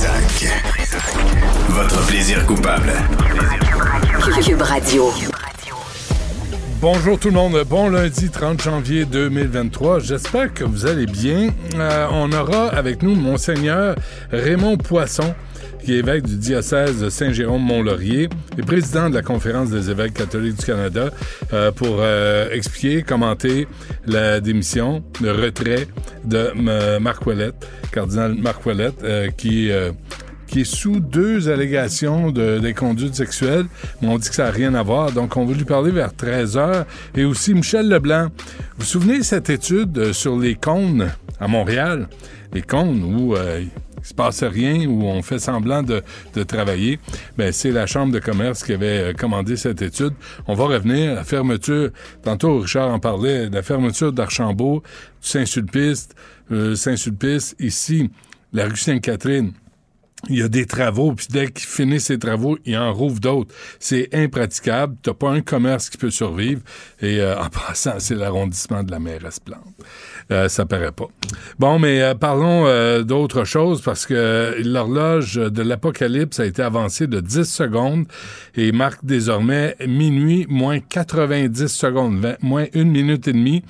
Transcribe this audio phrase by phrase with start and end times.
[0.00, 0.48] Trisac.
[1.68, 2.90] Votre plaisir coupable.
[4.42, 5.10] Cube Radio.
[6.80, 11.50] Bonjour tout le monde, bon lundi 30 janvier 2023, j'espère que vous allez bien.
[11.74, 13.94] Euh, on aura avec nous Monseigneur
[14.32, 15.34] Raymond Poisson,
[15.84, 18.28] qui est évêque du diocèse de Saint-Jérôme-Mont-Laurier
[18.58, 21.10] et président de la Conférence des évêques catholiques du Canada,
[21.52, 23.66] euh, pour euh, expliquer, commenter
[24.06, 25.86] la démission, le retrait
[26.24, 29.70] de euh, Marc Ouellette, cardinal Marc Ouellette, euh, qui...
[29.70, 29.92] euh,
[30.46, 33.66] qui est sous deux allégations de, d'inconduite sexuelle,
[34.02, 35.12] mais on dit que ça n'a rien à voir.
[35.12, 36.86] Donc, on va lui parler vers 13 heures.
[37.16, 38.24] Et aussi, Michel Leblanc.
[38.24, 42.08] Vous vous souvenez de cette étude euh, sur les cônes à Montréal?
[42.52, 43.62] Les cônes où euh,
[44.02, 46.02] il se passe rien, où on fait semblant de,
[46.44, 46.98] travailler.
[47.36, 50.14] Ben, c'est la Chambre de commerce qui avait euh, commandé cette étude.
[50.46, 51.14] On va revenir.
[51.14, 51.90] La fermeture,
[52.22, 54.82] tantôt Richard en parlait, la fermeture d'Archambault,
[55.20, 56.08] Saint-Sulpice,
[56.50, 58.10] euh, Saint-Sulpice, ici,
[58.52, 59.52] la rue Sainte-Catherine
[60.28, 63.54] il y a des travaux, puis dès qu'ils finissent ces travaux, ils en rouvrent d'autres.
[63.78, 64.96] C'est impraticable.
[65.02, 66.60] T'as pas un commerce qui peut survivre.
[67.00, 69.74] Et euh, en passant, c'est l'arrondissement de la mairesse Plante.
[70.30, 71.08] Euh, ça paraît pas.
[71.58, 77.08] Bon, mais euh, parlons euh, d'autre chose parce que l'horloge de l'apocalypse a été avancée
[77.08, 78.04] de 10 secondes
[78.54, 83.64] et marque désormais minuit moins 90 secondes, 20 moins une minute et demie.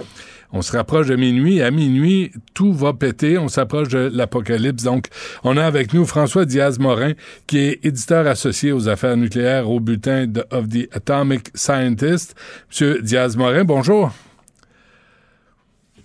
[0.53, 1.62] On se rapproche de minuit.
[1.62, 3.38] À minuit, tout va péter.
[3.38, 4.82] On s'approche de l'apocalypse.
[4.82, 5.06] Donc,
[5.44, 7.12] on a avec nous François Diaz-Morin,
[7.47, 12.34] qui est éditeur associé aux affaires nucléaires au bulletin de, of the Atomic Scientist.
[12.69, 14.12] Monsieur Diaz-Morin, bonjour.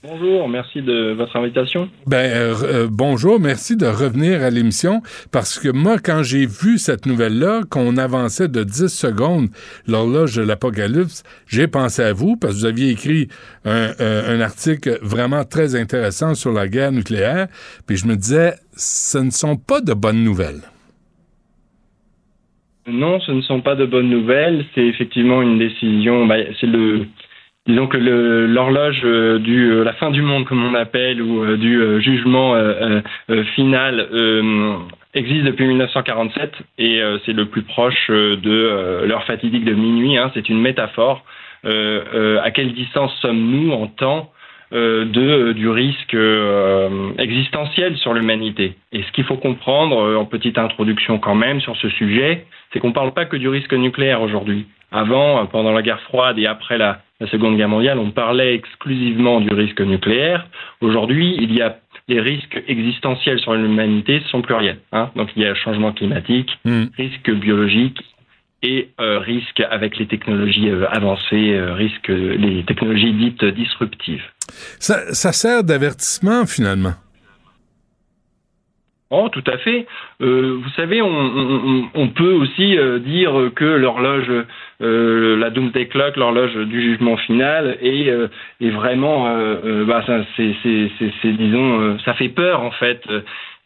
[0.07, 1.89] Bonjour, merci de votre invitation.
[2.05, 5.01] Ben euh, euh, bonjour, merci de revenir à l'émission
[5.31, 9.47] parce que moi quand j'ai vu cette nouvelle-là qu'on avançait de 10 secondes
[9.87, 13.29] l'horloge de l'apocalypse, j'ai pensé à vous parce que vous aviez écrit
[13.63, 17.47] un, un, un article vraiment très intéressant sur la guerre nucléaire,
[17.87, 20.61] puis je me disais ce ne sont pas de bonnes nouvelles.
[22.87, 24.63] Non, ce ne sont pas de bonnes nouvelles.
[24.75, 26.27] C'est effectivement une décision.
[26.27, 27.07] Bah, c'est le,
[27.67, 31.57] disons que l'horloge euh, du euh, la fin du monde, comme on appelle, ou euh,
[31.57, 32.55] du jugement
[33.55, 34.07] final
[35.13, 40.17] existe depuis 1947 et c'est le plus proche de l'heure fatidique de minuit.
[40.17, 41.23] Hein, c'est une métaphore.
[41.63, 44.31] À quelle distance sommes-nous en temps
[44.71, 46.15] de, du risque
[47.17, 48.75] existentiel sur l'humanité?
[48.91, 52.89] Et ce qu'il faut comprendre, en petite introduction quand même sur ce sujet, c'est qu'on
[52.89, 54.67] ne parle pas que du risque nucléaire aujourd'hui.
[54.91, 59.39] Avant, pendant la guerre froide et après la, la Seconde Guerre mondiale, on parlait exclusivement
[59.39, 60.47] du risque nucléaire.
[60.81, 61.77] Aujourd'hui, il y a
[62.07, 64.79] les risques existentiels sur l'humanité sont pluriels.
[64.91, 65.09] Hein.
[65.15, 66.85] Donc il y a changement climatique, Hmm.
[66.97, 67.99] risque biologique
[68.61, 74.23] et euh, risque avec les technologies euh, avancées, euh, risque les technologies dites disruptives.
[74.79, 76.93] Ça, ça sert d'avertissement finalement.
[79.11, 79.85] Oh, tout à fait.
[80.21, 84.31] Euh, vous savez, on, peut aussi euh, dire que l'horloge,
[84.81, 88.09] euh, la Doomsday Clock, l'horloge du jugement final, est,
[88.61, 89.25] vraiment,
[89.85, 90.55] bah, ça, c'est,
[92.03, 93.03] ça fait peur en fait.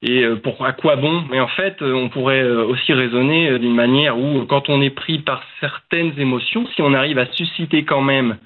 [0.02, 1.24] Et pour à quoi bon?
[1.32, 5.42] Mais en fait, on pourrait aussi raisonner d'une manière où, quand on est pris par
[5.62, 8.38] certaines émotions, si on arrive à susciter quand même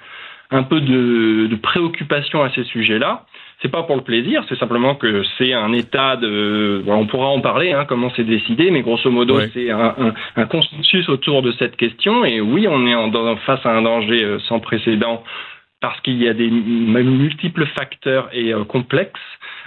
[0.52, 3.26] un peu de, de préoccupation à ces sujets-là,
[3.62, 6.84] c'est pas pour le plaisir, c'est simplement que c'est un état de.
[6.88, 10.46] on pourra en parler, hein, comment c'est décidé, mais grosso modo, c'est un, un, un
[10.46, 12.26] consensus autour de cette question.
[12.26, 15.24] Et oui, on est en, dans, face à un danger euh, sans précédent
[15.84, 19.20] parce qu'il y a des multiples facteurs et euh, complexes.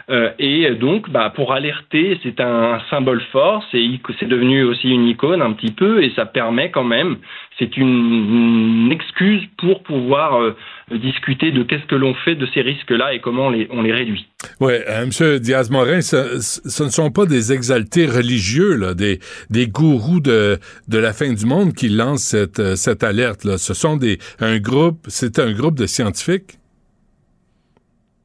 [0.08, 3.62] Euh, et donc, bah, pour alerter, c'est un symbole fort.
[3.70, 7.18] C'est devenu aussi une icône un petit peu, et ça permet quand même.
[7.58, 10.56] C'est une, une excuse pour pouvoir euh,
[10.94, 13.92] discuter de qu'est-ce que l'on fait de ces risques-là et comment on les, on les
[13.92, 14.28] réduit.
[14.60, 15.10] Oui, M.
[15.40, 19.18] Diaz-Morin, ce, ce, ne sont pas des exaltés religieux, là, des,
[19.50, 23.58] des gourous de, de la fin du monde qui lancent cette, cette alerte-là.
[23.58, 26.58] Ce sont des, un groupe, c'est un groupe de scientifiques?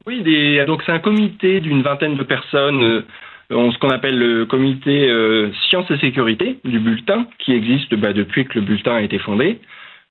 [0.06, 3.02] Oui, des, donc c'est un comité d'une vingtaine de personnes, euh,
[3.50, 8.44] ce qu'on appelle le comité euh, sciences et sécurité du bulletin, qui existe bah, depuis
[8.44, 9.58] que le bulletin a été fondé.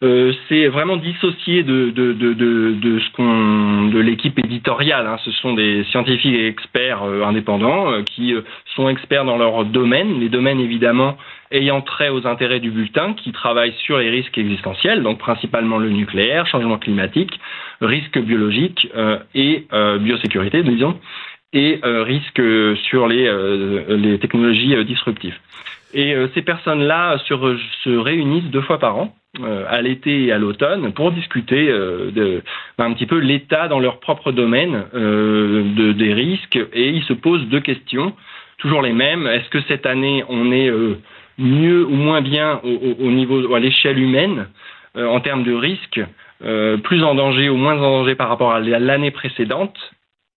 [0.04, 5.06] Euh, c'est vraiment dissocié de, de, de, de, de ce qu'on de l'équipe éditoriale.
[5.06, 5.18] Hein.
[5.24, 8.34] Ce sont des scientifiques et experts euh, indépendants euh, qui
[8.76, 11.18] sont experts dans leur domaine, les domaines évidemment
[11.52, 15.90] ayant trait aux intérêts du bulletin, qui travaillent sur les risques existentiels, donc principalement le
[15.90, 17.40] nucléaire, changement climatique,
[17.82, 18.90] risques biologiques
[19.36, 19.68] et
[20.00, 20.98] biosécurité, disons,
[21.52, 22.42] et risques
[22.84, 23.30] sur les,
[23.90, 25.38] les technologies disruptives.
[25.94, 30.92] Et ces personnes-là se, se réunissent deux fois par an à l'été et à l'automne
[30.92, 32.44] pour discuter euh, de,
[32.78, 37.14] un petit peu l'état dans leur propre domaine euh, de, des risques et ils se
[37.14, 38.14] posent deux questions,
[38.58, 39.28] toujours les mêmes.
[39.28, 40.70] Est-ce que cette année on est
[41.38, 44.48] mieux ou moins bien au, au niveau à l'échelle humaine
[44.96, 46.02] en termes de risques,
[46.84, 49.78] plus en danger ou moins en danger par rapport à l'année précédente?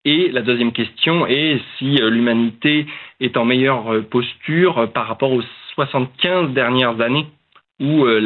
[0.05, 2.87] Et la deuxième question est si l'humanité
[3.21, 5.43] est en meilleure posture par rapport aux
[5.75, 7.27] 75 dernières années
[7.81, 8.21] où euh,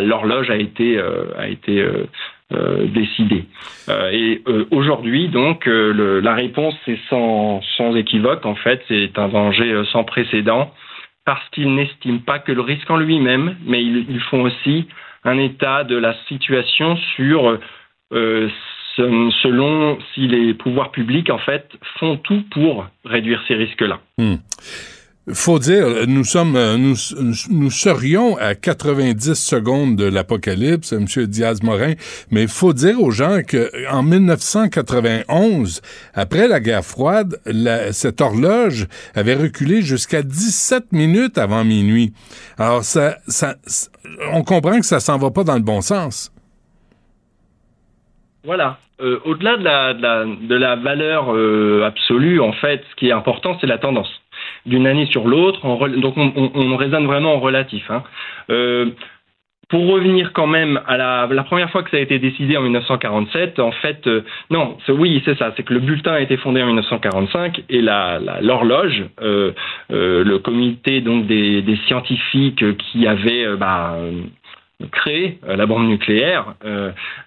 [0.00, 1.80] l'horloge a été, euh, a été
[2.52, 3.44] euh, décidée.
[4.12, 8.46] et aujourd'hui, donc, la réponse est sans, sans équivoque.
[8.46, 10.72] En fait, c'est un danger sans précédent
[11.26, 14.88] parce qu'ils n'estiment pas que le risque en lui-même, mais ils, font aussi
[15.24, 17.58] un état de la situation sur
[18.96, 24.00] selon si les pouvoirs publics en fait font tout pour réduire ces risques-là.
[24.16, 24.36] Hmm
[25.32, 26.94] faut dire, nous sommes, nous,
[27.50, 31.06] nous serions à 90 secondes de l'apocalypse, M.
[31.26, 31.94] Diaz-Morin,
[32.30, 35.80] mais faut dire aux gens que en 1991,
[36.14, 42.12] après la guerre froide, la, cette horloge avait reculé jusqu'à 17 minutes avant minuit.
[42.58, 43.56] Alors, ça, ça,
[44.32, 46.32] on comprend que ça s'en va pas dans le bon sens.
[48.44, 48.78] Voilà.
[49.00, 53.08] Euh, au-delà de la, de, la, de la, valeur euh, absolue, en fait, ce qui
[53.08, 54.08] est important, c'est la tendance
[54.68, 55.60] d'une année sur l'autre.
[55.96, 57.90] Donc on, on, raisonne vraiment en relatif.
[57.90, 58.02] Hein.
[58.50, 58.90] Euh,
[59.68, 63.58] pour revenir quand même à la, première fois que ça a été décidé en 1947,
[63.58, 66.66] en fait, euh, non, oui, c'est ça, c'est que le bulletin a été fondé en
[66.68, 69.52] 1945 et l'horloge, la, euh,
[69.90, 73.98] le comité donc des, des scientifiques qui avaient bah,
[74.90, 76.54] créé la bombe nucléaire,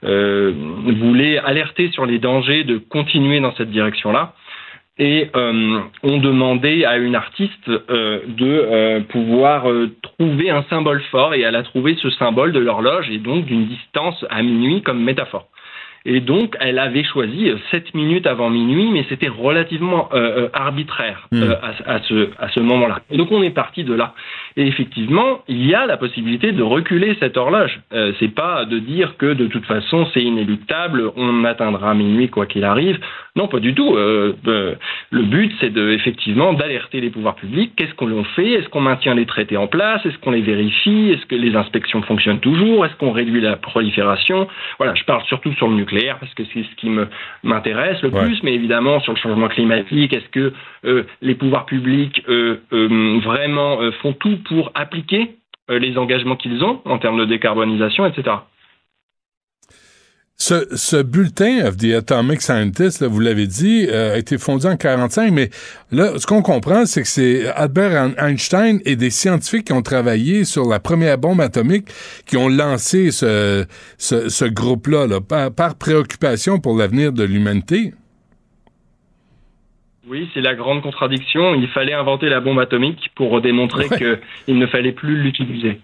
[0.02, 4.34] voulait alerter sur les dangers de continuer dans cette direction-là
[4.98, 9.66] et euh, ont demandé à une artiste euh, de euh, pouvoir
[10.02, 13.66] trouver un symbole fort et elle a trouvé ce symbole de l'horloge et donc d'une
[13.66, 15.48] distance à minuit comme métaphore.
[16.04, 20.10] Et donc, elle avait choisi 7 minutes avant minuit, mais c'était relativement
[20.52, 21.44] arbitraire hmm.
[21.62, 23.02] à, à, ce, à ce moment-là.
[23.12, 24.16] Et donc, on est parti de là.
[24.58, 27.80] Et effectivement, il y a la possibilité de reculer cette horloge.
[27.94, 32.46] Euh, c'est pas de dire que de toute façon c'est inéluctable, on atteindra minuit quoi
[32.46, 33.00] qu'il arrive.
[33.36, 33.96] Non, pas du tout.
[33.96, 34.34] Euh,
[35.10, 37.72] le but, c'est de effectivement d'alerter les pouvoirs publics.
[37.78, 38.52] Qu'est-ce qu'on fait?
[38.52, 40.06] Est-ce qu'on maintient les traités en place?
[40.06, 41.12] Est-ce qu'on les vérifie?
[41.12, 42.86] Est-ce que les inspections fonctionnent toujours?
[42.86, 44.48] Est-ce qu'on réduit la prolifération?
[44.78, 47.08] Voilà, je parle surtout sur le nucléaire parce que c'est ce qui me
[47.44, 50.54] m'intéresse le plus, mais évidemment sur le changement climatique, est-ce que
[50.86, 55.38] euh, les pouvoirs publics euh, euh, vraiment font tout pour appliquer
[55.70, 58.36] les engagements qu'ils ont en termes de décarbonisation, etc.
[60.42, 65.52] Ce, bulletin of the Atomic Scientist, vous l'avez dit, a été fondé en 45, mais
[65.92, 70.44] là, ce qu'on comprend, c'est que c'est Albert Einstein et des scientifiques qui ont travaillé
[70.44, 71.90] sur la première bombe atomique
[72.26, 73.68] qui ont lancé ce,
[74.00, 77.94] ce, groupe-là, là, par, par préoccupation pour l'avenir de l'humanité.
[80.12, 81.56] Oui, c'est la grande contradiction.
[81.56, 83.88] Il fallait inventer la bombe atomique pour démontrer
[84.46, 85.80] qu'il ne fallait plus l'utiliser.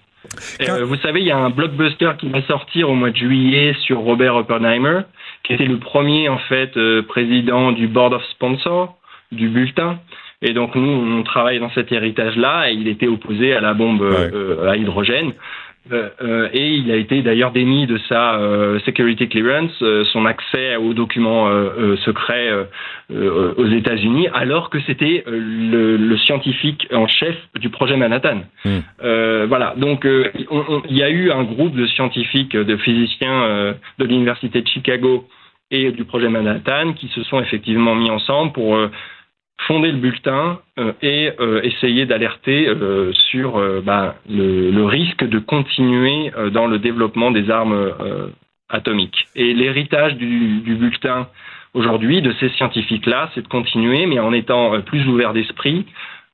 [0.68, 3.74] Euh, vous savez, il y a un blockbuster qui va sortir au mois de juillet
[3.86, 5.04] sur Robert Oppenheimer,
[5.44, 8.98] qui était le premier en fait euh, président du board of sponsors
[9.32, 9.98] du bulletin.
[10.42, 14.02] Et donc nous, on travaille dans cet héritage-là, et il était opposé à la bombe
[14.02, 15.32] euh, à hydrogène.
[15.92, 19.72] Euh, euh, et il a été d'ailleurs démis de sa euh, security clearance,
[20.12, 21.48] son accès aux documents
[22.04, 22.50] secrets
[23.10, 28.42] aux États-Unis, alors que c'était le, scientifique en chef du projet Manhattan.
[28.66, 28.80] Hmm.
[29.48, 34.68] voilà, donc il y a eu un groupe de scientifiques, de physiciens de l'université de
[34.68, 35.28] Chicago
[35.72, 38.78] et du projet Manhattan qui se sont effectivement mis ensemble pour
[39.66, 46.32] fonder le bulletin euh, et euh, essayer d'alerter euh, sur bah, le, risque de continuer
[46.52, 47.92] dans le développement des armes
[48.70, 49.28] atomique.
[49.36, 51.28] Et l'héritage du, du bulletin
[51.74, 55.86] aujourd'hui de ces scientifiques-là, c'est de continuer, mais en étant plus ouvert d'esprit.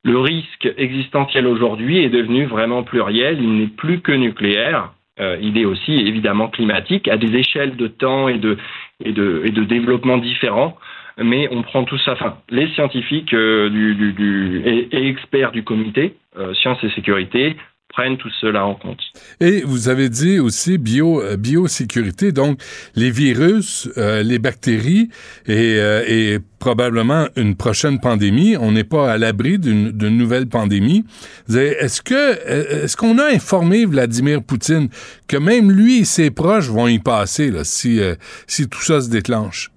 [0.04, 4.92] Le risque existentiel aujourd'hui est devenu vraiment pluriel, il n'est plus que nucléaire.
[5.20, 8.58] Euh, il est aussi évidemment climatique à des échelles de temps et de,
[9.04, 10.76] et de, et de développement différents.
[11.18, 15.52] Mais on prend tout ça, enfin, les scientifiques euh, du, du, du, et, et, experts
[15.52, 17.56] du comité euh, sciences et sécurité
[17.94, 19.00] prennent tout cela en compte.
[19.40, 22.60] Et vous avez dit aussi bio, euh, biosécurité, donc
[22.96, 25.10] les virus, euh, les bactéries
[25.46, 28.56] et, euh, et, probablement une prochaine pandémie.
[28.56, 31.04] On n'est pas à l'abri d'une nouvelle pandémie.
[31.50, 34.88] Est-ce que est-ce qu'on a informé Vladimir Poutine
[35.28, 38.00] que même lui et ses proches vont y passer là, si,
[38.48, 39.73] si tout ça se déclenche?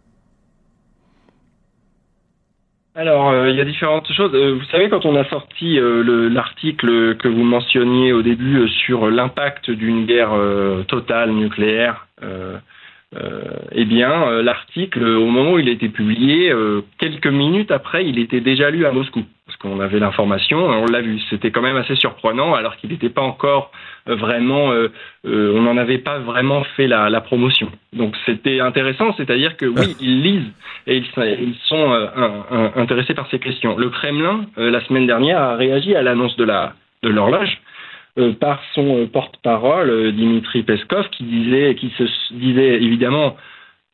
[2.99, 4.35] Alors, euh, il y a différentes choses.
[4.35, 9.11] Euh, vous savez, quand on a sorti euh, l'article que vous mentionniez au début sur
[9.11, 10.33] l'impact d'une guerre
[10.89, 12.07] totale nucléaire,
[13.73, 16.53] eh bien, l'article, au moment où il a été publié,
[16.99, 21.01] quelques minutes après, il était déjà lu à Moscou parce qu'on avait l'information, on l'a
[21.01, 21.21] vu.
[21.31, 23.77] C'était quand même assez surprenant, alors qu'il n'était pas encore euh,
[24.07, 24.89] vraiment, euh,
[25.27, 27.71] euh, on n'en avait pas vraiment fait la, la promotion.
[27.93, 30.53] Donc c'était intéressant, c'est-à-dire que oui, ils lisent
[30.87, 33.77] et ils, ils sont euh, un, un, intéressés par ces questions.
[33.77, 37.59] Le Kremlin, la semaine dernière, a réagi à l'annonce de la de l'horloge
[38.41, 43.37] par son porte-parole Dimitri Peskov, qui disait, qui se disait évidemment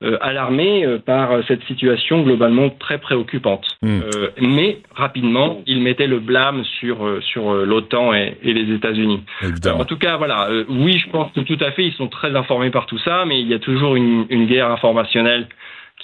[0.02, 3.64] euh, alarmé euh, par cette situation globalement très préoccupante.
[3.82, 4.00] Mm.
[4.00, 9.23] Euh, mais rapidement, il mettait le blâme sur, euh, sur l'OTAN et, et, les États-Unis.
[9.66, 12.71] En tout cas, voilà, oui, je pense que tout à fait, ils sont très informés
[12.71, 15.47] par tout ça, mais il y a toujours une, une guerre informationnelle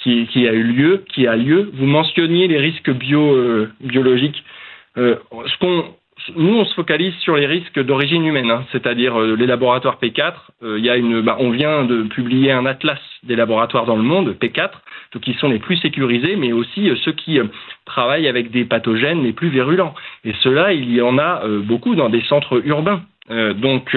[0.03, 1.71] qui, qui, a eu lieu, qui a lieu.
[1.75, 4.45] Vous mentionniez les risques bio, biologiques.
[4.97, 5.85] ce qu'on
[6.37, 10.35] nous, on se focalise sur les risques d'origine humaine, hein, c'est-à-dire euh, les laboratoires P4.
[10.63, 14.03] Euh, y a une, bah, on vient de publier un atlas des laboratoires dans le
[14.03, 14.71] monde, P4,
[15.13, 17.39] donc qui sont les plus sécurisés, mais aussi euh, ceux qui
[17.85, 19.95] travaillent avec des pathogènes les plus virulents.
[20.25, 23.03] Et cela, il y en a beaucoup dans des centres urbains.
[23.57, 23.97] donc,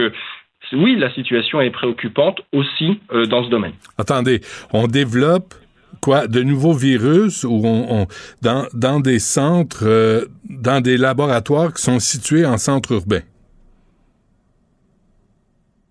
[0.73, 3.73] oui, la situation est préoccupante aussi dans ce domaine.
[3.97, 4.39] Attendez,
[4.71, 5.53] on développe
[6.01, 8.07] quoi de nouveaux virus on,
[9.83, 13.21] euh, dans des laboratoires qui sont situés en centre urbain?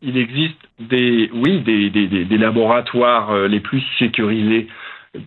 [0.02, 1.28] Il existe des,
[2.38, 4.66] laboratoires euh, les plus sécurisés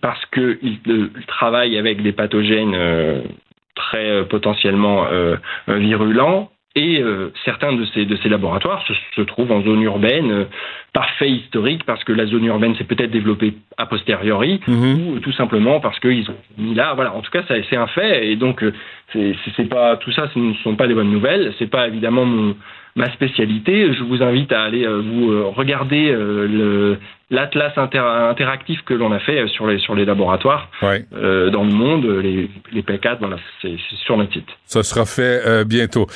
[0.00, 2.76] parce qu'ils euh, travaillent avec des pathogènes
[3.74, 5.06] très potentiellement
[5.66, 7.02] virulents et
[7.44, 8.84] certains de ces, laboratoires
[9.16, 10.46] se, trouvent en zone urbaine,
[10.94, 14.74] par fait historique, parce que la zone urbaine s'est peut-être développée a posteriori, Mhm.
[14.74, 15.08] mmh.
[15.08, 16.94] ou tout simplement parce qu'ils ont mis là.
[16.94, 18.72] Voilà, en tout cas, c'est un fait, et donc euh,
[19.12, 21.52] c'est pas tout ça, ce ne sont pas des bonnes nouvelles.
[21.58, 22.54] C'est pas évidemment mon,
[22.96, 23.92] ma spécialité.
[23.92, 26.98] Je vous invite à aller euh, vous euh, regarder euh, le
[27.34, 31.04] l'atlas inter interactif que l'on a fait sur les sur les laboratoires ouais.
[31.14, 34.46] euh, dans le monde, les, les P4, voilà, c'est sur notre site.
[34.66, 36.06] Ça sera fait euh, bientôt.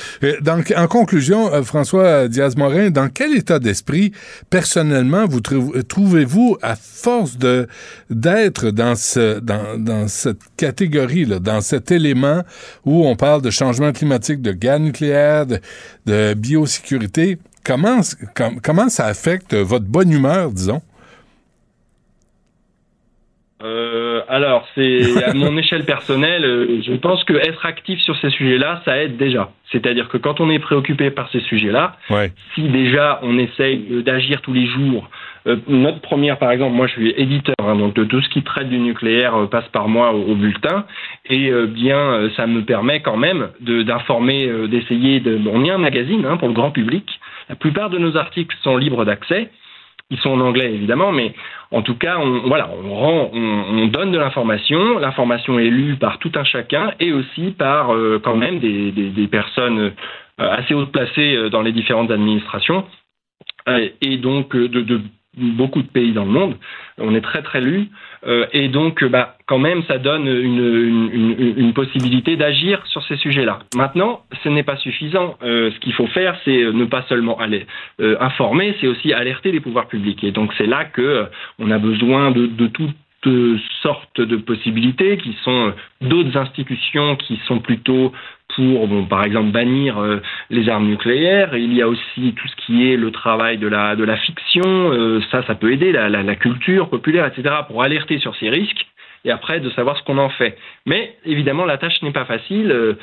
[0.41, 4.13] Donc, en conclusion, euh, François Diaz-Morin, dans quel état d'esprit,
[4.51, 7.67] personnellement, vous trouvez-vous à force de
[8.11, 12.43] d'être dans ce dans, dans cette catégorie là, dans cet élément
[12.85, 15.59] où on parle de changement climatique, de guerre nucléaire, de,
[16.07, 17.39] de biosécurité?
[17.65, 18.01] Comment,
[18.35, 20.81] com comment ça affecte votre bonne humeur, disons?
[23.63, 28.31] Euh, alors, c'est à mon échelle personnelle, euh, je pense que être actif sur ces
[28.31, 29.51] sujets-là, ça aide déjà.
[29.73, 32.33] C'est-à-dire que quand on est préoccupé par ces sujets-là, ouais.
[32.55, 35.11] si déjà on essaye d'agir tous les jours,
[35.47, 38.43] euh, notre première, par exemple, moi je suis éditeur, hein, donc de tout ce qui
[38.43, 40.87] traite du nucléaire euh, passe par moi au, au bulletin,
[41.29, 45.39] et bien ça me permet quand même d'informer, d'essayer de.
[45.53, 47.05] On est un magazine hein, pour le grand public.
[47.51, 49.51] La plupart de nos articles sont libres d'accès.
[50.11, 51.35] Ils sont en anglais évidemment, mais
[51.71, 54.99] en tout cas, on, voilà, on, donne de l'information.
[54.99, 59.79] L'information est lue par tout un chacun et aussi par euh, quand même des, personnes
[59.79, 59.91] euh,
[60.39, 62.87] assez haut placées euh, dans les différentes administrations
[64.01, 65.03] et donc de, de,
[65.37, 66.57] beaucoup de pays dans le monde.
[66.97, 67.89] On est très très lu
[68.53, 73.61] et donc bah, quand même ça donne une, une, une possibilité d'agir sur ces sujets-là.
[73.77, 75.37] Maintenant, ce n'est pas suffisant.
[75.43, 77.67] Euh, ce qu'il faut faire, c'est ne pas seulement aller
[78.01, 80.23] euh, informer, c'est aussi alerter les pouvoirs publics.
[80.25, 81.25] Et donc c'est là que euh,
[81.59, 82.95] on a besoin de, de toutes
[83.83, 88.13] sortes de possibilités qui sont d'autres institutions qui sont plutôt
[88.59, 91.57] pour, bon, par exemple, bannir euh, les armes nucléaires.
[91.57, 94.65] Il y a aussi tout ce qui est le travail de la, de la fiction.
[94.67, 98.51] Euh, ça, ça peut aider la, la, la, culture populaire, etc., pour alerter sur ces
[98.51, 98.85] risques
[99.25, 100.59] et après de savoir ce qu'on en fait.
[100.87, 102.73] Mais évidemment, la tâche n'est pas facile.
[102.73, 102.95] Euh,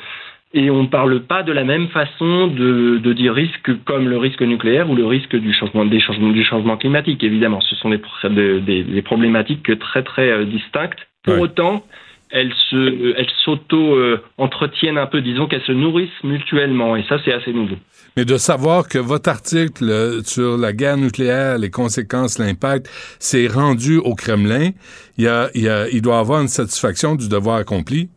[0.52, 4.18] et on ne parle pas de la même façon de, de, dire risque comme le
[4.18, 7.24] risque nucléaire ou le risque du changement, des changements, du changement climatique.
[7.24, 11.00] Évidemment, ce sont des, des, des problématiques très très distinctes.
[11.24, 11.40] Pour Ouais.
[11.40, 11.82] autant,
[12.30, 17.18] elles se, elles s'auto euh, entretiennent un peu, disons qu'elles se nourrissent mutuellement, et ça
[17.24, 17.76] c'est assez nouveau.
[18.16, 23.46] Mais de savoir que votre article euh, sur la guerre nucléaire, les conséquences, l'impact, s'est
[23.46, 24.70] rendu au Kremlin,
[25.18, 28.08] il, y il, y a, il doit avoir une satisfaction du devoir accompli.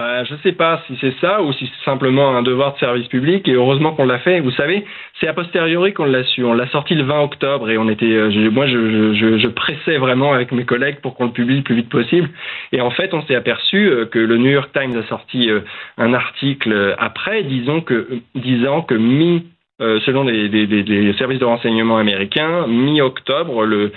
[0.00, 2.78] Euh, je ne sais pas si c'est ça ou si c'est simplement un devoir de
[2.78, 4.38] service public et heureusement qu'on l'a fait.
[4.38, 4.84] Vous savez,
[5.18, 6.44] c'est a posteriori qu'on l'a su.
[6.44, 9.96] On l'a sorti le 20 octobre et on était, euh, moi, je, je, je pressais
[9.98, 12.30] vraiment avec mes collègues pour qu'on le publie le plus vite possible.
[12.70, 15.60] Et en fait, on s'est aperçu euh, que le New York Times a sorti euh,
[15.96, 19.46] un article euh, après, disons que, disant que mi,
[19.80, 23.92] selon les, les- les services de renseignement américains, mi-octobre, le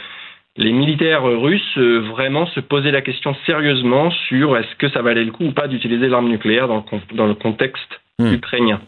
[0.57, 5.23] les militaires russes euh, vraiment se posaient la question sérieusement sur est-ce que ça valait
[5.23, 8.33] le coup ou pas d'utiliser l'arme nucléaire dans le, con- dans le contexte Hmm.
[8.33, 8.79] ukrainien.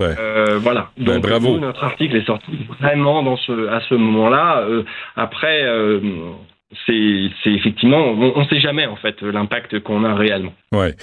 [0.00, 0.14] Ouais.
[0.18, 0.90] Euh, voilà.
[0.98, 1.58] Ben, Donc bravo.
[1.58, 2.50] notre article est sorti
[2.80, 4.60] vraiment dans ce, à ce moment-là.
[4.68, 4.82] Euh,
[5.14, 6.00] après, euh,
[6.84, 10.52] c'est effectivement, on ne sait jamais en fait l'impact qu'on a réellement.
[10.72, 10.94] Ouais.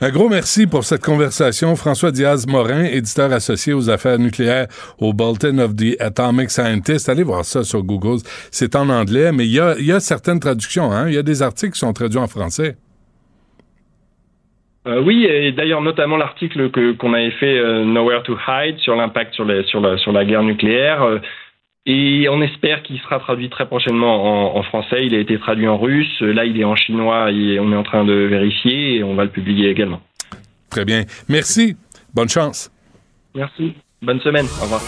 [0.00, 1.76] Un gros merci pour cette conversation.
[1.76, 4.66] François Diaz-Morin, éditeur associé aux affaires nucléaires
[4.98, 7.08] au Bulletin of the Atomic Scientist.
[7.08, 8.18] Allez voir ça sur Google.
[8.50, 10.90] C'est en anglais, mais il y a, y a certaines traductions.
[10.90, 11.08] Hein?
[11.08, 12.76] Il y a des articles qui sont traduits en français.
[14.88, 19.34] Euh, oui, et d'ailleurs notamment l'article qu'on avait fait euh, Nowhere to Hide sur l'impact
[19.34, 21.02] sur, la, sur la guerre nucléaire.
[21.02, 21.18] euh,
[21.90, 25.06] et on espère qu'il sera traduit très prochainement en, en français.
[25.06, 26.20] Il a été traduit en russe.
[26.20, 29.24] Là, il est en chinois et on est en train de vérifier et on va
[29.24, 30.00] le publier également.
[30.68, 31.04] Très bien.
[31.28, 31.76] Merci.
[32.12, 32.70] Bonne chance.
[33.34, 33.72] Merci.
[34.02, 34.46] Bonne semaine.
[34.60, 34.82] Au revoir.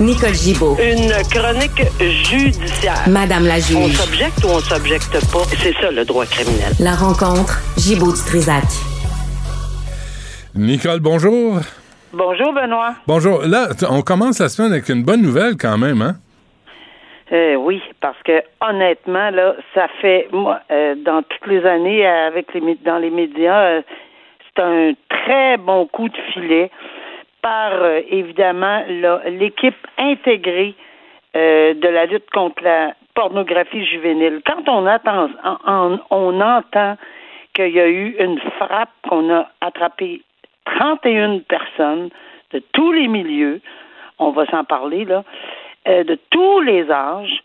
[0.00, 0.76] Nicole Gibaud.
[0.82, 1.84] Une chronique
[2.28, 3.08] judiciaire.
[3.08, 3.92] Madame la On juge.
[3.96, 5.44] s'objecte ou on s'objecte pas?
[5.56, 6.72] C'est ça le droit criminel.
[6.80, 8.64] La rencontre, Gibaud du Trisac.
[10.56, 11.60] Nicole, bonjour.
[12.16, 12.94] Bonjour, Benoît.
[13.06, 13.42] Bonjour.
[13.44, 16.14] Là, on commence la semaine avec une bonne nouvelle quand même, hein?
[17.32, 22.52] Euh, oui, parce que honnêtement, là, ça fait moi euh, dans toutes les années avec
[22.54, 23.82] les dans les médias, euh,
[24.54, 26.70] c'est un très bon coup de filet
[27.42, 27.72] par
[28.08, 28.82] évidemment
[29.26, 30.74] l'équipe intégrée
[31.34, 34.40] de la lutte contre la pornographie juvénile.
[34.46, 36.96] Quand on attend, en- en- on entend
[37.54, 40.22] qu'il y a eu une frappe, qu'on a attrapé
[40.64, 42.10] 31 personnes
[42.52, 43.60] de tous les milieux,
[44.18, 45.24] on va s'en parler là,
[45.88, 47.42] euh, de tous les âges,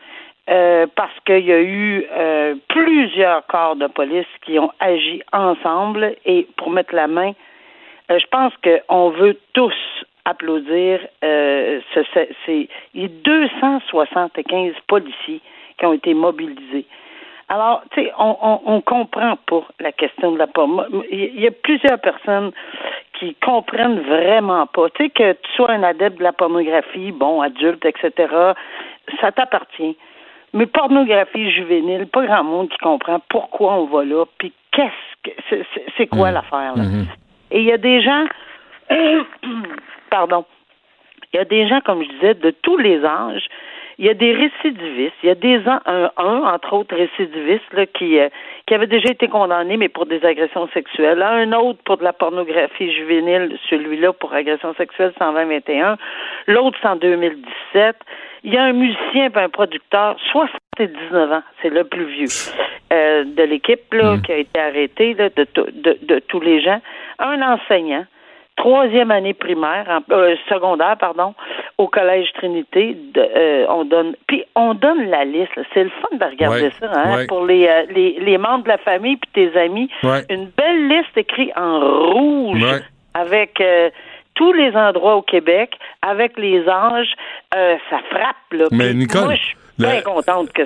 [0.49, 6.15] euh, parce qu'il y a eu euh, plusieurs corps de police qui ont agi ensemble
[6.25, 7.33] et pour mettre la main,
[8.09, 9.75] je pense qu'on veut tous
[10.25, 11.79] applaudir ce,
[12.13, 15.41] ce- ces les 275 policiers
[15.77, 16.85] qui ont été mobilisés.
[17.49, 20.83] Alors, tu sais, on, on, on comprend pas la question de la porno.
[21.11, 22.51] Il y a plusieurs personnes
[23.19, 24.89] qui comprennent vraiment pas.
[24.91, 28.31] Tu sais, que tu sois un adepte de la pornographie, bon, adulte, etc.,
[29.19, 29.97] ça t'appartient.
[30.53, 35.63] Mais pornographie juvénile, pas grand monde qui comprend pourquoi on va là, puis qu'est-ce que
[35.97, 36.83] c'est- quoi l'affaire là?
[37.51, 38.25] Et il y a des gens,
[40.09, 40.45] pardon,
[41.33, 43.47] il y a des gens, comme je disais, de tous les âges.
[43.99, 45.13] Il y a des récidivistes.
[45.23, 48.29] Il y a des un, un, un, entre autres récidivistes là, qui, euh,
[48.65, 51.21] qui avaient déjà été condamnés, mais pour des agressions sexuelles.
[51.21, 55.97] Un autre pour de la pornographie juvénile, celui-là pour agression sexuelle 120-21.
[56.47, 57.97] L'autre, c'est en 2017.
[58.45, 62.27] Il y a un musicien et un producteur, 79 ans, c'est le plus vieux
[62.93, 66.61] euh, de l'équipe là, qui a été arrêté là, de, to- de, de tous les
[66.61, 66.79] gens.
[67.19, 68.05] Un enseignant,
[68.59, 71.33] troisième année primaire, en- euh, secondaire, pardon,
[71.77, 72.95] au collège Trinité.
[73.13, 75.51] de- euh, on donne, puis on donne la liste.
[75.73, 77.27] C'est le fun de regarder Ouais, ça, hein, ouais.
[77.27, 79.89] pour les, euh, les les membres de la famille puis tes amis.
[80.03, 80.21] Ouais.
[80.29, 81.79] Une belle liste écrite en
[82.11, 82.63] rouge
[83.13, 83.61] avec
[84.35, 86.59] tous les endroits au Québec, avec les.
[86.59, 88.65] Euh, ça frappe là.
[88.71, 89.33] Mais Nicole, moi,
[89.79, 90.61] je suis le- bien contente que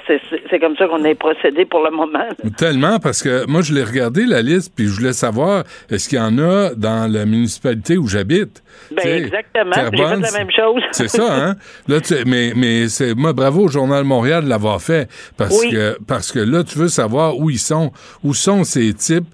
[0.50, 2.28] c'est comme ça qu'on ait procédé pour le moment.
[2.58, 6.18] Tellement, parce que moi, je l'ai regardé, la liste, puis je voulais savoir, est-ce qu'il
[6.18, 8.64] y en a dans la municipalité où j'habite?
[8.96, 9.72] Ben, exactement.
[9.76, 10.82] J'ai fait la même chose.
[10.92, 11.56] C'est ça, hein?
[11.88, 15.72] Là, tu, mais mais c'est moi, bravo au Journal Montréal de l'avoir fait, parce Oui.
[15.72, 17.92] que parce que là, tu veux savoir où ils sont,
[18.24, 19.28] où sont ces types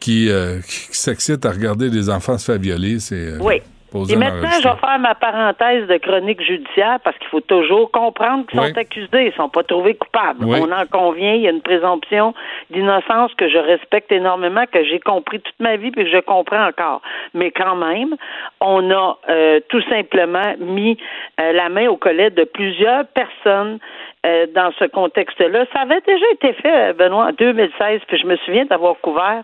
[0.00, 2.98] qui, euh, qui, qui s'excitent à regarder des enfants se faire violer.
[3.00, 3.62] C'est euh, Oui.
[3.94, 7.90] Et en maintenant, je vais faire ma parenthèse de chronique judiciaire parce qu'il faut toujours
[7.92, 8.68] comprendre qu'ils Oui.
[8.70, 10.44] sont accusés, ils sont pas trouvés coupables.
[10.44, 10.58] Oui.
[10.60, 12.34] On en convient, il y a une présomption
[12.70, 16.66] d'innocence que je respecte énormément, que j'ai compris toute ma vie puis que je comprends
[16.66, 17.02] encore.
[17.34, 18.16] Mais quand même,
[18.60, 20.98] on a euh, tout simplement mis
[21.40, 23.78] euh, la main au collet de plusieurs personnes
[24.26, 25.66] euh, dans ce contexte-là.
[25.72, 29.42] Ça avait déjà été fait, euh, Benoît, en 2016, puis je me souviens d'avoir couvert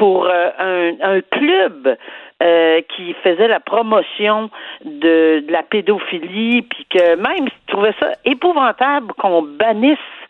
[0.00, 1.94] pour un, un club
[2.42, 4.48] euh, qui faisait la promotion
[4.82, 10.24] de, de la pédophilie, puis que même s'il trouvait ça épouvantable qu'on bannisse euh,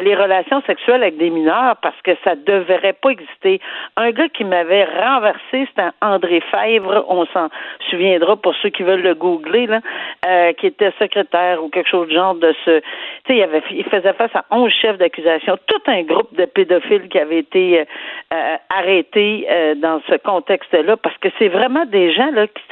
[0.00, 3.60] les relations sexuelles avec des mineurs parce que ça devrait pas exister.
[3.96, 7.48] Un gars qui m'avait renversé, c'était André Fèvre, on s'en
[7.90, 9.80] souviendra pour ceux qui veulent le googler, là,
[10.26, 12.80] euh, qui était secrétaire ou quelque chose de genre de ce.
[12.80, 12.84] Tu
[13.28, 17.08] sais, il, avait, il faisait face à 11 chefs d'accusation, tout un groupe de pédophiles
[17.08, 17.86] qui avait été
[18.32, 19.46] euh, arrêtés
[19.76, 22.62] dans ce contexte-là parce que c'est vraiment des gens là qui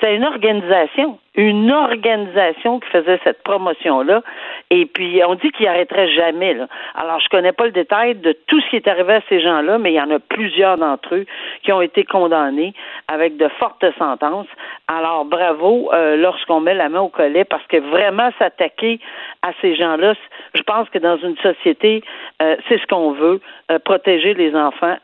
[0.00, 4.22] c'était une organisation, une organisation qui faisait cette promotion-là.
[4.70, 6.52] Et puis, on dit qu'il arrêterait jamais.
[6.52, 6.66] Là.
[6.96, 9.78] Alors, je connais pas le détail de tout ce qui est arrivé à ces gens-là,
[9.78, 11.26] mais il y en a plusieurs d'entre eux
[11.62, 12.74] qui ont été condamnés
[13.06, 14.48] avec de fortes sentences.
[14.88, 18.98] Alors, bravo euh, lorsqu'on met la main au collet, parce que vraiment s'attaquer
[19.42, 20.14] à ces gens-là,
[20.54, 22.02] je pense que dans une société,
[22.42, 24.96] euh, c'est ce qu'on veut, euh, protéger les enfants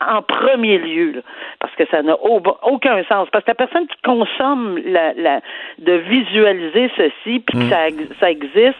[0.00, 1.24] en premier lieu,
[1.58, 3.28] parce que ça n'a aucun sens.
[3.32, 5.40] Parce que la personne qui consomme la, la,
[5.78, 7.70] de visualiser ceci, puis que mm.
[7.70, 7.86] ça,
[8.20, 8.76] ça existe,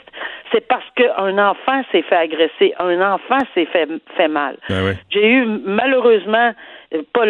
[0.52, 4.56] c'est parce qu'un enfant s'est fait agresser, un enfant s'est fait, fait mal.
[4.68, 6.52] Ben J'ai eu malheureusement
[7.12, 7.24] pas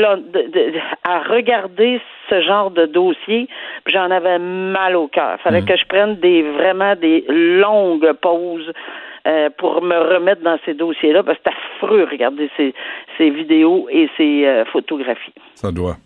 [1.05, 3.48] à regarder ce genre de dossier,
[3.87, 5.38] j'en avais mal au cœur.
[5.42, 5.66] Fallait mm.
[5.66, 8.72] que je prenne des vraiment des longues pauses
[9.27, 12.72] euh, pour me remettre dans ces dossiers-là, parce que c'est affreux regarder ces,
[13.16, 15.35] ces vidéos et ces euh, photographies.
[15.55, 15.96] Ça doit.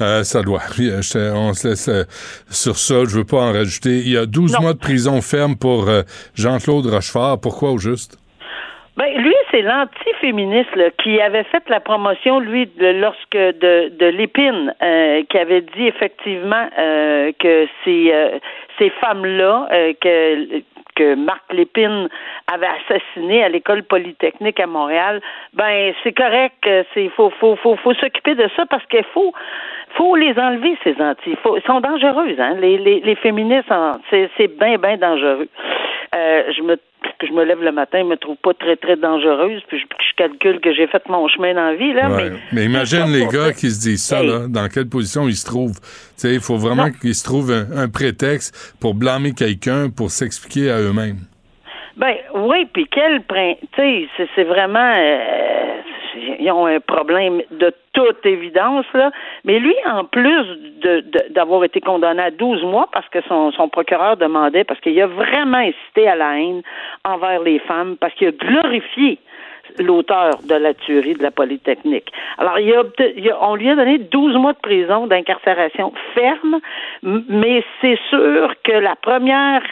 [0.00, 0.60] Euh, ça doit.
[0.78, 2.04] on se laisse euh,
[2.50, 3.04] sur ça.
[3.04, 3.98] Je veux pas en rajouter.
[3.98, 6.02] Il y a 12 mois de prison ferme pour euh,
[6.34, 7.40] Jean-Claude Rochefort.
[7.40, 8.18] Pourquoi au juste?
[8.96, 14.74] Ben, lui, c'est l'antiféministe qui avait fait la promotion, lui, lorsque de, de Lépine,
[15.30, 18.12] qui avait dit effectivement que ces,
[18.76, 19.68] ces femmes-là,
[20.00, 20.62] que
[20.98, 22.08] que Marc Lépine
[22.52, 25.20] avait assassiné à l'école polytechnique à Montréal,
[25.54, 29.32] ben c'est correct, c'est faut faut faut faut s'occuper de ça parce qu'il faut
[29.96, 33.72] faut les enlever ces anti, faut, ils sont dangereuses hein, les les, les féministes
[34.10, 35.48] c'est c'est bien bien dangereux.
[36.14, 36.76] Euh, je me
[37.18, 40.14] que je me lève le matin, je me trouve pas très, très dangereuse, puis je,
[40.16, 42.08] calcule que j'ai fait mon chemin dans la vie, là.
[42.52, 45.78] Mais, imagine les gars qui se disent ça, là, dans quelle position ils se trouvent.
[46.24, 51.18] Il faut vraiment qu'ils se trouvent un, prétexte pour blâmer quelqu'un, pour s'expliquer à eux-mêmes.
[51.96, 55.80] Ben oui, puis quel tu sais, c'est vraiment euh,
[56.38, 59.10] ils ont un problème de toute évidence là.
[59.44, 60.44] Mais lui, en plus
[60.82, 65.00] de d'avoir été condamné à 12 mois parce que son, son procureur demandait, parce qu'il
[65.00, 66.62] a vraiment incité à la haine
[67.04, 69.18] envers les femmes, parce qu'il a glorifié
[69.78, 72.10] l'auteur de la tuerie de la Polytechnique.
[72.38, 72.82] Alors, il a,
[73.42, 76.60] on lui a donné 12 mois de prison d'incarcération ferme,
[77.02, 79.62] mais c'est sûr que la première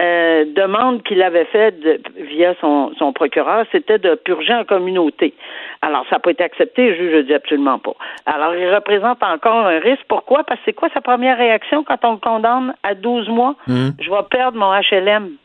[0.00, 1.76] euh, demande qu'il avait faite
[2.16, 5.34] via son, son procureur, c'était de purger en communauté.
[5.82, 7.94] Alors, ça n'a pas été accepté, le juge a dit absolument pas.
[8.26, 10.04] Alors, il représente encore un risque.
[10.08, 10.42] Pourquoi?
[10.44, 13.54] Parce que c'est quoi sa première réaction quand on le condamne à 12 mois?
[13.68, 13.90] Mmh.
[14.00, 15.36] Je vais perdre mon HLM.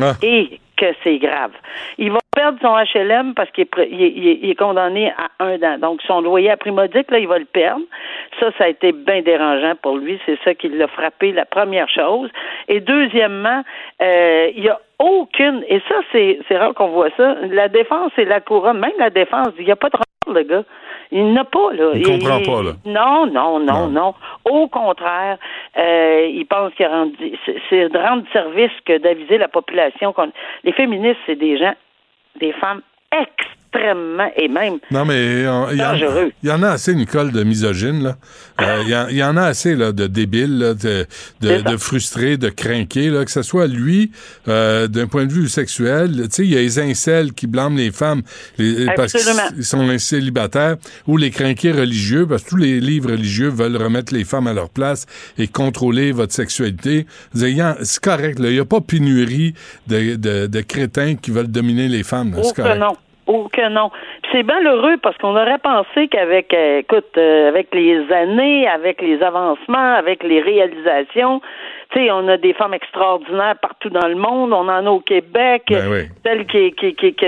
[0.00, 0.14] Ah.
[0.22, 1.52] Et que c'est grave.
[1.98, 5.78] Il va perdre son HLM parce qu'il est, condamné à un an.
[5.78, 7.84] Donc, son loyer à primodique, là, il va le perdre.
[8.40, 10.18] Ça, ça a été bien dérangeant pour lui.
[10.26, 12.30] C'est ça qui l'a frappé, la première chose.
[12.68, 13.62] Et deuxièmement,
[14.02, 18.24] euh, il y a aucune, et ça, c'est rare qu'on voit ça, la défense et
[18.24, 19.96] la couronne, même la défense, il n'y a pas de
[20.32, 20.64] le gars.
[21.10, 21.92] Il n'a pas, là.
[21.94, 22.72] Il ne comprend pas, là.
[22.86, 24.14] Non, non, non, non.
[24.44, 25.38] Au contraire,
[25.76, 26.88] euh, il pense qu'il
[27.68, 30.14] c'est de rendre service que d'aviser la population.
[30.64, 31.74] Les féministes, c'est des gens,
[32.40, 35.78] des femmes extrêmement extrêmement et même non, mais il
[36.42, 38.02] y, en a assez, Nicole, de misogynes.
[38.02, 38.16] Là.
[38.60, 41.06] Euh, il y, en a assez là, de débiles, là, de,
[41.40, 44.10] de, frustrés, de crinqués, là, que ce soit lui,
[44.48, 46.28] euh, d'un point de vue sexuel.
[46.38, 48.22] Il y a les incels qui blâment les femmes
[48.96, 53.76] parce qu'ils sont célibataires, ou les crinqués religieux, parce que tous les livres religieux veulent
[53.76, 55.06] remettre les femmes à leur place
[55.38, 57.06] et contrôler votre sexualité.
[57.34, 58.38] C'est correct.
[58.40, 59.54] Il n'y a pas pénurie
[59.86, 62.34] de, de, de, crétins qui veulent dominer les femmes.
[62.42, 62.78] C'est correct.
[62.78, 62.96] non.
[63.26, 63.90] Oh que non.
[64.32, 69.22] C'est malheureux parce qu'on aurait pensé qu'avec, euh, écoute, euh, avec les années, avec les
[69.22, 71.40] avancements, avec les réalisations,
[71.94, 74.52] tu sais, on a des femmes extraordinaires partout dans le monde.
[74.52, 75.64] On en a au Québec.
[75.68, 77.26] Ben Celle qui, qui, qui, qui,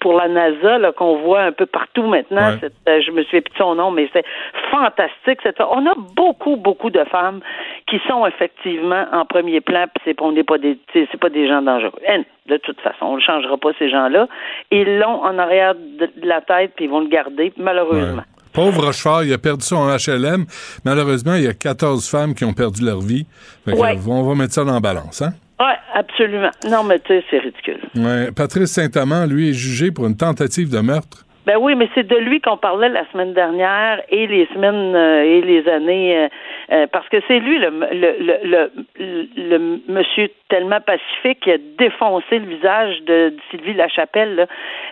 [0.00, 2.52] pour la NASA, là, qu'on voit un peu partout maintenant.
[2.62, 4.24] Euh, je me souviens plus de son nom, mais c'est
[4.70, 5.40] fantastique.
[5.70, 7.40] On a beaucoup, beaucoup de femmes
[7.86, 9.86] qui sont effectivement en premier plan.
[9.94, 12.00] Puis c'est, on n'est pas des, c'est pas des gens dangereux.
[12.48, 14.28] de toute façon, on ne changera pas ces gens-là.
[14.70, 18.22] Ils l'ont en arrière de la tête, puis ils vont le garder, malheureusement.
[18.52, 20.44] Pauvre Rochefort, il a perdu son HLM.
[20.84, 23.26] Malheureusement, il y a 14 femmes qui ont perdu leur vie.
[23.66, 25.32] On va mettre ça dans la balance, hein?
[25.60, 26.50] Oui, absolument.
[26.68, 27.80] Non, mais tu sais, c'est ridicule.
[27.94, 28.32] Ouais.
[28.32, 31.26] Patrice Saint-Amand, lui, est jugé pour une tentative de meurtre.
[31.46, 35.24] Ben oui, mais c'est de lui qu'on parlait la semaine dernière et les semaines euh,
[35.24, 36.28] et les années, euh,
[36.70, 41.58] euh, parce que c'est lui le, le, le, le, le monsieur tellement pacifique qui a
[41.78, 44.46] défoncé le visage de, Sylvie Lachapelle, là,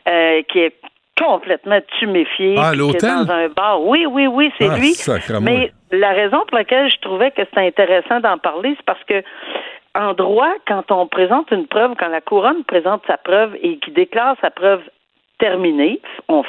[0.08, 0.74] euh, qui est
[1.18, 2.56] complètement tuméfié.
[2.58, 3.26] Ah, l'hôtel?
[3.26, 3.82] Dans un bar.
[3.82, 4.94] Oui, oui, oui, c'est Ah, lui.
[5.40, 9.22] Mais la raison pour laquelle je trouvais que c'était intéressant d'en parler, c'est parce que
[9.94, 13.90] en droit, quand on présente une preuve, quand la couronne présente sa preuve et qui
[13.90, 14.82] déclare sa preuve
[15.38, 16.44] terminée, on,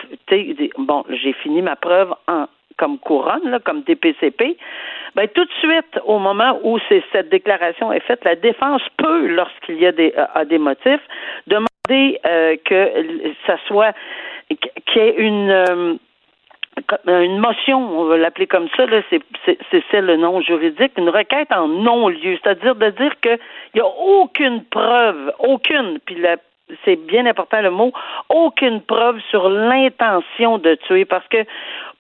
[0.78, 4.58] bon, j'ai fini ma preuve en comme couronne, là, comme DPCP,
[5.16, 6.80] ben tout de suite, au moment où
[7.12, 11.02] cette déclaration est faite, la défense peut, lorsqu'il y a des, euh, a des motifs,
[11.46, 13.94] demander euh, que ça soit
[14.50, 15.94] qu'il y ait une euh,
[16.88, 19.22] comme une motion, on va l'appeler comme ça, c'est,
[19.92, 23.40] c'est, le nom juridique, une requête en non-lieu, c'est-à-dire de dire qu'il
[23.76, 26.38] n'y a aucune preuve, aucune, puis la,
[26.86, 27.92] c'est bien important le mot,
[28.30, 31.46] aucune preuve sur l'intention de tuer, parce que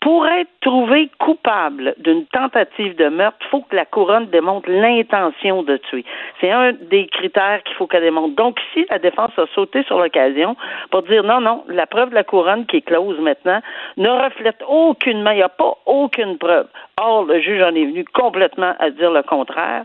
[0.01, 5.63] pour être trouvé coupable d'une tentative de meurtre, il faut que la couronne démontre l'intention
[5.63, 6.05] de tuer.
[6.39, 8.35] C'est un des critères qu'il faut qu'elle démontre.
[8.35, 10.55] Donc, ici, la défense a sauté sur l'occasion
[10.89, 13.59] pour dire non, non, la preuve de la couronne qui est close maintenant
[13.97, 16.67] ne reflète aucunement, il n'y a pas aucune preuve.
[17.01, 19.83] Or, le juge en est venu complètement à dire le contraire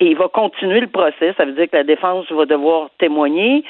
[0.00, 1.34] et il va continuer le procès.
[1.36, 3.64] Ça veut dire que la défense va devoir témoigner.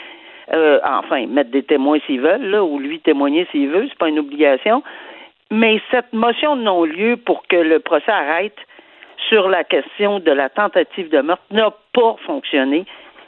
[0.52, 4.08] Euh, enfin, mettre des témoins s'ils veulent, là, ou lui témoigner s'il veut, c'est pas
[4.08, 4.82] une obligation.
[5.50, 8.56] Mais cette motion de non-lieu pour que le procès arrête
[9.28, 12.84] sur la question de la tentative de meurtre n'a pas fonctionné.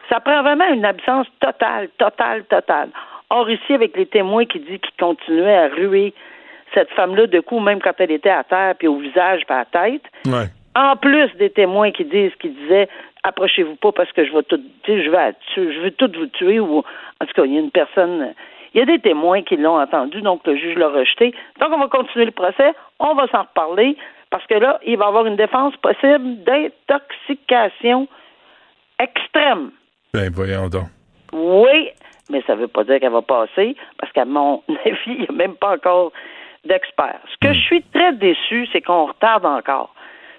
[0.09, 2.91] Ça prend vraiment une absence totale, totale, totale.
[3.31, 6.13] Or, ici, avec les témoins qui disent qu'ils continuaient à ruer
[6.75, 9.59] cette femme-là de coups, même quand elle était à terre, puis au visage, puis à
[9.59, 10.03] la tête.
[10.75, 12.89] En plus des témoins qui disent, qui disaient,
[13.23, 16.79] approchez-vous pas parce que je vais tout, je vais, je vais tout vous tuer ou,
[16.79, 18.35] en tout cas, il y a une personne,
[18.75, 21.35] il y a des témoins qui l'ont entendu, donc le juge l'a rejeté.
[21.61, 23.97] Donc, on va continuer le procès, on va s'en reparler
[24.31, 28.09] parce que là, il va y avoir une défense possible d'intoxication
[28.99, 29.71] extrême.
[30.13, 30.89] Ben, voyons donc.
[31.33, 31.91] Oui,
[32.31, 35.27] mais ça ne veut pas dire qu'elle va passer, parce qu'à mon avis, il n'y
[35.29, 36.13] a même pas encore
[36.65, 37.21] d'experts.
[37.33, 39.94] Ce que je suis très déçu, c'est qu'on retarde encore.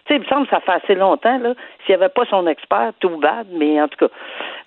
[0.07, 1.53] Tu sais, il me semble que ça fait assez longtemps, là.
[1.85, 4.13] S'il n'y avait pas son expert, tout bad, mais en tout cas,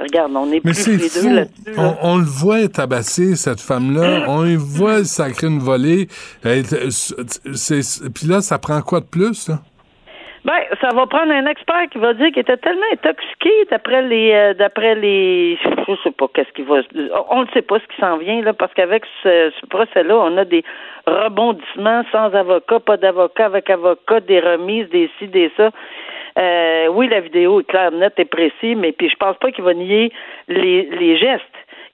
[0.01, 1.77] regarde, on est Mais plus les deux là-dessus.
[1.77, 1.95] là.
[2.03, 4.25] On, on le voit tabasser, cette femme-là.
[4.29, 6.09] On le voit sacrer une volée.
[7.55, 9.61] C'est- Puis là, ça prend quoi de plus, là?
[10.45, 14.33] Ben, ça va prendre un expert qui va dire qu'il était tellement intoxiqué d'après les
[14.33, 16.81] euh, d'après les je sais pas qu'est-ce qui va
[17.31, 20.37] on ne sait pas ce qui s'en vient là parce qu'avec ce, ce procès-là, on
[20.37, 20.65] a des
[21.07, 25.71] rebondissements sans avocat, pas d'avocat avec avocat, des remises, des ci, des ça.
[26.39, 29.65] Euh, oui, la vidéo est claire, nette et précise, mais puis je pense pas qu'il
[29.65, 30.13] va nier
[30.47, 31.43] les, les gestes.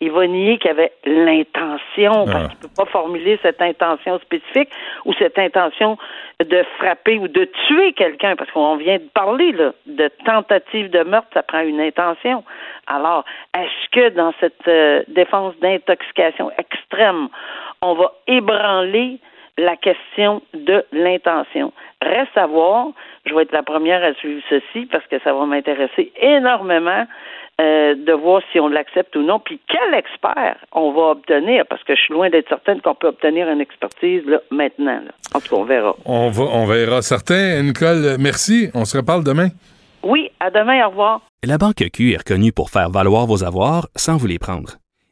[0.05, 2.49] Il va nier qu'il avait l'intention, parce Ah.
[2.49, 4.69] qu'il peut pas formuler cette intention spécifique
[5.07, 5.97] ou cette intention
[6.45, 11.03] de frapper ou de tuer quelqu'un, parce qu'on vient de parler là, de tentative de
[11.05, 12.45] meurtre, ça prend une intention.
[12.87, 13.25] Alors,
[13.57, 17.29] est-ce que dans cette euh, défense d'intoxication extrême,
[17.81, 19.19] on va ébranler
[19.59, 21.73] la question de l'intention.
[22.03, 22.88] Reste à voir,
[23.27, 27.07] je vais être la première à suivre ceci parce que ça va m'intéresser énormément
[27.61, 31.85] euh, de voir si on l'accepte ou non, puis quel expert on va obtenir, parce
[31.85, 35.01] que je suis loin d'être certaine qu'on peut obtenir une expertise là, maintenant.
[35.05, 35.12] là.
[35.35, 35.95] En tout cas, on verra.
[36.05, 37.62] On, va, on verra certains.
[37.62, 38.71] Nicole, merci.
[38.75, 39.51] On se reparle demain.
[40.03, 41.21] Oui, à demain, au revoir.
[41.45, 44.73] La Banque Q est reconnue pour faire valoir vos avoirs sans vous les prendre.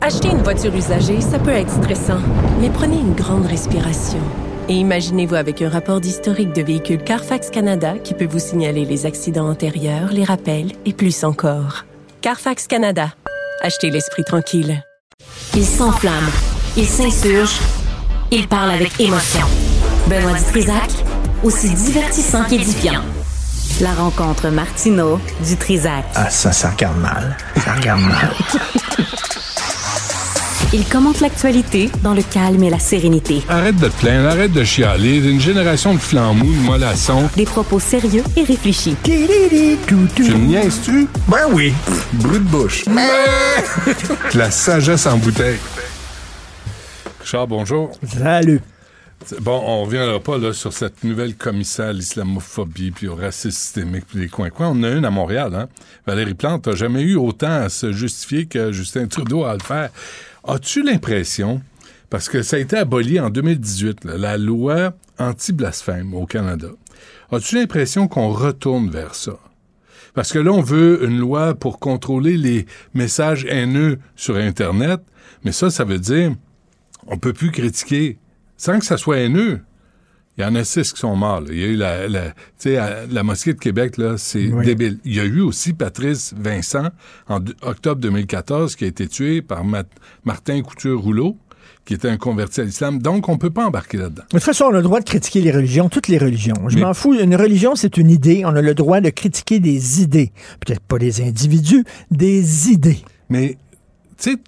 [0.00, 2.20] Acheter une voiture usagée, ça peut être stressant,
[2.60, 4.20] mais prenez une grande respiration.
[4.68, 9.06] Et imaginez-vous avec un rapport d'historique de véhicule Carfax Canada qui peut vous signaler les
[9.06, 11.84] accidents antérieurs, les rappels et plus encore.
[12.20, 13.12] Carfax Canada.
[13.60, 14.84] Achetez l'esprit tranquille.
[15.56, 16.30] Il s'enflamme,
[16.76, 17.58] il s'insurge,
[18.30, 19.46] il parle avec émotion.
[20.06, 20.92] Benoît Dutrisac,
[21.42, 23.02] aussi divertissant qu'édifiant.
[23.80, 26.04] La rencontre Martino du Trisac.
[26.14, 27.36] Ah, ça, ça regarde mal.
[27.56, 28.32] Ça regarde mal.
[30.74, 33.42] Il commente l'actualité dans le calme et la sérénité.
[33.48, 35.16] Arrête de te plaindre, arrête de chialer.
[35.26, 37.26] Une génération de flambous, de mollassons.
[37.36, 38.94] Des propos sérieux et réfléchis.
[39.02, 41.08] Tu me niaises-tu?
[41.26, 41.72] Ben oui.
[42.12, 42.84] Brut de bouche.
[44.34, 45.56] La sagesse en bouteille.
[47.22, 47.92] Richard, bonjour.
[48.06, 48.60] Salut.
[49.40, 54.04] Bon, on reviendra pas là, sur cette nouvelle commissaire à l'islamophobie puis au racisme systémique
[54.06, 54.68] puis les coins-coins.
[54.68, 55.54] On en a une à Montréal.
[55.54, 55.68] Hein?
[56.06, 59.90] Valérie Plante n'a jamais eu autant à se justifier que Justin Trudeau à le faire.
[60.50, 61.60] As-tu l'impression,
[62.08, 66.68] parce que ça a été aboli en 2018, là, la loi anti-blasphème au Canada,
[67.30, 69.38] as-tu l'impression qu'on retourne vers ça?
[70.14, 75.02] Parce que là, on veut une loi pour contrôler les messages haineux sur Internet,
[75.44, 76.34] mais ça, ça veut dire
[77.06, 78.16] on peut plus critiquer
[78.56, 79.60] sans que ça soit haineux.
[80.38, 81.40] Il y en a six qui sont morts.
[81.40, 81.48] là.
[81.50, 84.46] Il y a eu la, la, tu sais, à la mosquée de Québec, là, c'est
[84.52, 84.64] Oui.
[84.64, 84.98] débile.
[85.04, 86.88] Il y a eu aussi Patrice Vincent
[87.28, 89.82] en octobre 2014 qui a été tué par Ma-
[90.24, 91.36] Martin Couture-Rouleau,
[91.84, 93.00] qui était un converti à l'islam.
[93.00, 94.22] Donc, on peut pas embarquer là-dedans.
[94.30, 96.54] De toute façon, on a le droit de critiquer les religions, toutes les religions.
[96.68, 97.14] Je Mais- m'en fous.
[97.18, 98.42] Une religion, c'est une idée.
[98.44, 100.30] On a le droit de critiquer des idées.
[100.64, 102.98] Peut-être pas des individus, des idées.
[103.30, 103.56] Mais,
[104.20, 104.38] tu sais,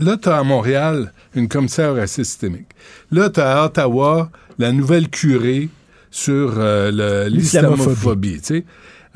[0.00, 2.68] là, tu as à Montréal une commissaire au racisme systémique.
[3.10, 5.68] Là, tu as à Ottawa la nouvelle curée
[6.10, 8.64] sur euh, l'islamophobie, tu sais.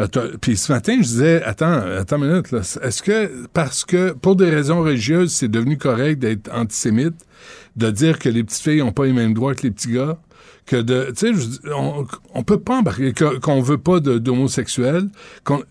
[0.01, 0.07] Euh,
[0.41, 2.61] Puis ce matin, je disais, attends, attends une minute, là.
[2.83, 7.15] Est-ce que, parce que, pour des raisons religieuses, c'est devenu correct d'être antisémite,
[7.77, 10.17] de dire que les petites filles n'ont pas les mêmes droits que les petits gars,
[10.67, 15.09] que de, tu sais, on, on peut pas embarquer, que- qu'on veut pas d'homosexuels,
[15.45, 15.63] qu'on,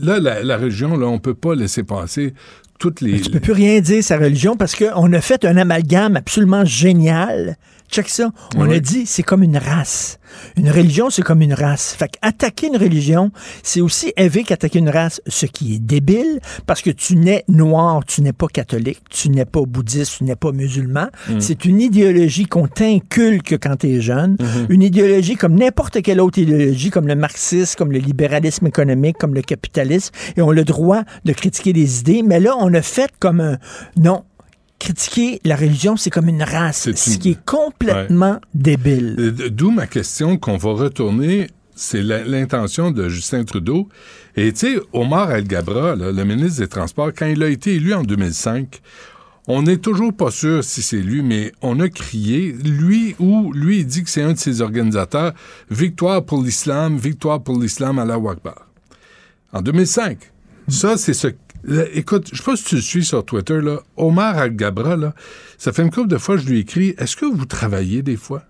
[0.00, 2.32] là, la, la religion, là, on peut pas laisser passer
[2.78, 3.12] toutes les...
[3.12, 6.64] Mais tu peux plus rien dire sa religion parce qu'on a fait un amalgame absolument
[6.64, 7.56] génial.
[7.90, 8.30] Check ça.
[8.56, 8.76] On Oui.
[8.76, 10.18] a dit c'est comme une race.
[10.56, 11.94] Une religion, c'est comme une race.
[11.98, 13.30] Fait qu'attaquer une religion,
[13.62, 18.04] c'est aussi élevé qu'attaquer une race, ce qui est débile parce que tu n'es noir,
[18.06, 21.08] tu n'es pas catholique, tu n'es pas bouddhiste, tu n'es pas musulman.
[21.38, 24.36] C'est une idéologie qu'on t'inculque quand tu es jeune.
[24.68, 29.34] Une idéologie comme n'importe quelle autre idéologie, comme le marxisme, comme le libéralisme économique, comme
[29.34, 30.12] le capitalisme.
[30.36, 32.22] Et on a le droit de critiquer des idées.
[32.22, 33.58] Mais là, on a fait comme un...
[33.96, 34.24] Non.
[34.78, 39.16] Critiquer la religion, c'est comme une race, ce qui est complètement débile.
[39.18, 43.88] Euh, D'où ma question qu'on va retourner, c'est l'intention de Justin Trudeau.
[44.36, 48.02] Et tu sais, Omar El-Gabra, le ministre des Transports, quand il a été élu en
[48.02, 48.80] 2005,
[49.50, 53.78] on n'est toujours pas sûr si c'est lui, mais on a crié, lui ou lui,
[53.78, 55.32] il dit que c'est un de ses organisateurs,
[55.70, 58.68] victoire pour l'islam, victoire pour l'islam à la Akbar.
[59.54, 60.18] En 2005.
[60.68, 61.28] Ça, c'est ce.
[61.64, 63.80] Là, écoute, je sais pas si tu le suis sur Twitter, là.
[63.96, 65.14] Omar Al-Gabra, là,
[65.58, 68.16] ça fait une couple de fois que je lui écris Est-ce que vous travaillez des
[68.16, 68.42] fois?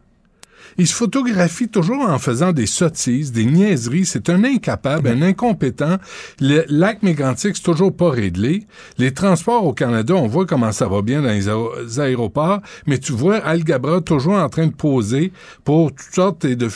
[0.80, 4.06] Il se photographie toujours en faisant des sottises, des niaiseries.
[4.06, 5.96] C'est un incapable, un incompétent.
[6.40, 8.64] Le lac mégantique, c'est toujours pas réglé.
[8.96, 12.98] Les transports au Canada, on voit comment ça va bien dans les aé- aéroports, mais
[12.98, 15.32] tu vois Al Gabra toujours en train de poser
[15.64, 16.68] pour toutes sortes de,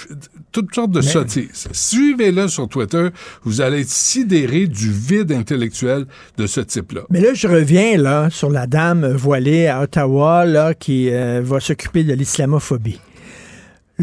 [0.50, 1.68] toutes sortes de sottises.
[1.70, 3.08] Suivez-le sur Twitter.
[3.44, 6.06] Vous allez être sidéré du vide intellectuel
[6.38, 7.02] de ce type-là.
[7.10, 11.60] Mais là, je reviens là sur la dame voilée à Ottawa là, qui euh, va
[11.60, 12.98] s'occuper de l'islamophobie.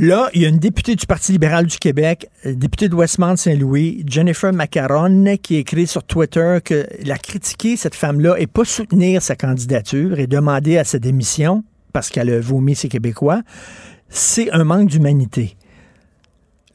[0.02, 4.06] Là, il y a une députée du Parti libéral du Québec, euh, députée de Westmount-Saint-Louis,
[4.08, 9.36] Jennifer Macaron, qui écrit sur Twitter que la critiquer, cette femme-là, et pas soutenir sa
[9.36, 13.42] candidature et demander à sa démission parce qu'elle a vomi ses Québécois,
[14.08, 15.58] c'est un manque d'humanité.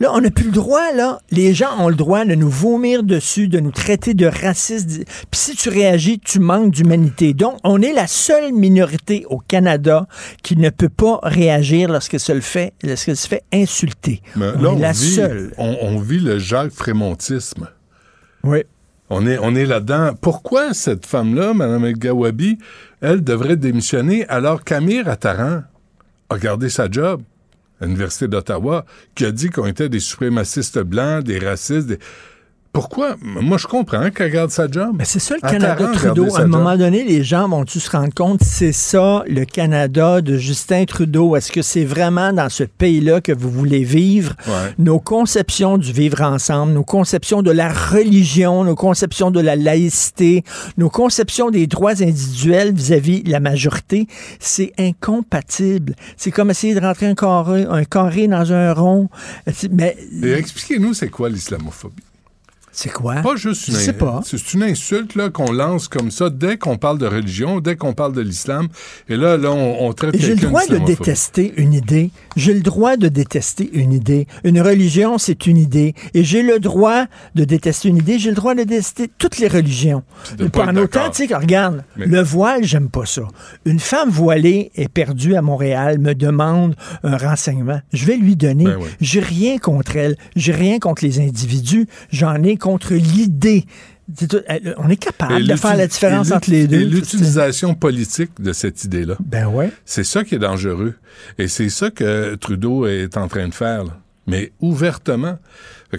[0.01, 1.21] Là, on n'a plus le droit, là.
[1.31, 5.05] Les gens ont le droit de nous vomir dessus, de nous traiter de racistes.
[5.31, 7.33] Puis si tu réagis, tu manques d'humanité.
[7.33, 10.09] Donc, on est la seule minorité au Canada
[10.43, 14.21] qui ne peut pas réagir lorsqu'elle se le fait, lorsqu'elle se fait insulter.
[14.35, 15.55] Mais on là, est la vit, seule.
[15.59, 17.69] On, on vit le Jacques Frémontisme.
[18.43, 18.65] Oui.
[19.11, 20.15] On est, on est là-dedans.
[20.21, 22.59] Pourquoi cette femme-là, Mme El Gawabi,
[23.01, 25.63] elle devrait démissionner alors qu'Amir Attaran
[26.31, 27.23] a gardé sa job?
[27.81, 28.85] À l'Université d'Ottawa,
[29.15, 31.99] qui a dit qu'on était des suprémacistes blancs, des racistes, des...
[32.75, 33.15] Pourquoi?
[33.23, 34.97] Moi, je comprends qu'elle garde sa job.
[34.99, 36.35] Mais c'est ça le Canada Trudeau.
[36.35, 36.51] À un job.
[36.51, 41.37] moment donné, les gens vont-tu se rendre compte, c'est ça le Canada de Justin Trudeau?
[41.37, 44.35] Est-ce que c'est vraiment dans ce pays-là que vous voulez vivre?
[44.49, 44.75] Ouais.
[44.79, 50.43] Nos conceptions du vivre ensemble, nos conceptions de la religion, nos conceptions de la laïcité,
[50.77, 54.09] nos conceptions des droits individuels vis-à-vis de la majorité,
[54.41, 55.95] c'est incompatible.
[56.17, 59.09] C'est comme essayer de rentrer un carré, un carré dans un rond.
[59.71, 62.03] Mais expliquez-nous, c'est quoi l'islamophobie?
[62.75, 63.17] C'est quoi?
[63.17, 64.21] Pas juste une, pas.
[64.25, 67.93] C'est une insulte là, qu'on lance comme ça dès qu'on parle de religion, dès qu'on
[67.93, 68.67] parle de l'islam.
[69.09, 72.11] Et là, là on, on traite J'ai le droit de détester une idée.
[72.37, 74.27] J'ai le droit de détester une idée.
[74.43, 75.95] Une religion, c'est une idée.
[76.15, 77.05] Et j'ai le droit
[77.37, 78.19] de détester une idée.
[78.19, 80.03] J'ai le droit de détester toutes les religions.
[80.57, 83.23] En autant, tu sais, regarde, Mais- le voile, j'aime pas ça.
[83.67, 86.75] Une femme voilée est perdue à Montréal, me demande
[87.05, 87.81] un renseignement.
[87.93, 88.65] Je vais lui donner.
[88.65, 88.89] Ben oui.
[89.01, 90.17] J'ai rien contre elle.
[90.35, 91.87] J'ai rien contre les individus.
[92.11, 93.67] J'en ai contre l'idée
[94.77, 96.81] on est capable Et de faire la différence et entre les deux.
[96.81, 99.17] Et l'utilisation politique de cette idée-là.
[99.21, 99.73] Ben ouais.
[99.85, 100.95] C'est ça qui est dangereux.
[101.39, 103.99] Et c'est ça que Trudeau est en train de faire, là.
[104.27, 105.39] mais ouvertement.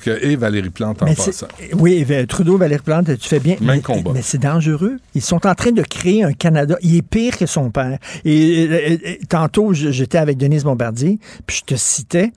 [0.03, 1.47] Que, et Valérie Plante en Mais passant.
[1.73, 3.55] Oui, Trudeau, Valérie Plante, tu fais bien.
[3.61, 4.11] Même mais, combat.
[4.13, 4.97] Mais c'est dangereux.
[5.13, 6.75] Ils sont en train de créer un Canada.
[6.81, 7.97] Il est pire que son père.
[8.25, 8.97] Et, euh,
[9.29, 12.33] tantôt, j'étais avec Denise Bombardier, puis je te citais.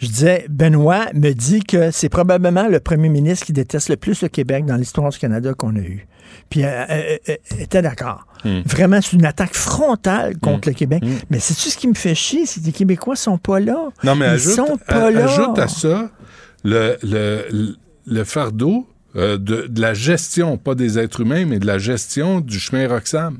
[0.00, 4.22] Je disais, Benoît me dit que c'est probablement le premier ministre qui déteste le plus
[4.22, 6.06] le Québec dans l'histoire du Canada qu'on a eu.
[6.48, 8.26] Puis euh, euh, euh, elle était d'accord.
[8.44, 8.60] Hmm.
[8.64, 11.02] Vraiment, c'est une attaque frontale contre le Québec.
[11.04, 11.16] Hmm.
[11.28, 12.46] Mais c'est-tu ce qui me fait chier?
[12.46, 13.90] C'est que les Québécois sont pas là.
[14.02, 15.24] Non, mais Ils ajoute, sont pas là.
[15.24, 16.10] ajoute à ça
[16.64, 17.76] le, le,
[18.06, 18.86] le fardeau
[19.16, 22.88] euh, de, de la gestion, pas des êtres humains, mais de la gestion du chemin
[22.88, 23.38] Roxham.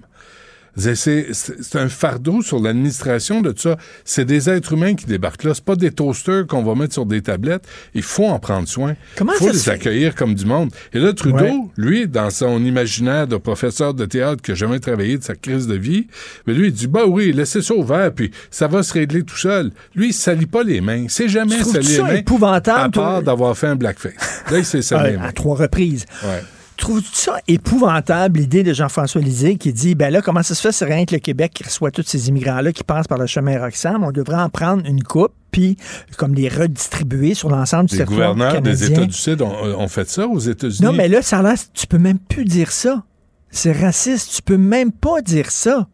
[0.76, 1.26] C'est-
[1.74, 3.76] un fardeau sur l'administration de tout ça.
[4.04, 5.52] C'est des êtres humains qui débarquent là.
[5.54, 7.64] C'est pas des toasters qu'on va mettre sur des tablettes.
[7.94, 8.94] Il faut en prendre soin.
[9.16, 9.70] Comment Il faut les fait?
[9.72, 10.70] accueillir comme du monde.
[10.92, 11.52] Et là, Trudeau, Ouais.
[11.76, 15.66] lui, dans son imaginaire de professeur de théâtre qui n'a jamais travaillé de sa crise
[15.66, 16.06] de vie,
[16.46, 19.36] mais lui, il dit, bah oui, laissez ça ouvert, puis ça va se régler tout
[19.36, 19.70] seul.
[19.94, 21.06] Lui, il salit pas les mains.
[21.08, 22.18] C'est jamais Tu sali trouves les mains.
[22.18, 24.14] épouvantable, À part d'avoir fait un blackface.
[24.50, 25.26] Là, il s'est sali les à, mains.
[25.28, 26.06] à trois reprises.
[26.24, 26.42] Ouais.
[26.80, 30.72] Trouves-tu ça épouvantable, l'idée de Jean-François Lisée qui dit, ben là, comment ça se fait,
[30.72, 33.60] c'est rien que le Québec qui reçoit tous ces immigrants-là qui passent par le chemin
[33.60, 35.76] Roxham, on devrait en prendre une coupe, puis
[36.16, 38.84] comme les redistribuer sur l'ensemble du Les territoire gouverneurs des.
[38.84, 40.82] États du Sud ont, ont fait ça aux États-Unis.
[40.82, 43.04] Non, mais là, ça a tu peux même plus dire ça.
[43.50, 45.86] C'est raciste, tu peux même pas dire ça.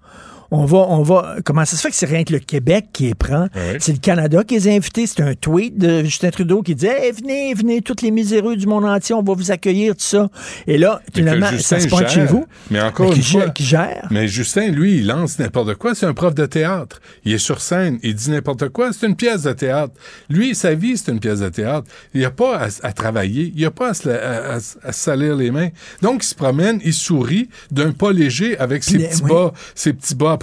[0.50, 1.36] On va, on va.
[1.44, 3.48] Comment ça se fait que c'est rien que le Québec qui les prend?
[3.54, 3.76] Ouais.
[3.80, 5.06] C'est le Canada qui les a invités.
[5.06, 8.66] C'est un tweet de Justin Trudeau qui dit Hey, venez, venez, tous les miséreux du
[8.66, 10.28] monde entier, on va vous accueillir, tout ça.
[10.66, 12.46] Et là, finalement, ça se pointe chez vous.
[12.70, 13.50] Mais encore qui une gère- fois.
[13.50, 14.06] qui gère.
[14.10, 15.94] Mais Justin, lui, il lance n'importe quoi.
[15.94, 17.00] C'est un prof de théâtre.
[17.24, 17.98] Il est sur scène.
[18.02, 18.92] Il dit n'importe quoi.
[18.92, 19.94] C'est une pièce de théâtre.
[20.28, 21.88] Lui, sa vie, c'est une pièce de théâtre.
[22.14, 23.52] Il n'y a pas à, à travailler.
[23.54, 25.68] Il n'y a pas à se, la- à- à- à se salir les mains.
[26.02, 29.30] Donc, il se promène, il sourit d'un pas léger avec ses Puis, petits oui.
[29.30, 30.35] bas, ses petits bas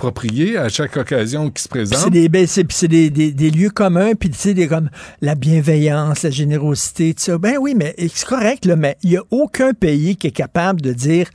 [0.58, 2.00] à chaque occasion qui se présente.
[2.00, 2.46] c'est des, ben,
[2.88, 4.90] des, des- des lieux communs, puis tu sais, des comme
[5.22, 7.38] la bienveillance, la générosité, tout ça.
[7.38, 10.82] Ben oui, mais c'est correct, là, mais il n'y a aucun pays qui est capable
[10.82, 11.28] de dire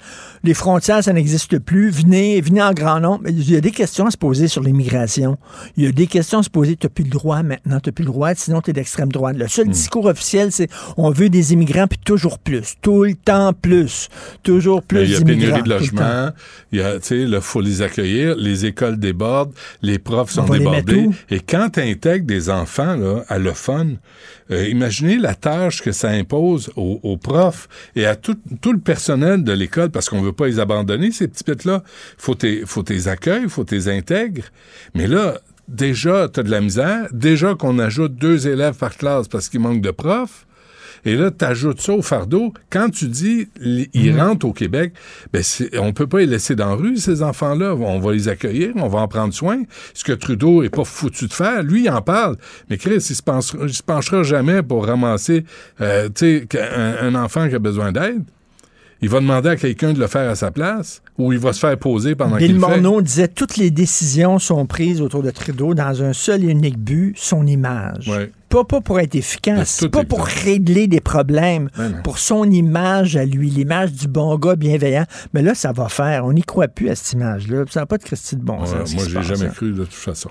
[0.45, 3.23] les frontières, ça n'existe plus, venez, venez en grand nombre.
[3.29, 5.37] Il y a des questions à se poser sur l'immigration.
[5.77, 6.77] Il y a des questions à se poser.
[6.77, 9.11] Tu n'as plus le droit maintenant, tu n'as plus le droit, sinon tu es d'extrême
[9.11, 9.37] droite.
[9.37, 9.49] Le Hmm.
[9.49, 12.75] seul discours officiel, c'est on veut des immigrants, puis toujours plus.
[12.83, 14.09] Tout le temps plus.
[14.43, 16.31] Toujours plus il y a pénurie de logements,
[16.73, 20.51] il y a, tu sais, il faut les accueillir, les écoles débordent, les profs sont
[20.51, 21.09] les débordés.
[21.31, 23.87] Et quand tu intègres des enfants là, à le fun,
[24.51, 28.79] euh, imaginez la tâche que ça impose aux, aux profs et à tout, tout le
[28.79, 31.83] personnel de l'école, parce qu'on veut pas les abandonner, ces petits pets-là.
[32.17, 34.45] Faut tes, faut tes accueils, faut tes intègres.
[34.95, 37.09] Mais là, déjà, tu as de la misère.
[37.13, 40.47] Déjà qu'on ajoute deux élèves par classe parce qu'il manque de profs.
[41.05, 42.53] Et là, tu ajoutes ça au fardeau.
[42.71, 44.21] Quand tu dis ils Mm.
[44.21, 44.93] rentrent au Québec,
[45.33, 45.43] ben
[45.81, 47.75] on peut pas les laisser dans la rue, ces enfants-là.
[47.75, 49.63] On va les accueillir, on va en prendre soin.
[49.95, 52.37] Ce que Trudeau est pas foutu de faire, lui, il en parle.
[52.71, 53.23] Mais Chris, il se,
[53.67, 55.45] il se penchera jamais pour ramasser
[55.81, 56.09] euh,
[57.01, 58.23] un enfant qui a besoin d'aide.
[59.01, 61.61] Il va demander à quelqu'un de le faire à sa place ou il va se
[61.61, 62.67] faire poser pendant qu'il le fait.
[62.81, 66.79] Morneau disait toutes les décisions sont prises autour de Trudeau dans un seul et unique
[66.79, 68.09] but, son image.
[68.09, 68.33] Ouais.
[68.49, 73.17] Pas, pas pour être efficace, tout pas pour régler des problèmes, Ouais, pour son image
[73.17, 75.05] à lui, l'image du bon gars bienveillant.
[75.35, 76.25] Mais là, ça va faire.
[76.25, 77.65] On n'y croit plus à cette image-là.
[77.71, 78.91] Ça n'a pas de Christie de bon Ouais, sens.
[78.91, 79.53] ce moi, j'ai jamais hein.
[79.55, 80.31] cru de toute façon.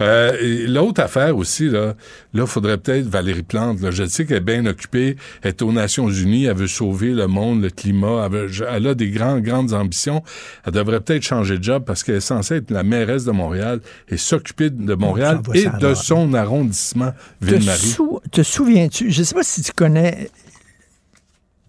[0.00, 0.32] Euh,
[0.68, 1.94] L'autre affaire aussi, là,
[2.32, 3.80] là, faudrait peut-être Valérie Plante.
[3.80, 7.10] Là, je sais qu'elle est bien occupée, elle est aux Nations Unies, elle veut sauver
[7.12, 10.22] le monde, le climat, elle, veut- elle a des grandes, grandes ambitions.
[10.66, 13.80] Elle devrait peut-être changer de job parce qu'elle est censée être la mairesse de Montréal
[14.08, 17.57] et s'occuper de Montréal Ça va, et de son arrondissement, Ville-Marie.
[17.60, 20.30] Sou- te souviens-tu, je ne sais pas si tu connais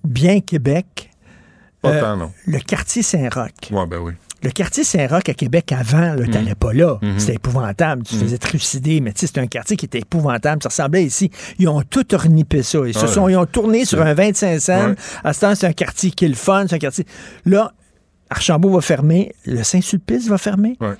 [0.03, 1.09] bien Québec,
[1.81, 2.31] Pas euh, tant, non.
[2.45, 3.51] le quartier Saint-Roch.
[3.71, 4.13] Ouais, ben oui.
[4.41, 6.23] Le quartier Saint-Roch à Québec avant, Mhm.
[6.25, 6.97] tu n'allais pas là.
[7.17, 8.03] C'était épouvantable.
[8.03, 10.63] Tu te faisais trucider, mais tu sais, c'était un quartier qui était épouvantable.
[10.63, 11.29] Ça ressemblait ici.
[11.57, 12.79] Ils ont tout ornipé ça.
[12.87, 13.33] Ils, se sont, ouais.
[13.33, 14.87] ils ont tourné sur un 25 cents.
[14.91, 14.95] Ouais.
[15.25, 16.65] À ce temps, c'est un quartier qui est le fun.
[16.69, 17.05] C'est un quartier.
[17.45, 17.73] Là,
[18.29, 19.33] Archambault va fermer.
[19.45, 20.77] Le Saint-Sulpice va fermer.
[20.79, 20.93] Ouais.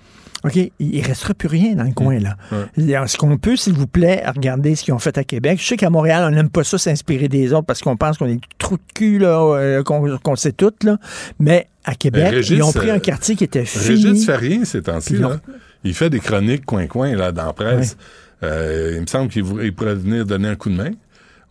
[0.45, 0.71] OK, il
[1.01, 2.37] ne restera plus rien dans le coin, là.
[2.51, 2.95] Ouais.
[2.95, 5.59] Alors, Ce qu'on peut, s'il vous plaît, regarder ce qu'ils ont fait à Québec.
[5.61, 8.27] Je sais qu'à Montréal, on n'aime pas ça s'inspirer des autres parce qu'on pense qu'on
[8.27, 10.97] est des trous de cul, là, euh, qu'on sait tout, là.
[11.39, 13.85] Mais à Québec, Régis, ils ont pris euh, un quartier qui était fini.
[14.05, 15.17] Régis fait rien ces temps-ci.
[15.17, 15.41] Là.
[15.83, 17.97] Il fait des chroniques coin-coin là, dans la presse.
[18.43, 20.91] Euh, il me semble qu'il pourrait venir donner un coup de main.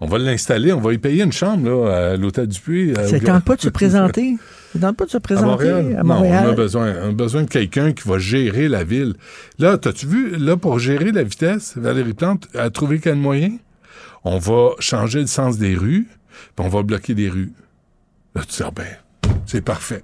[0.00, 2.94] On va l'installer, on va y payer une chambre là, à l'hôtel du Puy.
[2.96, 4.36] euh, au- tente pas de se présenter?
[4.72, 5.96] Ça tente pas de se À présenter Montréal?
[5.98, 6.44] à Non, Montréal.
[6.46, 9.14] on a besoin, on a besoin de quelqu'un qui va gérer la ville.
[9.58, 13.56] Là, t'as-tu vu, là, pour gérer la vitesse, Valérie Plante a trouvé quel moyen?
[14.24, 16.06] On va changer le sens des rues,
[16.56, 17.52] puis on va bloquer des rues.
[18.34, 18.86] Là, tu dis, ah ben,
[19.46, 20.02] c'est parfait.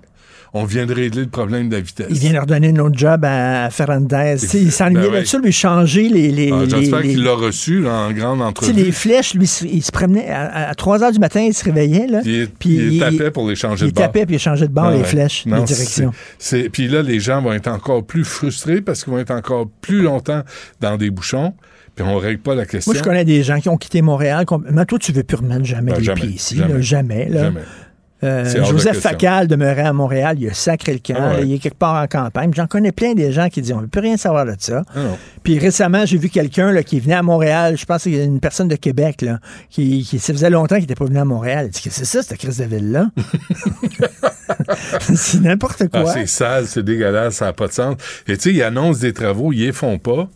[0.57, 2.07] On vient de régler le problème de la vitesse.
[2.11, 5.17] Il vient de redonner un autre job à sais, il s'ennuyait Ben ouais.
[5.17, 6.31] là-dessus, lui changer les.
[6.31, 8.73] les, Ah, les- J'espère les- qu'il l'a reçu là, en grande entrevue.
[8.73, 12.07] les flèches, lui, il se promenait à, 3 heures du matin, il se réveillait.
[12.07, 14.05] Là, il, puis il tapait pour les changer il de bord.
[14.07, 15.05] tapait puis il changeait de bord Ah les ouais.
[15.05, 16.13] flèches, Non, les directions.
[16.39, 19.67] c'est- Puis là, les gens vont être encore plus frustrés parce qu'ils vont être encore
[19.81, 20.43] plus longtemps
[20.81, 21.53] dans des bouchons.
[21.97, 22.93] Puis on règle pas la question.
[22.93, 24.45] Moi, je connais des gens qui ont quitté Montréal.
[24.71, 26.57] Mais toi, tu veux plus remettre jamais Ben, les jamais, pieds ici.
[26.57, 27.29] jamais, là, jamais.
[27.29, 27.43] là.
[27.45, 27.61] Jamais.
[28.25, 28.99] Euh, Joseph.
[29.01, 31.43] Facal demeurait à Montréal, il a sacré le camp, Ah ouais.
[31.47, 32.51] il est quelque part en campagne.
[32.55, 34.83] J'en connais plein des gens qui disent on ne veut plus rien savoir de ça.
[34.97, 35.01] Ah.
[35.43, 38.41] Puis récemment, j'ai vu quelqu'un qui venait à Montréal, je pense qu'il y a une
[38.41, 39.39] personne de Québec, là,
[39.71, 41.67] qui, qui ça faisait longtemps qu'il n'était pas venu à Montréal.
[41.67, 43.11] Il dit que c'est ça, cette crise de ville-là?
[45.01, 46.13] c'est n'importe Ah, quoi.
[46.13, 47.97] c'est sale, c'est dégueulasse, ça n'a pas de sens.
[48.27, 50.29] Et tu sais, ils annoncent des travaux, ils les font pas.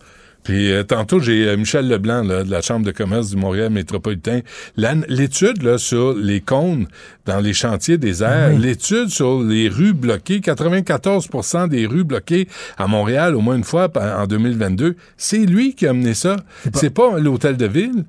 [0.45, 3.71] Puis euh, tantôt, j'ai euh, Michel Leblanc là, de la Chambre de commerce du Montréal
[3.71, 4.41] métropolitain.
[4.77, 6.87] L'étude sur les cônes
[7.27, 12.87] dans les chantiers des airs, l'étude sur les rues bloquées, 94% des rues bloquées à
[12.87, 16.37] Montréal au moins une fois en 2022, c'est lui qui a mené ça.
[16.75, 18.05] C'est pas, l'hôtel de ville.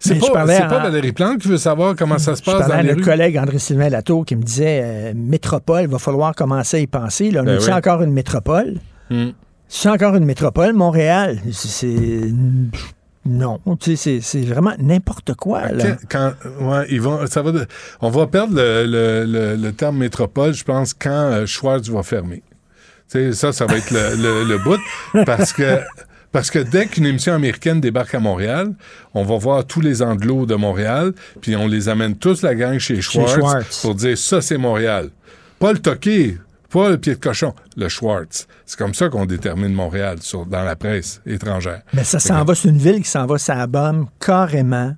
[0.00, 2.68] C'est pas, à- pas Valérie Plante qui veut savoir comment ça se Je passe parlais
[2.72, 3.04] dans à les notre rues.
[3.04, 7.32] collègue André-Sylvain Latour qui me disait euh, Métropole, va falloir commencer à y penser.
[7.32, 7.42] Là.
[7.42, 7.72] On Ben est oui.
[7.72, 8.74] encore une métropole?
[9.10, 9.30] Hmm.
[9.68, 11.38] C'est encore une métropole, Montréal.
[11.52, 12.32] C'est-.
[13.26, 13.60] Non.
[13.80, 15.68] Tu sais, c'est- vraiment n'importe quoi.
[15.70, 15.96] Là.
[16.08, 17.52] Quand, quand- ouais, ils vont, ça va
[18.00, 22.02] on va perdre le, le- le- le terme métropole, je pense, quand euh, Schwartz va
[22.02, 22.42] fermer.
[23.10, 24.80] Tu sais, ça, ça va être le, bout.
[25.26, 25.78] Parce que,
[26.32, 28.72] parce que dès qu'une émission américaine débarque à Montréal,
[29.14, 31.12] on va voir tous les anglos de Montréal,
[31.42, 33.82] puis on les amène tous la gang chez Schwartz, Schwartz.
[33.82, 35.10] pour dire ça, c'est Montréal.
[35.58, 36.38] Pas le toqué,
[36.70, 38.46] pas le pied de cochon, le Schwartz.
[38.66, 41.82] C'est comme ça qu'on détermine Montréal sur, dans la presse étrangère.
[41.94, 44.94] Mais ça s'en va, c'est une ville qui s'en va, ça bombe carrément.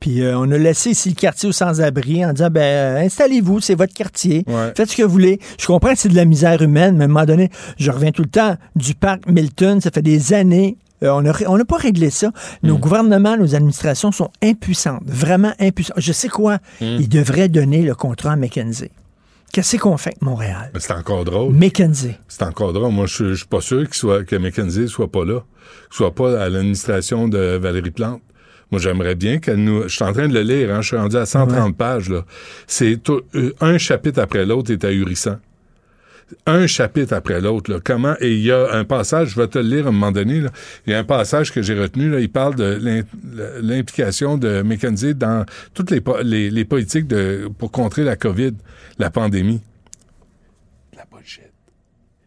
[0.00, 3.60] Puis euh, on a laissé ici le quartier aux sans-abri en disant ben euh, installez-vous,
[3.60, 4.44] c'est votre quartier.
[4.46, 4.72] Ouais.
[4.76, 5.40] Faites ce que vous voulez.
[5.58, 7.48] Je comprends que c'est de la misère humaine, mais à un moment donné,
[7.78, 10.76] je reviens tout le temps du parc Milton, ça fait des années.
[11.02, 12.32] euh, on n'a on n'a pas réglé ça.
[12.62, 15.96] Nos gouvernements, nos administrations sont impuissantes, vraiment impuissantes.
[15.98, 16.58] Je sais quoi?
[16.82, 18.90] Ils devraient donner le contrat à McKenzie.
[19.54, 20.72] Qu'est-ce qu'on fait avec Montréal?
[20.80, 21.54] C'est encore drôle.
[21.54, 22.16] McKenzie.
[22.26, 22.90] C'est encore drôle.
[22.92, 25.44] Moi, je je suis pas sûr qu'il soit, que McKenzie soit pas là,
[25.90, 28.20] qu'il soit pas à l'administration de Valérie Plante.
[28.72, 29.84] Moi, j'aimerais bien qu'elle nous.
[29.84, 32.08] Je suis en train de le lire, hein, je suis rendu à 130 pages.
[32.10, 32.24] là.
[32.66, 35.36] C'est tout- euh, un chapitre après l'autre est ahurissant.
[36.46, 37.80] Un chapitre après l'autre.
[37.84, 40.10] Comment Et il y a un passage, je vais te le lire à un moment
[40.12, 40.42] donné.
[40.86, 42.18] Il y a un passage que j'ai retenu.
[42.20, 43.04] Il parle de l'im-
[43.60, 45.44] l'implication de McKenzie dans
[45.74, 47.06] toutes les, po- les, les politiques
[47.58, 48.52] pour contrer la COVID,
[48.98, 49.60] la pandémie.
[50.96, 51.42] La bullshit.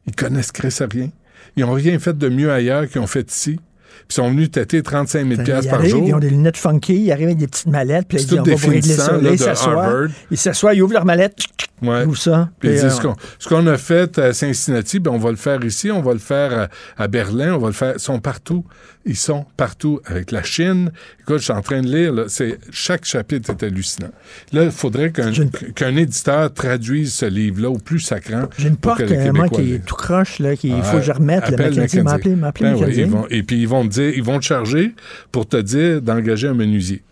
[0.06, 1.10] Ils connaissent Chris à rien.
[1.56, 3.60] Ils n'ont rien fait de mieux ailleurs qu'ils ont fait ici.
[4.08, 6.04] Puis ils sont venus têter 35 000 Ils piastres par jour.
[6.08, 8.44] Ils ont des lunettes funky, ils arrivent avec des petites mallettes, puis ils disent, on
[8.44, 9.18] va vous régler ça.
[9.18, 11.38] Là, ils s'assoient, ils s'assoient, ils ouvrent leur mallette,
[11.82, 12.06] Ouais.
[12.16, 12.50] ça.
[12.60, 15.64] Puis ils disent, euh, ce qu'on- a fait à Cincinnati, ben on va le faire
[15.66, 17.94] ici, on va le faire à, à Berlin, on va le faire.
[17.96, 18.64] Ils sont partout.
[19.06, 20.00] Ils sont partout.
[20.06, 20.92] Avec la Chine.
[21.22, 22.24] Écoute, je suis en train de lire, là,
[22.72, 24.10] chaque chapitre est hallucinant.
[24.54, 28.44] Là, il faudrait qu'un, une- éditeur traduise ce livre-là au plus sacrant.
[28.58, 31.12] J'ai une porte, euh, moi, qui est tout croche, là, qu'il Ah, faut que je
[31.12, 31.48] remette.
[31.50, 34.24] Le appelle m'a appelé, Ben oui, ils vont- et puis ils vont te dire, ils
[34.24, 34.94] vont te charger
[35.32, 37.04] pour te dire d'engager un menuisier.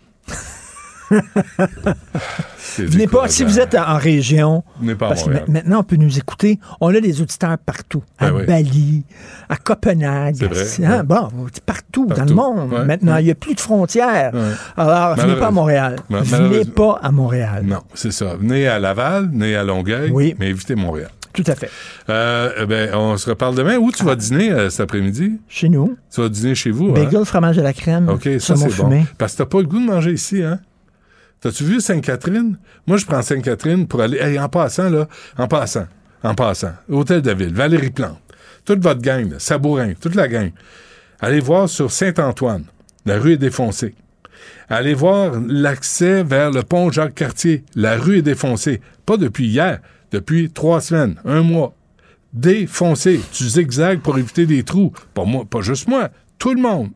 [2.78, 4.64] Venez pas, si vous êtes en région,
[4.98, 8.30] pas à parce que maintenant on peut nous écouter, on a des auditeurs partout, à
[8.30, 8.44] Ben oui.
[8.46, 9.04] Bali,
[9.48, 11.02] à Copenhague, vrai, à- hein, ouais.
[11.04, 11.28] bon,
[11.64, 12.72] partout, dans le monde.
[12.72, 13.22] ouais, Maintenant, ouais.
[13.22, 14.32] il n'y a plus de frontières.
[14.76, 15.96] Alors, venez pas à Montréal.
[16.10, 17.62] Venez pas à Montréal.
[17.64, 18.34] Non, c'est ça.
[18.36, 20.34] Venez à Laval, venez à Longueuil, Oui.
[20.38, 21.10] mais évitez Montréal.
[21.36, 21.70] Tout à fait.
[22.08, 23.76] Euh, eh ben, on se reparle demain.
[23.76, 25.34] Où tu vas dîner euh, cet après-midi?
[25.48, 26.94] Chez nous, Tu vas dîner chez vous, hein?
[27.04, 29.04] bagel, fromage à la crème, OK, ça, c'est bon.
[29.18, 30.58] Parce que t'as pas le goût de manger ici, hein?
[31.40, 32.56] T'as-tu vu Sainte-Catherine?
[32.86, 34.18] Moi, je prends Sainte-Catherine pour aller...
[34.18, 35.06] Hey, en passant, là,
[35.36, 35.86] en passant,
[36.22, 38.18] en passant, Hôtel de Ville, Valérie Plante,
[38.64, 40.50] toute votre gang, là, Sabourin, toute la gang,
[41.20, 42.64] allez voir sur Saint-Antoine.
[43.04, 43.94] La rue est défoncée.
[44.68, 47.64] Allez voir l'accès vers le pont Jacques-Cartier.
[47.74, 48.80] La rue est défoncée.
[49.04, 49.78] Pas depuis hier,
[50.12, 51.74] depuis trois semaines, un mois.
[52.32, 53.20] Défoncé.
[53.32, 54.92] Tu zigzags pour éviter des trous.
[55.14, 56.90] Pas moi, pas juste moi, tout le monde.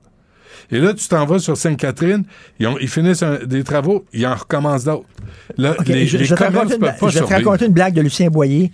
[0.70, 2.24] Et là, tu t'en vas sur Sainte-Catherine,
[2.58, 5.06] ils, finissent un- des travaux, ils en recommencent d'autres.
[5.56, 7.94] Là, OK, les, je, je vais te une pas je vais te raconter une blague
[7.94, 8.70] de Lucien Boyer,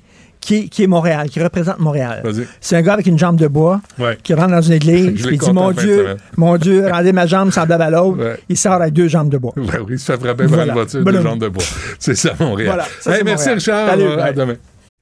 [0.46, 2.22] qui est, qui est Montréal, qui représente Montréal.
[2.60, 4.16] C'est un gars avec une jambe de bois Ouais.
[4.22, 7.82] qui rentre dans une église, il dit Mon Dieu, mon Dieu, rendez ma jambe semblable
[7.82, 8.18] à l'autre.
[8.22, 8.38] Ouais.
[8.48, 9.52] Il sort avec deux jambes de bois.
[9.56, 10.66] Ben oui, il se fait frapper par Voilà.
[10.66, 11.22] une voiture Bonhomme.
[11.24, 11.64] de jambes de bois.
[11.98, 12.68] C'est ça, Montréal.
[12.68, 13.58] Voilà, ça, Hey, merci, Montréal.
[13.58, 13.88] Richard.
[13.90, 14.54] Salut, à demain.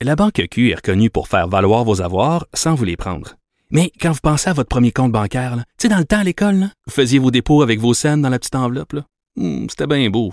[0.02, 3.34] La Banque Q est reconnue pour faire valoir vos avoirs sans vous les prendre.
[3.70, 6.24] Mais quand vous pensez à votre premier compte bancaire, tu sais, dans le temps à
[6.24, 8.94] l'école, vous faisiez vos dépôts avec vos scènes dans la petite enveloppe.
[9.36, 10.32] Hmm, C'était bien beau.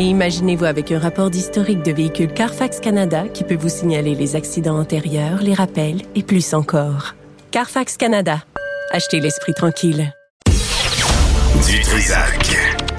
[0.00, 4.34] Et imaginez-vous avec un rapport d'historique de véhicule Carfax Canada qui peut vous signaler les
[4.34, 7.14] accidents antérieurs, les rappels et plus encore.
[7.50, 8.38] Carfax Canada.
[8.92, 10.14] Achetez l'esprit tranquille.
[10.46, 12.56] Du Trisac.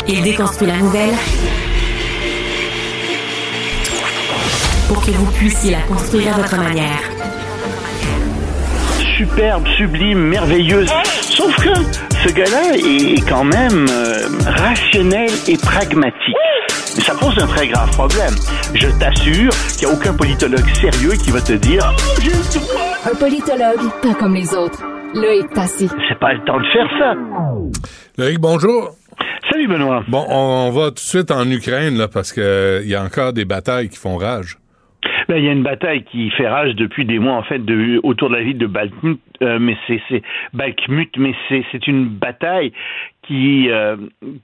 [0.08, 1.16] Il déconstruit la nouvelle
[4.88, 7.02] pour que vous puissiez la construire à votre manière.
[9.18, 10.91] Superbe, sublime, merveilleuse.
[11.24, 11.74] Sauf que
[12.24, 16.36] ce gars-là est quand même euh, rationnel et pragmatique.
[16.96, 18.36] Mais ça pose un très grave problème.
[18.76, 21.84] Je t'assure qu'il n'y a aucun politologue sérieux qui va te dire
[23.06, 24.84] Un politologue, pas comme les autres.
[25.14, 25.89] Loïc Tassi.
[26.10, 27.14] c'est pas le temps de faire ça.
[28.18, 28.92] Loïc, bonjour.
[29.50, 30.04] Salut Benoît.
[30.08, 33.34] Bon, on, on va tout de suite en Ukraine, là, parce qu'il y a encore
[33.34, 34.58] des batailles qui font rage.
[35.28, 38.00] Ben, il y a une bataille qui fait rage depuis des mois en fait de,
[38.04, 40.22] autour de la ville de Balkmut, euh, mais c'est
[40.54, 42.74] Balkmut, mais c'est une bataille
[43.24, 43.98] qui euh,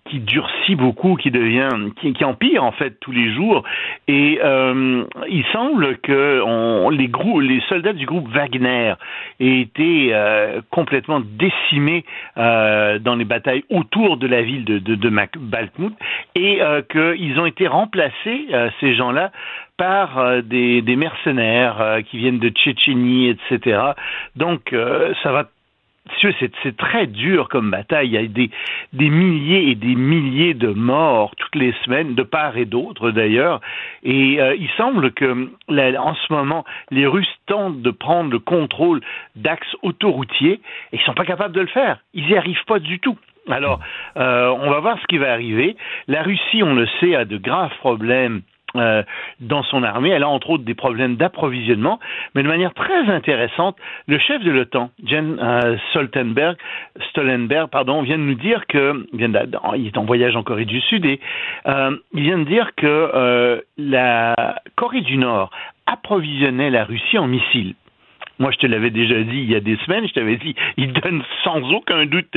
[0.05, 1.69] qui durcit beaucoup, qui devient
[1.99, 3.63] qui, empire en fait tous les jours.
[4.07, 6.43] Et euh, il semble que
[7.39, 8.93] les soldats du groupe Wagner
[9.39, 12.05] aient été euh, complètement décimés
[12.35, 15.11] dans les batailles autour de la ville de de, de
[16.35, 16.59] et
[16.91, 18.47] qu'ils ont été remplacés
[18.79, 19.31] ces gens-là
[19.77, 23.79] par des, des mercenaires qui viennent de Tchétchénie, etc.
[24.35, 24.75] Donc,
[25.23, 25.49] ça va.
[26.21, 28.07] C'est- très dur comme bataille.
[28.07, 28.49] Il y a des,
[28.93, 33.61] des milliers et des milliers de morts toutes les semaines, de part et d'autre d'ailleurs.
[34.03, 35.49] Et euh, il semble que
[35.97, 39.01] en ce moment, les Russes tentent de prendre le contrôle
[39.35, 40.59] d'axes autoroutiers
[40.91, 41.99] et ils sont pas capables de le faire.
[42.13, 43.17] Ils n'y arrivent pas du tout.
[43.49, 43.79] Alors,
[44.17, 45.77] euh, on va voir ce qui va arriver.
[46.07, 48.41] La Russie, on le sait, a de graves problèmes
[48.75, 49.01] euh,
[49.39, 50.09] dans son armée.
[50.09, 51.99] Elle a entre autres des problèmes d'approvisionnement,
[52.35, 56.57] mais de manière très intéressante, le chef de l'OTAN, Jens euh, Stoltenberg,
[57.71, 61.21] pardon, vient de nous dire que, il est en voyage en Corée du Sud et
[61.67, 64.35] euh, il vient de dire que la
[64.75, 65.49] Corée du Nord
[65.85, 67.75] approvisionnait la Russie en missiles.
[68.39, 70.93] Moi, je te l'avais déjà dit il y a des semaines, je t'avais dit, il
[70.93, 72.27] donne sans aucun doute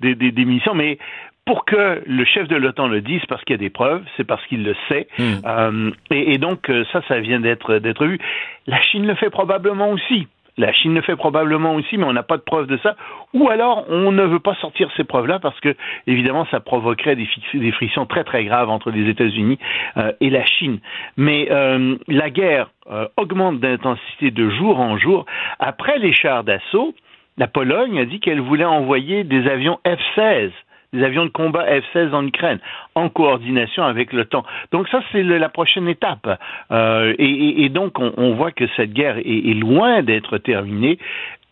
[0.00, 0.98] des, des, des missions, mais
[1.44, 4.24] pour que le chef de l'OTAN le dise, parce qu'il y a des preuves, c'est
[4.24, 5.08] parce qu'il le sait.
[5.44, 8.18] Euh, et, et donc, euh, ça, ça vient d'être d'être vu.
[8.66, 10.28] La Chine le fait probablement aussi.
[10.58, 12.94] La Chine le fait probablement aussi, mais on n'a pas de preuves de ça.
[13.32, 15.74] Ou alors, on ne veut pas sortir ces preuves-là parce que,
[16.06, 19.58] évidemment, ça provoquerait des frictions très, très graves entre les États-Unis
[19.96, 20.80] euh, et la Chine.
[21.16, 25.24] Mais euh, la guerre euh, augmente d'intensité de jour en jour.
[25.58, 26.94] Après les chars d'assaut,
[27.38, 30.50] la Pologne a dit qu'elle voulait envoyer des avions F-16
[30.92, 32.58] des avions de combat F-16 en Ukraine,
[32.94, 34.44] en coordination avec l'OTAN.
[34.72, 36.38] Donc ça, c'est la prochaine étape.
[36.70, 40.98] Euh, et, donc, on, voit que cette guerre est, loin d'être terminée.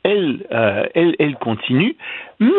[0.03, 1.97] Elle, euh, elle, elle continue.
[2.39, 2.51] Mais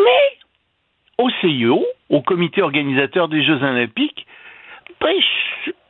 [1.18, 4.26] au CIO, au comité organisateur des Jeux olympiques,
[5.00, 5.14] ben,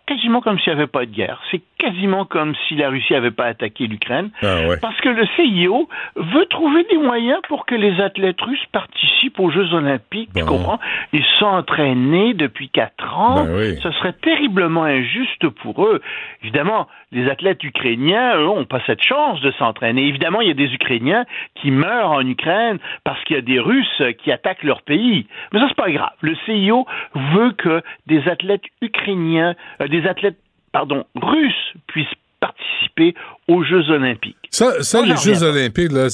[0.07, 1.40] quasiment comme s'il n'y avait pas de guerre.
[1.51, 4.30] C'est quasiment comme si la Russie n'avait pas attaqué l'Ukraine.
[4.43, 4.76] Ah ouais.
[4.80, 9.51] Parce que le CIO veut trouver des moyens pour que les athlètes russes participent aux
[9.51, 10.30] Jeux olympiques.
[10.35, 10.47] Tu Bon.
[10.59, 10.78] comprends?
[11.12, 13.45] Ils sont entraînés depuis quatre ans.
[13.45, 13.78] Ben oui.
[13.83, 16.01] Ce serait terriblement injuste pour eux.
[16.43, 20.07] Évidemment, les athlètes ukrainiens, eux, n'ont pas cette chance de s'entraîner.
[20.07, 21.24] Évidemment, il y a des Ukrainiens
[21.57, 25.26] qui meurent en Ukraine parce qu'il y a des Russes qui attaquent leur pays.
[25.53, 26.11] Mais ça, c'est pas grave.
[26.20, 30.39] Le CIO veut que des athlètes ukrainiens, euh, des athlètes,
[30.72, 32.06] pardon, russes puissent
[32.40, 33.14] participer
[33.48, 34.36] aux Jeux olympiques.
[34.50, 34.72] Ça,
[35.04, 36.08] les Jeux olympiques, là,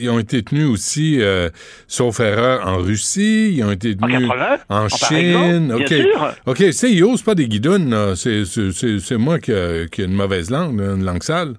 [0.00, 1.50] ils ont été tenus aussi, euh,
[1.86, 5.68] sauf erreur, en Russie, ils ont été En tenus 80, en en Chine.
[5.68, 5.88] Paraguay, OK.
[5.88, 6.34] bien sûr.
[6.46, 8.14] OK, c'est pas des guidounes.
[8.14, 11.54] C'est, moi qui a, qui a une mauvaise langue, une langue sale.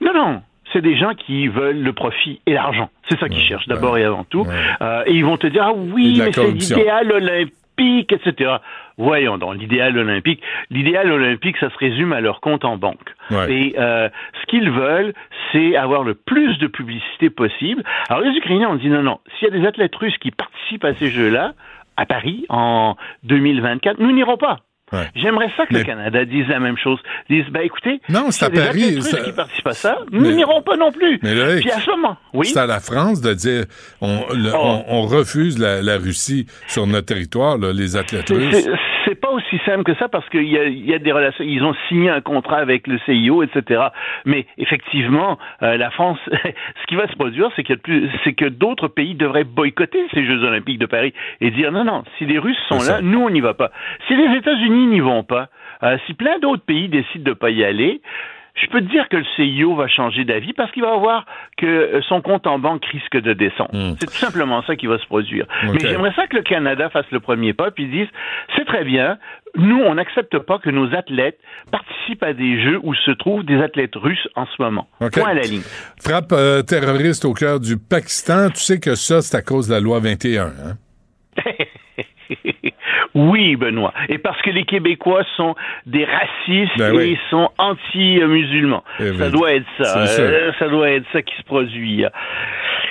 [0.00, 0.42] Non, non.
[0.72, 2.88] C'est des gens qui veulent le profit et l'argent.
[3.10, 4.42] C'est ça qu'ils cherchent d'abord et avant tout.
[4.42, 4.54] Ouais.
[4.80, 8.52] Euh, et ils vont te dire, ah oui, mais c'est l'idéal olympique, etc.
[8.98, 10.42] Voyons donc, l'idéal olympique.
[10.70, 13.14] L'idéal olympique, ça se résume à leur compte en banque.
[13.30, 13.52] Ouais.
[13.52, 14.08] Et euh,
[14.40, 15.14] ce qu'ils veulent,
[15.50, 17.82] c'est avoir le plus de publicité possible.
[18.08, 20.84] Alors les Ukrainiens ont dit non, non, s'il y a des athlètes russes qui participent
[20.84, 21.54] à ces Jeux-là,
[21.96, 24.60] à Paris, en 2024, nous n'irons pas.
[24.92, 25.08] Ouais.
[25.14, 26.98] J'aimerais ça que Mais- le Canada dise la même chose.
[27.30, 30.32] Dise, ben écoutez, Non, c'est à des Paris, russes ça- qui participent à ça, nous
[30.32, 31.18] n'irons pas non plus.
[31.22, 32.46] Mais Puis à ce moment, oui.
[32.46, 33.64] C'est à la France de dire
[34.00, 34.82] on, le- Oh.
[34.88, 38.64] on, on refuse la, la Russie sur notre territoire, là, les athlètes russes.
[38.64, 38.70] c'est-
[39.20, 41.44] pas aussi simple que ça parce qu'il y a, y a des relations.
[41.46, 43.82] Ils ont signé un contrat avec le CIO, etc.
[44.24, 47.62] Mais effectivement, euh, la France, ce qui va se produire, c'est
[48.24, 51.12] c'est que d'autres pays devraient boycotter ces Jeux Olympiques de Paris
[51.42, 53.70] et dire non, non, si les Russes sont là, nous on n'y va pas.
[54.08, 55.48] Si les États-Unis n'y vont pas,
[55.82, 58.00] euh, si plein d'autres pays décident de pas y aller,
[58.54, 61.24] je peux te dire que le CIO va changer d'avis parce qu'il va voir
[61.56, 63.70] que euh, son compte en banque risque de descendre.
[63.72, 63.96] Hmm.
[63.98, 65.46] C'est tout simplement ça qui va se produire.
[65.72, 68.08] Mais j'aimerais ça que le Canada fasse le premier pas puis dise
[68.56, 69.18] c'est très bien.
[69.54, 71.38] Nous, on n'accepte pas que nos athlètes
[71.70, 74.88] participent à des jeux où se trouvent des athlètes russes en ce moment.
[74.98, 75.62] Point à la ligne.
[76.00, 78.48] Frappe euh, terroriste au cœur du Pakistan.
[78.48, 80.46] Tu sais que ça, c'est à cause de la loi 21.
[80.46, 80.52] Hein?
[83.14, 83.92] oui, Benoît.
[84.08, 85.54] Et parce que les Québécois sont
[85.86, 87.18] des racistes Ben et oui.
[87.30, 88.84] sont anti-musulmans.
[89.00, 89.98] Eh Ça ben, doit être ça.
[90.20, 92.04] Euh, ça doit être ça qui se produit.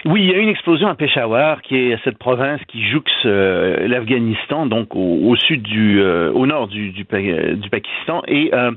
[0.06, 3.14] Oui, il y a eu une explosion à Peshawar, qui est cette province qui jouxte
[3.26, 8.24] euh, l'Afghanistan, donc au, au sud du, euh, au nord du, du, Pa- du Pakistan,
[8.28, 8.72] et euh,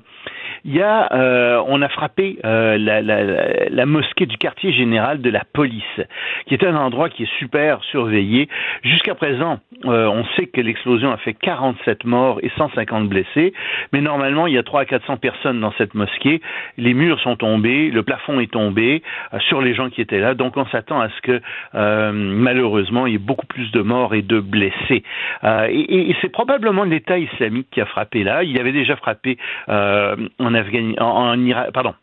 [0.65, 3.23] il y a, euh, on a frappé euh, la, la,
[3.69, 6.01] la- mosquée du quartier général de la police,
[6.47, 8.49] qui est un endroit qui est super surveillé.
[8.83, 13.53] Jusqu'à présent, euh, on sait que l'explosion a fait 47 morts et 150 blessés,
[13.93, 16.41] mais normalement, il y a 300 à 400 personnes dans cette mosquée.
[16.79, 19.03] Les murs sont tombés, le plafond est tombé
[19.33, 21.41] euh, sur les gens qui étaient là, donc on s'attend à ce que
[21.75, 25.03] euh, malheureusement, il y ait beaucoup plus de morts et de blessés.
[25.45, 28.43] Euh, et et- c'est probablement l'État islamique qui a frappé là.
[28.45, 29.37] Il avait déjà frappé
[29.69, 30.17] euh,
[30.55, 31.94] en Afghanistan, en, pardon,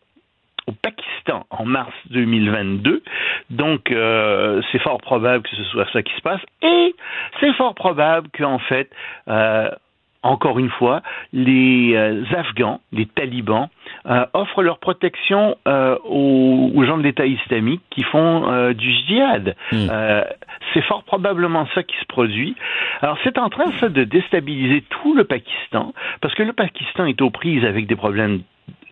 [0.68, 3.04] au Pakistan en mars 2022.
[3.50, 6.42] Donc, euh, c'est fort probable que ce soit ça qui se passe.
[6.62, 6.96] Et
[7.40, 8.90] c'est fort probable qu'en fait,
[9.28, 9.70] euh,
[10.24, 11.02] encore une fois,
[11.34, 13.70] les euh, Afghans, les talibans,
[14.06, 18.92] euh, offrent leur protection euh, aux, aux gens de l'État islamique qui font euh, du
[18.92, 19.56] djihad.
[19.74, 20.24] Euh,
[20.74, 22.56] c'est fort probablement ça qui se produit.
[23.02, 27.22] Alors c'est en train ça de déstabiliser tout le Pakistan parce que le Pakistan est
[27.22, 28.42] aux prises avec des problèmes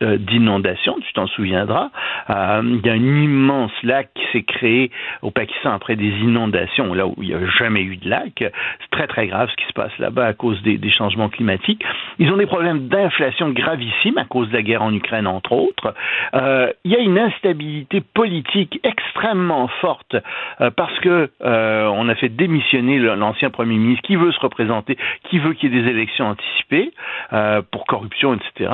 [0.02, 1.90] d'inondation, tu t'en souviendras.
[2.30, 4.92] Euh, il y a un immense lac qui s'est créé
[5.22, 8.34] au Pakistan après des inondations, là où il n'y a jamais eu de lac.
[8.38, 11.84] C'est très très grave ce qui se passe là-bas à cause des, changements climatiques.
[12.18, 15.94] Ils ont des problèmes d'inflation gravissimes à cause de la guerre en Ukraine, entre autres.
[16.34, 20.16] Euh, il y a une instabilité politique extrêmement forte
[20.62, 24.98] euh, parce que euh, on a fait démissionner l'ancien premier ministre qui veut se représenter,
[25.30, 26.92] qui veut qu'il y ait des élections anticipées
[27.34, 28.72] euh, pour corruption, etc.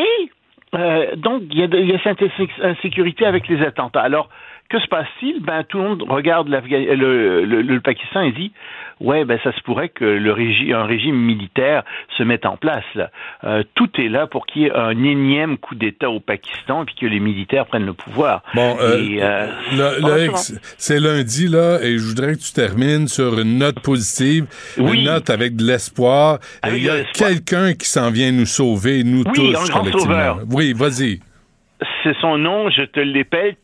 [0.00, 0.30] Et
[0.74, 4.02] euh, donc, il y, a cette insé- insécurité avec les attentats.
[4.02, 4.28] Alors,
[4.70, 5.40] que se passe-t-il?
[5.42, 8.52] Ben, tout le monde regarde le, le, le Pakistan et dit,
[9.00, 11.82] ouais, ben, ça se pourrait que le régi- un régime militaire
[12.16, 12.84] se mette en place.
[12.94, 13.10] Là.
[13.44, 17.00] Euh, tout est là pour qu'il y ait un énième coup d'État au Pakistan et
[17.00, 18.42] que les militaires prennent le pouvoir.
[18.54, 20.28] Bon, euh, euh,
[20.78, 24.46] c'est lundi, là, et je voudrais que tu termines sur une note positive,
[24.78, 24.98] Oui.
[24.98, 26.38] une note avec de l'espoir.
[26.68, 30.02] Il y a quelqu'un qui s'en vient nous sauver, nous Oui, tous, un grand collectivement.
[30.04, 30.38] sauveur.
[30.50, 31.20] Oui, vas-y.
[32.02, 33.56] C'est son nom, je te l'appelle,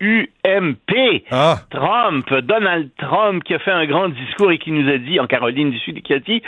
[0.00, 1.24] T-R-U-M-P.
[1.30, 1.56] Ah.
[1.70, 5.26] Trump, Donald Trump, qui a fait un grand discours et qui nous a dit, en
[5.26, 6.42] Caroline du Sud, qui a dit,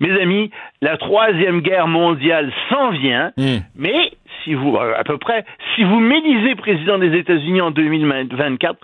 [0.00, 0.50] mes amis,
[0.80, 3.58] la troisième guerre mondiale s'en vient, Hmm.
[3.76, 4.12] mais
[4.42, 5.44] si vous, euh, à peu près,
[5.74, 8.76] si vous m'élisez président des États-Unis en 2024,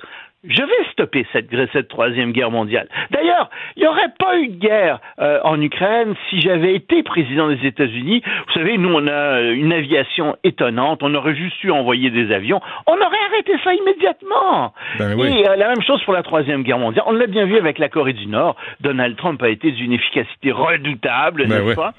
[0.49, 2.88] je vais stopper cette, cette troisième guerre mondiale.
[3.11, 7.49] D'ailleurs, il n'y aurait pas eu de guerre euh, en Ukraine si j'avais été président
[7.49, 8.22] des États-Unis.
[8.47, 11.01] Vous savez, nous, on a euh, une aviation étonnante.
[11.03, 12.61] On aurait juste dû envoyer des avions.
[12.86, 14.72] On aurait arrêté ça immédiatement.
[14.99, 15.28] Ben oui.
[15.41, 17.05] Et euh, la même chose pour la troisième guerre mondiale.
[17.07, 18.57] On l'a bien vu avec la Corée du Nord.
[18.80, 21.74] Donald Trump a été d'une efficacité redoutable, Ben n'est-ce oui.
[21.74, 21.93] pas?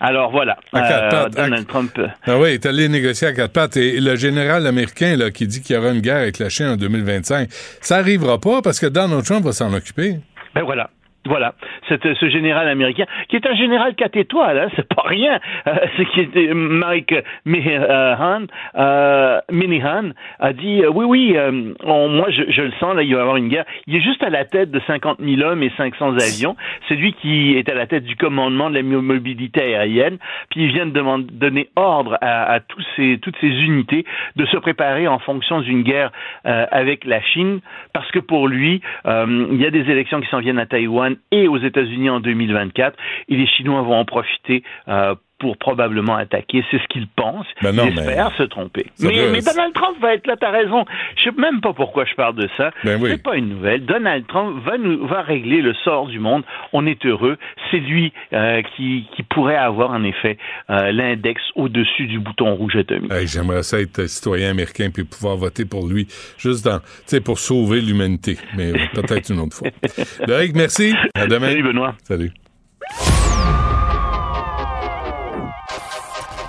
[0.00, 1.92] Alors voilà, À quatre Euh, pattes, à- Donald Trump.
[2.26, 3.76] Ah oui, il est allé négocier à quatre pattes.
[3.76, 6.66] Et le général américain là, qui dit qu'il y aura une guerre avec la Chine
[6.66, 7.48] en 2025,
[7.86, 10.18] ça arrivera pas parce que Donald Trump va s'en occuper.
[10.54, 10.90] Ben voilà.
[11.26, 11.54] Voilà,
[11.88, 15.40] Cette- ce général américain, qui est un général quatre étoiles, hein, c'est pas rien.
[15.66, 17.14] Euh, c'est qui était Mike
[17.46, 18.42] Minihan,
[18.76, 23.02] euh, Minihan a dit euh, oui, oui, euh, on- moi je, je le sens, là,
[23.02, 23.64] il va y avoir une guerre.
[23.86, 26.56] Il est juste à la tête de 50 000 hommes et 500 avions.
[26.88, 30.18] C'est lui qui est à la tête du commandement de la mobilité aérienne.
[30.50, 34.04] Puis il vient de demander, donner ordre à, à tous ces, toutes ces unités
[34.36, 36.12] de se préparer en fonction d'une guerre
[36.46, 37.60] euh, avec la Chine,
[37.92, 41.13] parce que pour lui, euh, il y a des élections qui s'en viennent à Taïwan
[41.30, 42.96] et aux États-Unis en 2024,
[43.28, 44.62] et les Chinois vont en profiter.
[44.88, 45.14] euh,
[45.44, 47.44] pour probablement attaquer, c'est ce qu'il pense.
[47.60, 48.86] Ben non, il espère se tromper.
[48.94, 50.86] Ça Mais, mais Donald Trump va être là, t'as raison.
[51.16, 52.70] Je sais même pas pourquoi je parle de ça.
[52.82, 53.10] Ben oui.
[53.10, 53.84] C'est pas une nouvelle.
[53.84, 56.44] Donald Trump va nous va régler le sort du monde.
[56.72, 57.36] On est heureux.
[57.70, 60.38] C'est lui euh, qui, qui pourrait avoir en effet
[60.70, 63.12] euh, l'index au-dessus du bouton rouge atomique.
[63.12, 66.80] Hey, J'aimerais ça être citoyen américain puis pouvoir voter pour lui, juste dans,
[67.20, 68.38] pour sauver l'humanité.
[68.56, 69.68] Mais peut-être une autre fois.
[70.26, 70.94] Loïc, merci.
[71.14, 71.48] À demain.
[71.48, 71.94] Salut Benoît.
[72.02, 72.32] Salut.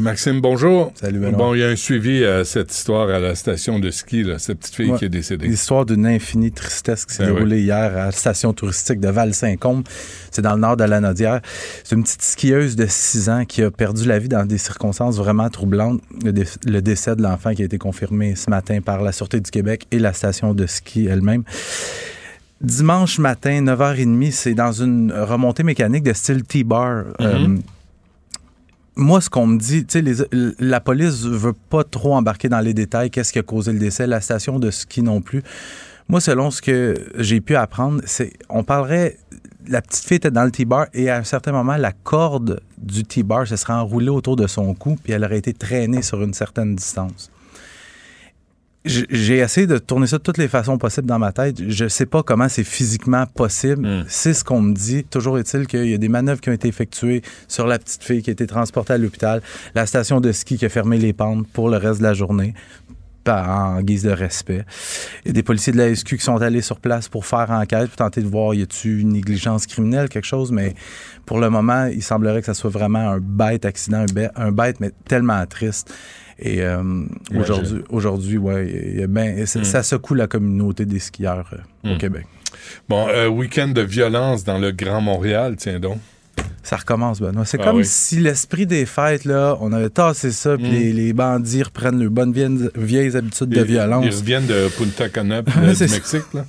[0.00, 0.92] Maxime, bonjour.
[0.94, 1.36] Salut, Benoît.
[1.38, 4.38] Bon, il y a un suivi à cette histoire à la station de ski, là,
[4.38, 4.98] cette petite fille Ouais.
[4.98, 5.46] qui est décédée.
[5.46, 9.82] L'histoire d'une infinie tristesse qui s'est Ben déroulée hier à la station touristique de Val-Saint-Côme.
[10.30, 11.40] C'est dans le nord de la Nodière.
[11.84, 15.16] C'est une petite skieuse de 6 ans qui a perdu la vie dans des circonstances
[15.18, 16.00] vraiment troublantes.
[16.24, 19.40] Le, dé- le décès de l'enfant qui a été confirmé ce matin par la Sûreté
[19.40, 21.42] du Québec et la station de ski elle-même.
[22.62, 27.04] Dimanche matin, 9h30, c'est dans une remontée mécanique de style T-bar.
[27.20, 27.56] Euh,
[29.00, 30.28] moi, ce qu'on me dit, tu sais,
[30.58, 33.10] la police veut pas trop embarquer dans les détails.
[33.10, 34.06] Qu'est-ce qui a causé le décès?
[34.06, 35.42] La station de ski non plus.
[36.08, 39.16] Moi, selon ce que j'ai pu apprendre, c'est on parlerait.
[39.68, 43.04] La petite fille était dans le T-bar et à un certain moment, la corde du
[43.04, 46.34] T-bar se serait enroulée autour de son cou puis elle aurait été traînée sur une
[46.34, 47.30] certaine distance.
[48.84, 51.68] J'ai essayé de tourner ça de toutes les façons possibles dans ma tête.
[51.68, 54.06] Je sais pas comment c'est physiquement possible.
[54.08, 55.04] C'est ce qu'on me dit.
[55.04, 58.22] Toujours est-il qu'il y a des manœuvres qui ont été effectuées sur la petite fille
[58.22, 59.42] qui a été transportée à l'hôpital,
[59.74, 62.54] la station de ski qui a fermé les pentes pour le reste de la journée
[63.28, 64.64] en guise de respect.
[65.24, 67.50] Il y a des policiers de la SQ qui sont allés sur place pour faire
[67.50, 70.74] enquête, pour tenter de voir y a-tu une négligence criminelle, quelque chose, mais
[71.26, 74.52] pour le moment, il semblerait que ça soit vraiment un bête accident, un bête, un
[74.52, 75.92] bête mais tellement triste.
[76.38, 76.82] Et euh,
[77.34, 79.64] aujourd'hui, aujourd'hui, ouais, ben, ça, Mm.
[79.64, 81.98] ça secoue la communauté des skieurs euh, au Mm.
[81.98, 82.26] Québec.
[82.88, 85.98] Bon, euh, week-end de violence dans le Grand Montréal, tiens donc.
[86.62, 87.44] Ça recommence, Benoît.
[87.46, 87.84] C'est Ah comme oui.
[87.86, 90.72] si l'esprit des fêtes, là, on avait tassé ça, puis Mm.
[90.72, 94.04] les, les bandits reprennent leurs bonnes vieilles, vieilles habitudes de violence.
[94.06, 95.86] Ils reviennent de Punta Cana, du ça.
[95.86, 96.44] Mexique, là.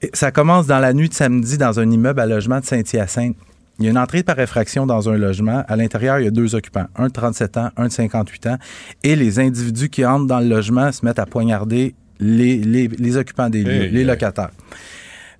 [0.00, 3.36] Et Ça commence dans la nuit de samedi dans un immeuble à logement de Saint-Hyacinthe.
[3.78, 5.64] Il y a une entrée par effraction dans un logement.
[5.66, 8.58] À l'intérieur, il y a deux occupants, un de 37 ans, un de 58 ans.
[9.02, 13.16] Et les individus qui entrent dans le logement se mettent à poignarder les, les- les
[13.16, 14.06] occupants des lieux, Hey, les hey.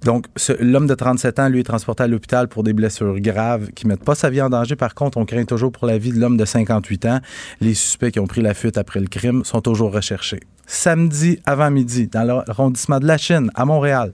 [0.05, 0.27] Donc,
[0.59, 4.05] l'homme de 37 ans, lui, est transporté à l'hôpital pour des blessures graves qui mettent
[4.05, 4.75] pas sa vie en danger.
[4.75, 7.21] Par contre, on craint toujours pour la vie de l'homme de 58 ans.
[7.61, 10.41] Les suspects qui ont pris la fuite après le crime sont toujours recherchés.
[10.67, 14.13] Samedi avant midi, dans l'arrondissement de la Chine, à Montréal,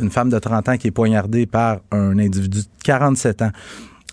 [0.00, 3.50] une femme de 30 ans qui est poignardée par un individu de 47 ans.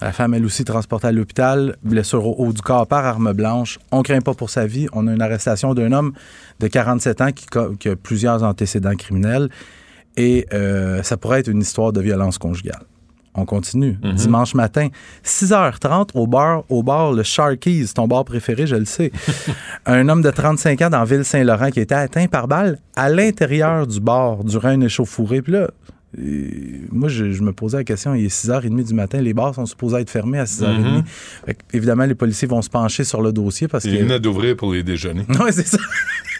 [0.02, 3.80] La femme, elle aussi, transportée à l'hôpital, blessure au haut du corps par arme blanche.
[3.92, 4.88] On craint pas pour sa vie.
[4.92, 6.12] On a une arrestation d'un homme
[6.60, 9.50] de 47 ans qui a plusieurs antécédents criminels.
[10.18, 12.84] Et euh, ça pourrait être une histoire de violence conjugale.
[13.38, 13.98] On continue.
[14.02, 14.14] Mhm.
[14.14, 14.88] Dimanche matin,
[15.26, 19.12] 6h30 au bar, au bar le Sharkies, ton bar préféré, je le sais.
[19.86, 24.00] un homme de 35 ans dans Ville-Saint-Laurent qui était atteint par balle à l'intérieur du
[24.00, 25.42] bar durant une échauffourée.
[25.42, 25.70] Puis là,
[26.18, 26.48] euh,
[26.94, 29.66] moi, je, je me posais la question, il est 6h30 du matin, les bars sont
[29.66, 30.78] supposés être fermés à 6h30.
[30.80, 31.04] Mhm.
[31.46, 34.04] Fait que, évidemment, les policiers vont se pencher sur le dossier parce Il que...
[34.04, 35.26] venait d'ouvrir pour les déjeuners.
[35.42, 35.78] Oui, c'est ça.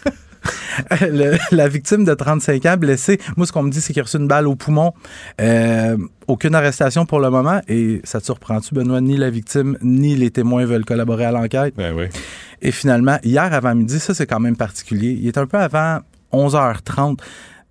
[1.00, 4.04] Le- la victime de 35 ans blessée, moi, ce qu'on me dit, c'est qu'il a
[4.04, 4.92] reçu une balle au poumon.
[5.40, 7.60] Euh, aucune arrestation pour le moment.
[7.68, 9.00] Et ça te surprend-tu, Benoît?
[9.00, 11.74] Ni la victime, ni les témoins veulent collaborer à l'enquête?
[11.76, 12.04] Ben oui.
[12.62, 15.16] Et finalement, hier avant midi, ça, c'est quand même particulier.
[15.20, 15.98] Il est un peu avant
[16.32, 17.18] 11h30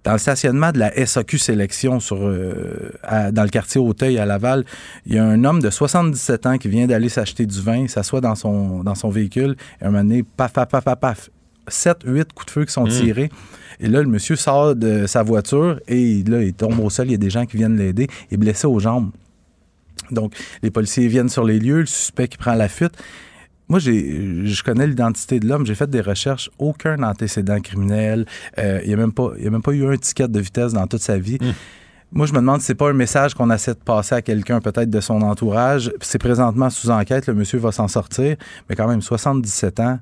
[0.03, 4.25] dans le stationnement de la SAQ Sélection sur, euh, à- dans le quartier Auteuil à
[4.27, 4.63] Laval,
[5.07, 8.21] il y a un homme de 77 ans qui vient d'aller s'acheter du vin, s'assoit
[8.21, 11.29] dans son, dans son véhicule, et un moment donné, paf, paf, paf, paf, paf,
[11.67, 12.89] 7, 8 coups de feu qui sont Mm.
[12.89, 13.29] tirés.
[13.79, 17.07] Et là, le monsieur sort de sa voiture et là, il tombe au sol.
[17.07, 18.07] Il y a des gens qui viennent l'aider.
[18.31, 19.11] Il est blessé aux jambes.
[20.11, 21.81] Donc, les policiers viennent sur les lieux.
[21.81, 22.93] Le suspect qui prend la fuite.
[23.67, 25.65] Moi, j'ai, je connais l'identité de l'homme.
[25.65, 26.49] J'ai fait des recherches.
[26.59, 28.25] Aucun antécédent criminel.
[28.59, 30.39] Euh, il n'y a, même pas- il y a même pas eu un ticket de
[30.39, 31.39] vitesse dans toute sa vie.
[32.11, 34.61] Moi, je me demande si c'est pas un message qu'on essaie de passer à quelqu'un,
[34.61, 35.91] peut-être de son entourage.
[36.01, 37.25] C'est présentement sous enquête.
[37.27, 38.37] Le monsieur va s'en sortir.
[38.69, 39.99] Mais quand même, 77 ans,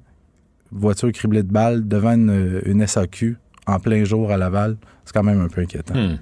[0.74, 4.76] voiture criblée de balles devant une, une SAQ en plein jour à Laval.
[5.06, 5.96] C'est quand même un peu inquiétant.
[5.96, 6.18] Hmm.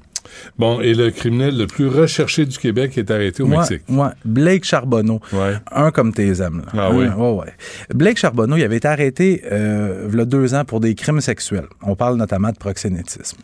[0.57, 3.81] Bon, et le criminel le plus recherché du Québec est arrêté au Ouais, Mexique.
[3.89, 4.07] ouais.
[4.23, 5.19] Blake Charbonneau.
[5.33, 5.55] Ouais.
[5.71, 6.61] Un comme tes aimes.
[6.73, 6.83] là.
[6.83, 7.07] Ah oui?
[7.07, 7.53] Ouais, ouais.
[7.93, 11.21] Blake Charbonneau, il avait été arrêté euh, il y a deux ans pour des crimes
[11.21, 11.65] sexuels.
[11.81, 13.37] On parle notamment de proxénétisme.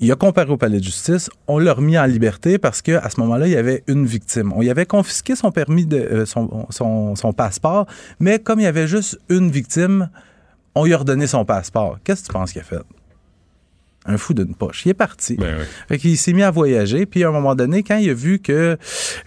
[0.00, 1.28] Il a comparé au palais de justice.
[1.48, 4.52] On l'a remis en liberté parce qu'à ce moment-là, il y avait une victime.
[4.54, 7.86] On y avait confisqué son permis, de, euh, son, son- son passeport,
[8.20, 10.08] mais comme il y avait juste une victime,
[10.76, 11.98] on lui a redonné son passeport.
[12.04, 12.78] Qu'est-ce que tu penses qu'il a fait?
[14.06, 14.86] Un fou d'une poche.
[14.86, 15.34] Il est parti.
[15.34, 15.64] Ben oui.
[15.88, 18.38] Fait qu'il s'est mis à voyager, puis à un moment donné, quand il a vu
[18.38, 18.78] que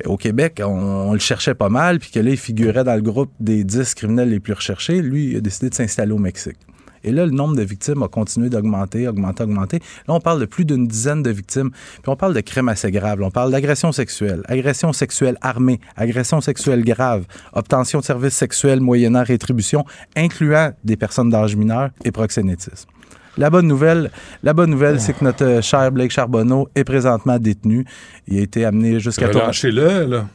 [0.05, 3.01] au Québec, on, on le cherchait pas mal, puis que là, il figurait dans le
[3.01, 6.57] groupe des 10 criminels les plus recherchés, lui, il a décidé de s'installer au Mexique.
[7.03, 9.79] Et là, le nombre de victimes a continué d'augmenter, augmenter, augmenter.
[10.07, 11.71] Là, on parle de plus d'une dizaine de victimes.
[11.71, 13.21] Puis on parle de crimes assez graves.
[13.21, 19.23] On parle d'agression sexuelle, agression sexuelle armée, agression sexuelle grave, obtention de services sexuels moyennant
[19.23, 19.85] rétribution,
[20.15, 22.89] incluant des personnes d'âge mineur et proxénétisme.
[23.37, 24.11] La bonne nouvelle,
[24.43, 27.85] la bonne nouvelle, c'est que notre euh, cher Blake Charbonneau est présentement détenu.
[28.27, 30.25] Il a été amené jusqu'à Lâchez-le, là.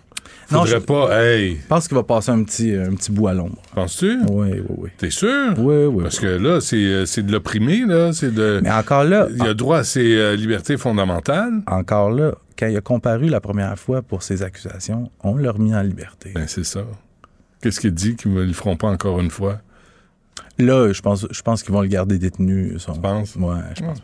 [0.52, 1.08] Non, je- pas.
[1.20, 3.60] Hey, Je pense qu'il va passer un petit, un petit bout à l'ombre.
[3.74, 4.18] penses-tu?
[4.30, 4.90] Oui, oui, oui.
[4.96, 5.54] T'es sûr?
[5.58, 6.02] Oui, oui.
[6.04, 8.12] Parce que là, c'est euh, de l'opprimé, là.
[8.12, 8.60] C'est de.
[8.62, 11.62] Mais encore là, Il a droit à ses euh, libertés fondamentales.
[11.66, 15.74] encore là, quand il a comparu la première fois pour ses accusations, on l'a remis
[15.74, 16.30] en liberté.
[16.34, 16.84] Ben, c'est ça.
[17.60, 19.58] Qu'est-ce qu'il dit qu'ils ne le feront pas encore une fois?
[20.58, 22.74] Là, je pense, je pense qu'ils vont le garder détenu.
[22.78, 22.92] Son...
[22.92, 23.34] Tu penses?
[23.36, 23.98] Ouais, je pense.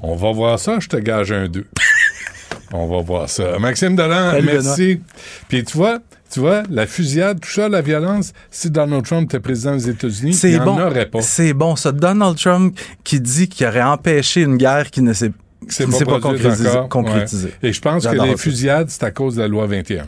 [0.00, 1.66] On va voir ça, je te gage un 2.
[2.72, 3.58] On va voir ça.
[3.58, 5.00] Maxime Salut, merci.
[5.48, 5.98] Puis tu vois,
[6.30, 10.30] tu vois, la fusillade, tout ça, la violence, si Donald Trump était président des États-Unis,
[10.30, 10.80] il C'est n'y en bon.
[10.80, 11.20] aurait pas.
[11.20, 11.92] C'est bon, ça.
[11.92, 15.30] Donald Trump qui dit qu'il aurait empêché une guerre qui ne s'est
[15.68, 16.30] C'est pas, pas.
[16.30, 17.24] Ouais.
[17.62, 20.06] Et je pense que les fusillades, c'est à cause de la loi 21.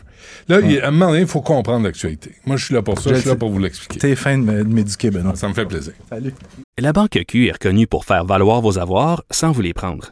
[0.49, 2.31] Là, il, à un moment donné, il faut comprendre l'actualité.
[2.45, 3.99] Moi, je suis là pour ça, Je je suis là pour vous l'expliquer.
[3.99, 5.35] T'es fin de m'éduquer, Benoît.
[5.35, 5.93] Ça me fait plaisir.
[6.09, 6.33] Salut.
[6.79, 10.11] La Banque Q est reconnue pour faire valoir vos avoirs sans vous les prendre.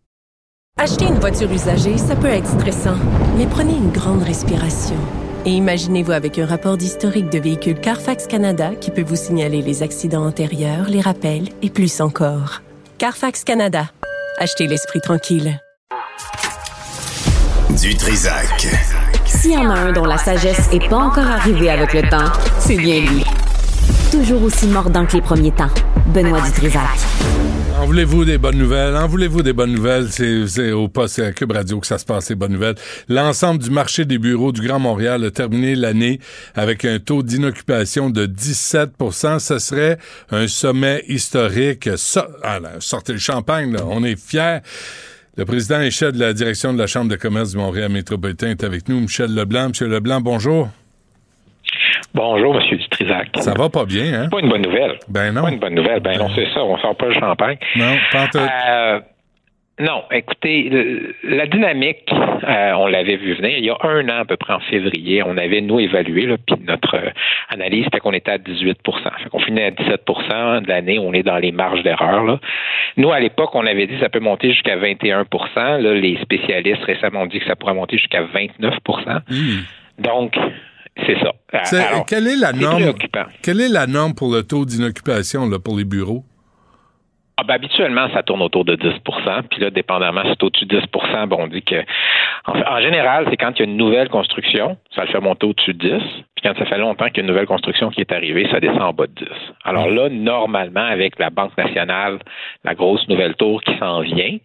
[0.81, 2.95] Acheter une voiture usagée, ça peut être stressant,
[3.37, 4.95] mais prenez une grande respiration.
[5.45, 9.83] Et imaginez-vous avec un rapport d'historique de véhicule Carfax Canada qui peut vous signaler les
[9.83, 12.63] accidents antérieurs, les rappels et plus encore.
[12.97, 13.91] Carfax Canada.
[14.39, 15.59] Achetez l'esprit tranquille.
[17.79, 18.67] Du Trisac.
[19.27, 22.31] S'il y en a un dont la sagesse est pas encore arrivée avec le temps,
[22.57, 23.23] c'est bien lui.
[24.11, 25.69] Toujours aussi mordant que les premiers temps.
[26.07, 26.81] Benoît Dutrisac.
[27.81, 28.95] En voulez-vous des bonnes nouvelles?
[28.95, 30.09] En voulez-vous des bonnes nouvelles?
[30.11, 32.75] C'est au poste, à Cube Radio que ça se passe, ces bonnes nouvelles.
[33.09, 36.19] L'ensemble du marché des bureaux du Grand Montréal a terminé l'année
[36.53, 39.97] avec un taux d'inoccupation de 17% Ça serait
[40.29, 41.89] un sommet historique.
[42.43, 43.75] Ah, sortez le champagne.
[43.83, 44.59] On est fiers.
[45.35, 48.51] Le président et chef de la direction de la Chambre de commerce du Montréal métropolitain
[48.51, 49.69] est avec nous, Michel Leblanc.
[49.69, 50.69] Monsieur Leblanc, bonjour.
[52.13, 52.77] Bonjour, M.
[52.77, 53.29] Dutrisac.
[53.37, 54.29] Ça va pas bien, hein?
[54.29, 54.99] Pas une bonne nouvelle.
[55.07, 55.43] Ben non.
[55.43, 55.99] Pas une bonne nouvelle.
[56.01, 56.63] Ben non, c'est ça.
[56.63, 57.57] On sort pas le champagne.
[57.77, 57.95] Non.
[58.35, 58.99] Euh,
[59.79, 60.69] non, écoutez,
[61.23, 64.53] la dynamique, euh, on l'avait vu venir il y a un an à peu près
[64.53, 65.23] en février.
[65.25, 67.09] On avait, nous, évalué, là, puis notre euh,
[67.49, 68.77] analyse, c'était qu'on était à 18
[69.23, 72.25] Fait qu'on finit à 17% de l'année, on est dans les marges d'erreur.
[72.25, 72.39] là.
[72.97, 76.83] Nous, à l'époque, on avait dit que ça peut monter jusqu'à 21 Là, les spécialistes
[76.83, 79.21] récemment ont dit que ça pourrait monter jusqu'à 29%
[79.97, 80.37] Donc,
[81.05, 81.87] c'est ça.
[81.87, 82.93] Alors, quelle est la norme?
[83.41, 86.25] Quelle est la norme pour le taux d'inoccupation là, pour les bureaux?
[87.41, 90.79] Ah, ben, habituellement, ça tourne autour de 10% Puis là, dépendamment, si c'est au-dessus de
[90.79, 90.85] 10
[91.25, 91.83] bon, on dit que.
[92.45, 95.19] En, fait, en général, c'est quand il y a une nouvelle construction, ça le fait
[95.19, 96.03] monter au-dessus de 10.
[96.35, 98.59] Puis quand ça fait longtemps qu'il y a une nouvelle construction qui est arrivée, ça
[98.59, 99.27] descend en bas de 10.
[99.63, 102.19] Alors là, normalement, avec la Banque nationale,
[102.63, 104.37] la grosse nouvelle tour qui s'en vient,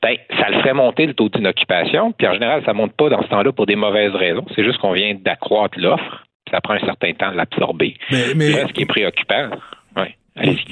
[0.00, 2.12] ben, ça le ferait monter le taux d'inoccupation.
[2.12, 4.46] Puis en général, ça monte pas dans ce temps-là pour des mauvaises raisons.
[4.54, 6.24] C'est juste qu'on vient d'accroître l'offre.
[6.52, 7.96] Ça prend un certain temps de l'absorber.
[8.12, 9.50] Mais, mais- là, ce qui est préoccupant.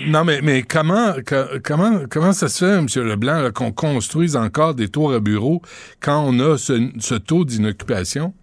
[0.09, 1.13] Non, mais, mais comment,
[1.63, 2.87] comment, comment ça se fait, M.
[3.09, 5.63] Leblanc, qu'on construise encore des tours à bureaux
[6.01, 8.35] quand on a ce, ce taux d'inoccupation?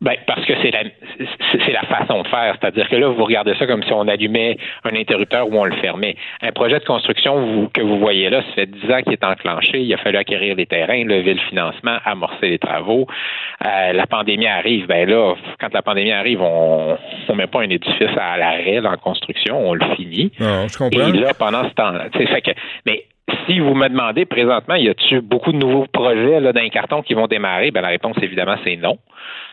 [0.00, 0.84] Ben, parce que c'est la,
[1.52, 2.56] c'est la façon de faire.
[2.60, 5.74] C'est-à-dire que là, vous regardez ça comme si on allumait un interrupteur ou on le
[5.76, 6.16] fermait.
[6.42, 9.24] Un projet de construction vous- que vous voyez là, ça fait 10 ans qu'il est
[9.24, 9.80] enclenché.
[9.80, 13.06] Il a fallu acquérir les terrains, lever le financement, amorcer les travaux.
[13.64, 14.86] Euh, la pandémie arrive.
[14.86, 16.96] Ben là, quand la pandémie arrive, on
[17.28, 20.30] ne met pas un édifice à l'arrêt en construction, on le finit.
[20.38, 21.08] Je comprends.
[21.08, 22.50] Et là, pendant ce temps-là, fait que,
[22.86, 23.04] mais
[23.46, 27.02] si vous me demandez présentement, y a-t-il beaucoup de nouveaux projets là, dans les cartons
[27.02, 27.70] qui vont démarrer?
[27.70, 28.98] Ben, la réponse, évidemment, c'est non.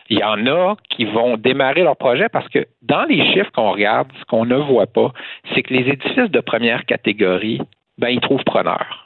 [0.08, 3.72] Il y en a qui vont démarrer leur projet parce que dans les chiffres qu'on
[3.72, 5.12] regarde, ce qu'on ne voit pas,
[5.54, 7.60] c'est que les édifices de première catégorie,
[7.98, 9.04] ben, ils trouvent preneur.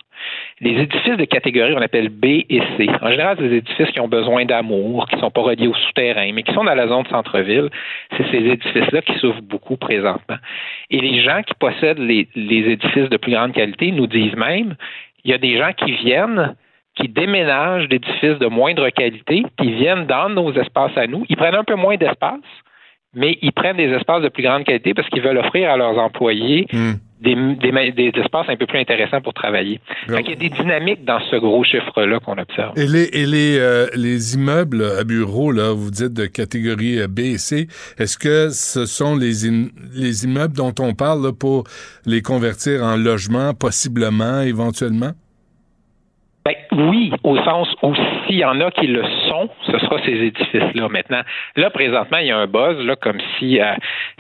[0.61, 2.87] Les édifices de catégorie, on appelle B et C.
[3.01, 5.75] En général, c'est des édifices qui ont besoin d'amour, qui ne sont pas reliés au
[5.75, 7.71] souterrain, mais qui sont dans la zone centre-ville.
[8.17, 10.37] C'est ces édifices-là qui souffrent beaucoup présentement.
[10.91, 14.77] Et les gens qui possèdent les, les édifices de plus grande qualité nous disent même,
[15.25, 16.55] il y a des gens qui viennent
[17.01, 21.25] qui déménagent d'édifices de moindre qualité, qui viennent dans nos espaces à nous.
[21.29, 22.41] Ils prennent un peu moins d'espace,
[23.15, 25.99] mais ils prennent des espaces de plus grande qualité parce qu'ils veulent offrir à leurs
[25.99, 26.67] employés
[27.21, 29.81] des, des, des, espaces un peu plus intéressants pour travailler.
[30.09, 32.73] Il y a des dynamiques dans ce gros chiffre-là qu'on observe.
[32.79, 37.21] Et les, et les, euh, les immeubles à bureaux, là, vous dites de catégorie B
[37.21, 39.51] et C, est-ce que ce sont les,
[39.93, 41.65] les immeubles dont on parle là, pour
[42.07, 45.13] les convertir en logement, possiblement, éventuellement?
[46.45, 47.95] Ben, oui, au sens où
[48.27, 50.89] s'il y en a qui le sont, ce sera ces édifices-là.
[50.89, 51.21] Maintenant,
[51.57, 53.75] là, présentement, il y a un buzz, là, comme si euh,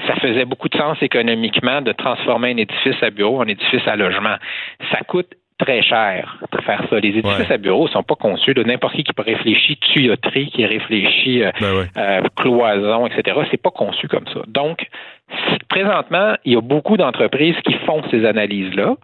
[0.06, 3.96] ça faisait beaucoup de sens économiquement de transformer un édifice à bureau en édifice à
[3.96, 4.36] logement.
[4.92, 7.00] Ça coûte très cher de faire ça.
[7.00, 10.66] Les édifices à bureau ne sont pas conçus de n'importe qui qui réfléchir tuyauterie, qui
[10.66, 13.38] réfléchit euh, ben euh, cloison, etc.
[13.50, 14.40] C'est pas conçu comme ça.
[14.46, 14.86] Donc,
[15.68, 18.96] présentement, il y a beaucoup d'entreprises qui font ces analyses-là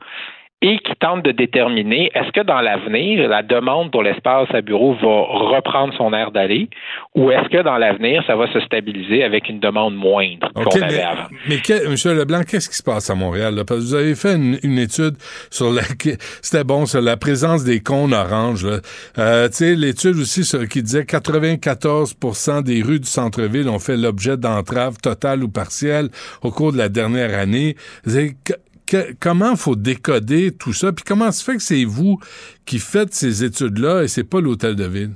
[0.63, 4.95] et qui tente de déterminer est-ce que dans l'avenir, la demande pour l'espace à bureau
[4.95, 6.71] va reprendre son air d'aller
[7.15, 11.03] ou est-ce que dans l'avenir, ça va se stabiliser avec une demande moindre qu'on avait
[11.03, 11.29] avant?
[11.47, 11.95] Mais M.
[12.17, 13.55] Leblanc, qu'est-ce qui se passe à Montréal?
[13.67, 15.17] Parce que vous avez fait une, étude
[15.51, 15.83] sur la
[16.43, 18.67] c'était bon, sur la présence des cônes oranges.
[19.19, 24.37] Euh, tu sais, l'étude aussi qui disait 94% des rues du centre-ville ont fait l'objet
[24.37, 26.09] d'entraves totales ou partielles
[26.43, 27.77] au cours de la dernière année
[29.21, 30.93] comment faut décoder tout ça?
[30.93, 32.19] Puis comment se fait que c'est vous
[32.67, 35.13] qui faites ces études-là et c'est pas l'hôtel de ville?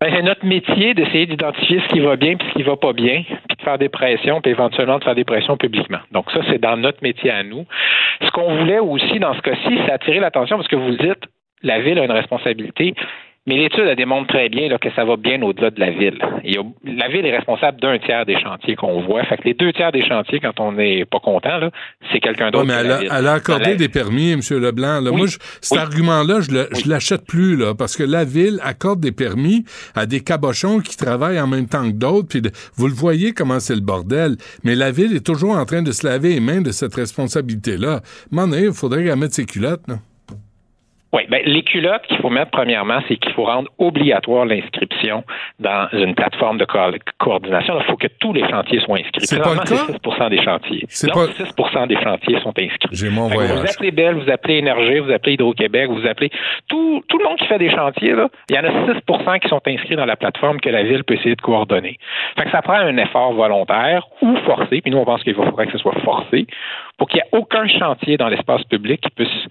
[0.00, 2.94] Ben, c'est notre métier d'essayer d'identifier ce qui va bien et ce qui va pas
[2.94, 5.98] bien, puis de faire des pressions, puis éventuellement de faire des pressions publiquement.
[6.10, 7.66] Donc ça, c'est dans notre métier à nous.
[8.22, 11.22] Ce qu'on voulait aussi dans ce cas-ci, c'est attirer l'attention parce que vous dites,
[11.62, 12.94] la ville a une responsabilité.
[13.46, 16.18] Mais l'étude elle démontre très bien là, que ça va bien au-delà de la ville.
[16.84, 19.24] la ville est responsable d'un tiers des chantiers qu'on voit.
[19.24, 21.58] Fait que les deux tiers des chantiers, quand on n'est pas content,
[22.12, 22.66] c'est quelqu'un d'autre.
[22.66, 24.40] mais elle, a, accordé des permis, M.
[24.50, 25.00] Leblanc.
[25.12, 25.26] Moi,
[25.62, 29.64] cet argument-là, je, ne l'achète plus, là, parce que la ville accorde des permis
[29.94, 32.28] à des cabochons qui travaillent en même temps que d'autres.
[32.28, 32.42] Puis
[32.74, 34.36] vous le voyez comment c'est le bordel.
[34.64, 38.00] Mais la ville est toujours en train de se laver les mains de cette responsabilité-là.
[38.32, 39.88] il faudrait qu'elle mette ses culottes.
[39.88, 39.96] Là.
[41.12, 45.24] Oui, ben, les culottes qu'il faut mettre premièrement, c'est qu'il faut rendre obligatoire l'inscription
[45.58, 46.66] dans une plateforme de
[47.18, 47.78] coordination.
[47.80, 49.26] Il faut que tous les chantiers soient inscrits.
[49.26, 49.86] C'est pas le cas?
[50.20, 50.84] 6 des chantiers.
[50.88, 51.26] C'est pas...
[51.26, 52.88] 6 des chantiers sont inscrits.
[52.92, 53.58] J'ai mon voyage.
[53.58, 56.30] Vous appelez Bell, vous appelez Énergie, vous appelez Hydro-Québec, vous appelez
[56.68, 59.00] tout, tout le monde qui fait des chantiers, là, il y en a 6
[59.42, 61.98] qui sont inscrits dans la plateforme que la Ville peut essayer de coordonner.
[62.38, 65.66] Fait que ça prend un effort volontaire ou forcé, puis nous, on pense qu'il faudrait
[65.66, 66.46] que ce soit forcé,
[67.00, 69.46] pour qu'il n'y ait aucun chantier dans l'espace public qui puisse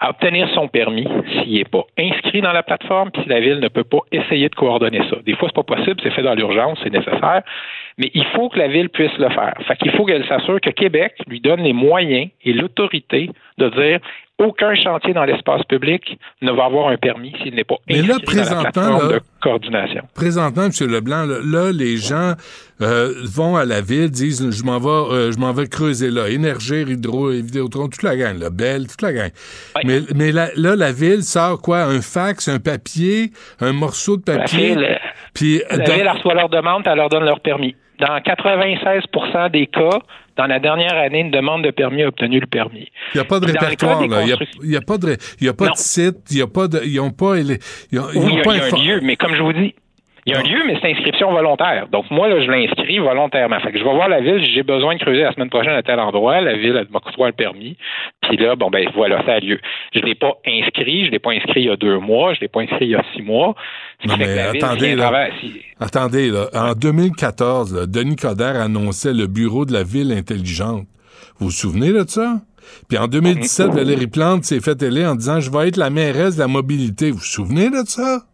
[0.00, 3.68] obtenir son permis s'il n'est pas inscrit dans la plateforme, puis si la ville ne
[3.68, 5.16] peut pas essayer de coordonner ça.
[5.24, 7.42] Des fois, c'est pas possible, c'est fait dans l'urgence, c'est nécessaire,
[7.98, 9.54] mais il faut que la ville puisse le faire.
[9.68, 14.00] Fait qu'il faut qu'elle s'assure que Québec lui donne les moyens et l'autorité de dire
[14.38, 18.16] aucun chantier dans l'espace public ne va avoir un permis s'il n'est pas inscrit là,
[18.24, 20.02] présentement, la de coordination.
[20.14, 20.88] Présentement, M.
[20.88, 22.34] Leblanc, là, les gens
[22.80, 26.28] euh, vont à la ville, disent je m'en vais, euh, je m'en vais creuser là,
[26.28, 29.30] énergie, hydro, Vidéotron, toute la gang, la belle, toute la gang.
[29.84, 31.82] Mais, mais là, la ville sort quoi?
[31.82, 34.74] Un fax, un papier, un morceau de papier.
[34.74, 34.98] La ville,
[35.34, 37.74] puis la ville reçoit leur demande, elle leur donne leur permis.
[37.98, 39.98] Dans 96% des cas,
[40.36, 42.88] dans la dernière année, une demande de permis a obtenu le permis.
[43.14, 44.22] Il n'y a pas de répertoire, là.
[44.22, 46.80] Il n'y a, pas de, y a pas de site, il y a pas de,
[46.84, 47.52] ils n'ont pas, ils
[47.98, 49.74] ont, oui, il y a, un lieu, mais comme je vous dis,
[50.28, 51.88] il y a un lieu, mais c'est inscription volontaire.
[51.90, 53.58] Donc, moi, là, je l'inscris volontairement.
[53.60, 55.82] Fait que je vais voir la ville, j'ai besoin de creuser la semaine prochaine à
[55.82, 56.42] tel endroit.
[56.42, 57.78] La ville, elle m'octroie le permis.
[58.20, 59.58] Puis là, bon, ben, voilà, ça a lieu.
[59.94, 61.04] Je ne l'ai pas inscrit.
[61.04, 62.34] Je ne l'ai pas inscrit il y a deux mois.
[62.34, 63.54] Je ne l'ai pas inscrit il y a six mois.
[64.04, 65.28] Non, mais attendez, là,
[65.80, 66.48] attendez, là.
[66.52, 70.86] En 2014, Denis Coderre annonçait le bureau de la ville intelligente.
[71.38, 72.42] Vous vous souvenez de ça?
[72.86, 76.34] Puis en 2017, Valérie Plante s'est fait élire en disant Je vais être la mairesse
[76.34, 77.10] de la mobilité.
[77.10, 78.24] Vous vous souvenez de ça?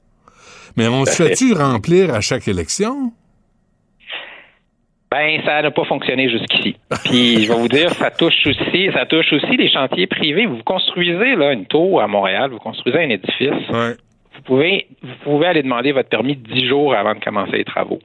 [0.77, 3.12] Mais on se fait-tu remplir à chaque élection?
[5.11, 6.77] Ben, ça n'a pas fonctionné jusqu'ici.
[7.05, 10.47] Puis, je vais vous dire, ça touche aussi, ça touche aussi les chantiers privés.
[10.47, 13.70] Vous construisez là une tour à Montréal, vous construisez un édifice.
[13.70, 18.01] Vous pouvez, vous pouvez aller demander votre permis dix jours avant de commencer les travaux.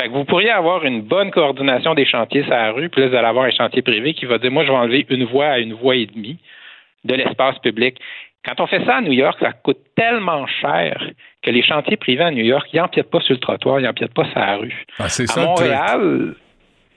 [0.00, 3.08] Fait que vous pourriez avoir une bonne coordination des chantiers sur la rue, puis là,
[3.08, 5.46] vous allez avoir un chantier privé qui va dire, moi, je vais enlever une voie
[5.46, 6.38] à une voie et demie
[7.04, 7.98] de l'espace public.
[8.48, 11.02] Quand on fait ça à New York, ça coûte tellement cher
[11.42, 14.14] que les chantiers privés à New York, ils n'empiètent pas sur le trottoir, ils n'empiètent
[14.14, 14.86] pas sur la rue.
[14.98, 16.34] Ah, à Montréal,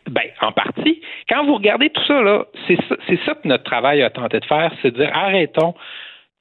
[0.10, 1.02] ben, en partie.
[1.28, 2.96] Quand vous regardez tout ça, là, c'est ça,
[3.26, 5.74] ça que notre travail a tenté de faire, c'est de dire arrêtons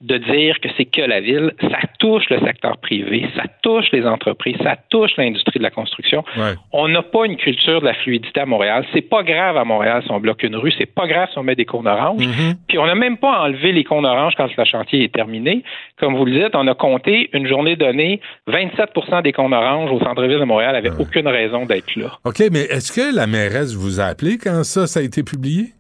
[0.01, 4.07] de dire que c'est que la ville, ça touche le secteur privé, ça touche les
[4.07, 6.25] entreprises, ça touche l'industrie de la construction.
[6.73, 8.87] On n'a pas une culture de la fluidité à Montréal.
[8.95, 11.43] C'est pas grave à Montréal si on bloque une rue, c'est pas grave si on
[11.43, 12.23] met des cônes oranges.
[12.23, 12.55] Mm-hmm.
[12.67, 15.63] Puis on n'a même pas enlevé les cônes oranges quand le chantier est terminé.
[15.99, 20.01] Comme vous le dites, on a compté une journée donnée, 27% des cônes oranges au
[20.01, 22.13] centre-ville de Montréal n'avaient aucune raison d'être là.
[22.25, 25.75] OK, mais est-ce que la mairesse vous a appelé quand ça, ça a été publié?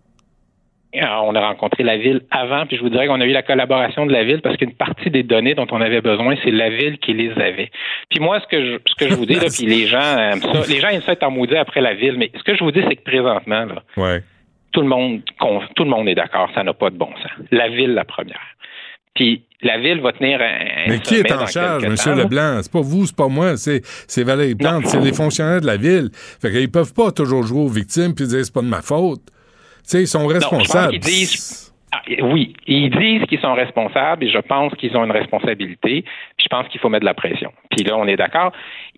[0.95, 4.07] On a rencontré la ville avant, puis je vous dirais qu'on a eu la collaboration
[4.07, 6.99] de la ville parce qu'une partie des données dont on avait besoin, c'est la ville
[6.99, 7.71] qui les avait.
[8.11, 10.41] Puis moi, ce que je, ce que je vous dis, là, puis les gens aiment
[10.43, 12.65] ça, les gens aiment ça être en maudit après la ville, mais ce que je
[12.65, 14.23] vous dis, c'est que présentement, là, Ouais.
[14.73, 15.21] tout le monde,
[15.77, 17.47] tout le monde est d'accord, ça n'a pas de bon sens.
[17.53, 18.41] La ville, la première.
[19.15, 20.89] Puis la ville va tenir un.
[20.89, 21.95] Mais qui est en charge, M.
[22.17, 22.61] Leblanc?
[22.62, 25.77] C'est pas vous, c'est pas moi, c'est, c'est Valérie Plante, c'est les fonctionnaires de la
[25.77, 26.11] ville.
[26.12, 29.21] Fait qu'ils peuvent pas toujours jouer aux victimes puis dire c'est pas de ma faute.
[29.82, 30.98] Sais, ils sont responsables.
[31.93, 36.02] ah, oui, ils disent qu'ils sont responsables et je pense qu'ils ont une responsabilité.
[36.36, 37.52] Puis je pense qu'il faut mettre de la pression.
[37.70, 38.52] Puis là, on est d'accord.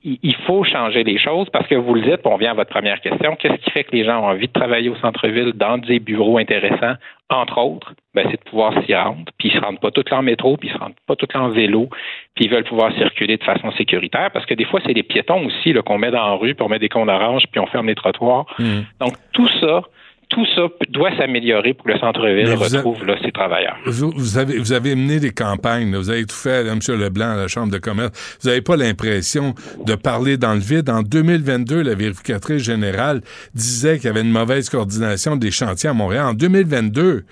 [0.04, 3.00] Il faut changer les choses parce que vous le dites, on vient à votre première
[3.00, 3.36] question.
[3.36, 6.36] Qu'est-ce qui fait que les gens ont envie de travailler au centre-ville dans des bureaux
[6.36, 6.96] intéressants,
[7.30, 7.94] entre autres?
[8.14, 9.24] Ben, c'est de pouvoir s'y rendre.
[9.38, 11.48] Puis ils se rendent pas tout en métro, puis ils se rendent pas tout en
[11.48, 11.88] vélo,
[12.34, 15.46] puis ils veulent pouvoir circuler de façon sécuritaire parce que des fois, c'est les piétons
[15.46, 17.86] aussi qu'on met dans la rue, puis on met des cônes oranges, puis on ferme
[17.86, 18.44] les trottoirs.
[18.59, 18.80] Mmh.
[19.00, 19.82] Donc, tout ça,
[20.32, 22.46] tout ça doit s'améliorer pour que le centre-ville
[22.78, 23.76] retrouve là, ses travailleurs.
[23.86, 25.98] Vous, vous avez, vous avez mené des campagnes, là.
[25.98, 26.80] vous avez tout fait, là, M.
[26.98, 28.10] Leblanc, à la Chambre de commerce.
[28.42, 29.54] Vous n'avez pas l'impression
[29.86, 30.90] de parler dans le vide?
[30.90, 33.20] En 2022, la vérificatrice générale
[33.54, 36.24] disait qu'il y avait une mauvaise coordination des chantiers à Montréal.
[36.26, 37.24] En 2022,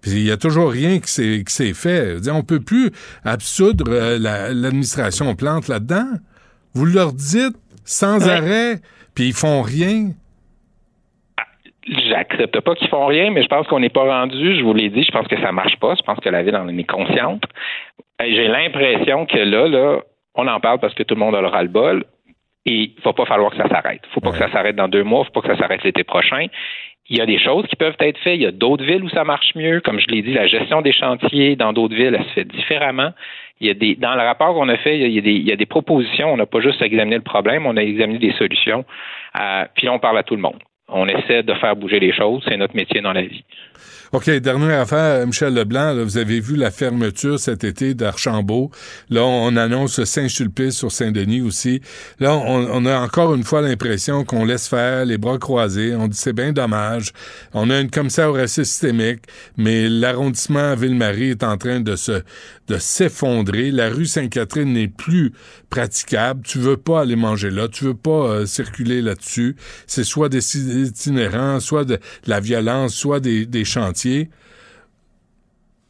[0.00, 2.20] puis il y a toujours rien qui s'est, qui s'est fait.
[2.20, 2.90] Dire, on peut plus
[3.24, 6.06] absoudre euh, la- l'administration Plante là-dedans.
[6.74, 8.80] Vous leur dites sans arrêt,
[9.14, 10.10] puis ils font rien.
[11.86, 14.56] J'accepte pas qu'ils font rien, mais je pense qu'on n'est pas rendu.
[14.56, 15.94] Je vous l'ai dit, je pense que ça marche pas.
[15.96, 17.42] Je pense que la ville en est consciente.
[18.20, 20.00] J'ai l'impression que là, là,
[20.34, 22.04] on en parle parce que tout le monde a le ras-le-bol.
[22.64, 24.02] Et il va pas falloir que ça s'arrête.
[24.14, 25.24] faut pas que ça s'arrête dans deux mois.
[25.24, 26.46] faut pas que ça s'arrête l'été prochain.
[27.08, 28.36] Il y a des choses qui peuvent être faites.
[28.36, 29.80] Il y a d'autres villes où ça marche mieux.
[29.80, 33.10] Comme je l'ai dit, la gestion des chantiers dans d'autres villes, elle se fait différemment.
[33.60, 35.48] Il y a des, dans le rapport qu'on a fait, il y a, des, il
[35.48, 36.32] y a des propositions.
[36.32, 38.84] On n'a pas juste examiné le problème, on a examiné des solutions.
[39.40, 40.58] Euh, puis là, on parle à tout le monde.
[40.88, 42.42] On essaie de faire bouger les choses.
[42.46, 43.44] C'est notre métier dans la vie.
[44.14, 48.70] OK, dernière affaire, Michel Leblanc, là, vous avez vu la fermeture cet été d'Archambault.
[49.08, 51.80] Là, on annonce Saint-Sulpice sur Saint-Denis aussi.
[52.20, 55.96] Là, on, a encore une fois l'impression qu'on laisse faire les bras croisés.
[55.96, 57.14] On dit c'est bien dommage.
[57.54, 59.22] On a une commissaire au racisme systémique,
[59.56, 62.22] mais l'arrondissement Ville-Marie est en train de se
[62.68, 63.70] de s'effondrer.
[63.70, 65.32] La rue Sainte-Catherine n'est plus
[65.68, 66.42] praticable.
[66.44, 67.66] Tu veux pas aller manger là.
[67.66, 69.56] Tu veux pas euh, circuler là-dessus.
[69.86, 74.01] C'est soit des itinérants, soit de, de la violence, soit des, des chantiers.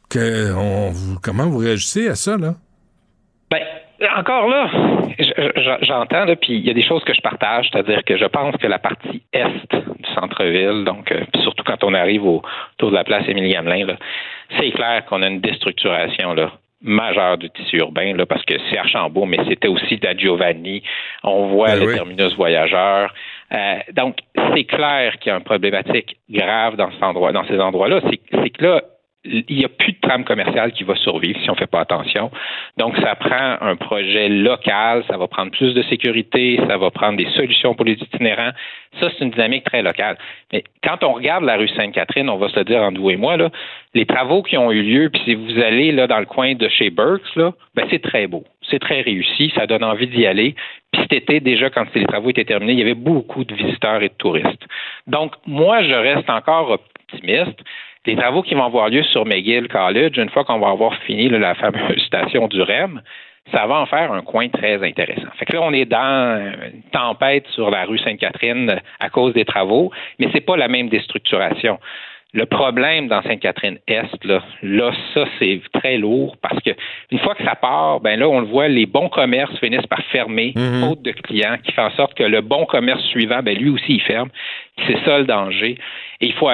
[0.09, 2.53] Que, on, vous- comment vous réagissez à ça, là?
[3.49, 3.61] Ben,
[4.17, 4.69] encore là,
[5.17, 5.23] je-
[5.55, 8.55] je- j'entends, puis il y a des choses que je partage, c'est-à-dire que je pense
[8.57, 12.41] que la partie est du centre-ville, donc euh, surtout quand on arrive au,
[12.73, 13.97] autour de la place Émilie Gamelin, là,
[14.59, 18.77] c'est clair qu'on a une déstructuration là, majeure du tissu urbain, là, parce que c'est
[18.77, 20.83] Archambault, mais c'était aussi de la Giovanni.
[21.23, 21.93] On voit Ben le oui.
[21.95, 23.13] terminus voyageur.
[23.53, 24.17] Euh, donc,
[24.53, 28.01] c'est clair qu'il y a une problématique grave dans, cet endroit, dans ces endroits-là.
[28.09, 28.81] C'est que là,
[29.25, 31.79] il n'y a plus de trame commerciale qui va survivre si on ne fait pas
[31.79, 32.29] attention.
[32.77, 37.17] Donc, ça prend un projet local, ça va prendre plus de sécurité, ça va prendre
[37.17, 38.51] des solutions pour les itinérants.
[38.99, 40.17] Ça, c'est une dynamique très locale.
[40.51, 43.37] Mais quand on regarde la rue Sainte-Catherine, on va se dire entre vous et moi,
[43.37, 43.49] là,
[43.93, 46.67] les travaux qui ont eu lieu, puis si vous allez là dans le coin de
[46.67, 47.37] chez Burks,
[47.75, 48.43] ben, c'est très beau.
[48.69, 50.55] C'est très réussi, ça donne envie d'y aller.
[50.91, 54.01] Puis cet été, déjà, quand les travaux étaient terminés, il y avait beaucoup de visiteurs
[54.03, 54.65] et de touristes.
[55.07, 57.59] Donc, moi, je reste encore optimiste.
[58.05, 61.29] Les travaux qui vont avoir lieu sur McGill College, une fois qu'on va avoir fini
[61.29, 63.01] là, la fameuse station du REM,
[63.51, 65.29] ça va en faire un coin très intéressant.
[65.37, 69.45] Fait que là, on est dans une tempête sur la rue Sainte-Catherine à cause des
[69.45, 71.79] travaux, mais c'est pas la même déstructuration.
[72.35, 76.71] Le problème dans Sainte-Catherine-Est, là, là, ça, c'est très lourd parce que
[77.11, 80.01] une fois que ça part, ben là, on le voit, les bons commerces finissent par
[80.11, 83.69] fermer, faute de clients, qui fait en sorte que le bon commerce suivant, ben lui
[83.69, 84.29] aussi, il ferme.
[84.87, 85.77] C'est ça le danger.
[86.23, 86.49] Et il faut,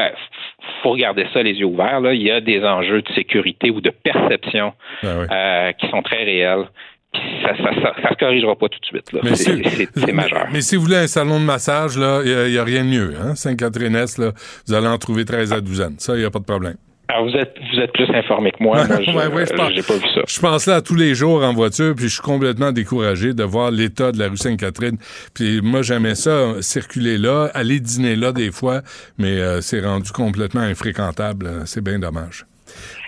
[0.81, 1.99] faut regarder ça les yeux ouverts.
[2.01, 2.13] Là.
[2.13, 4.73] Il y a des enjeux de sécurité ou de perception
[5.03, 6.65] euh, qui sont très réels.
[7.13, 9.11] Puis ça, ça, ça, ça se corrigera pas tout de suite.
[9.13, 9.19] là.
[9.23, 10.47] Mais C'est si- c'est- majeur.
[10.53, 13.13] Mais si vous voulez un salon de massage, il n'y a, rien de mieux.
[13.21, 13.35] Hein?
[13.35, 14.19] Sainte-Catherine-Est,
[14.67, 15.95] vous allez en trouver 13 à douzaine.
[15.99, 16.75] Ça, il n'y a pas de problème.
[17.09, 18.77] Alors, vous êtes, vous êtes plus informé que moi.
[18.87, 20.21] Moi, je Ouais, j'ai pas vu ça.
[20.27, 23.71] Je pense là tous les jours en voiture, puis je suis complètement découragé de voir
[23.71, 24.97] l'état de la rue Sainte-Catherine.
[25.33, 28.81] Puis moi, j'aimais ça, euh, circuler là, aller dîner là des fois,
[29.17, 31.47] mais euh, c'est rendu complètement infréquentable.
[31.47, 32.45] Euh, C'est bien dommage.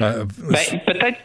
[0.01, 1.17] Euh, Ben, peut-être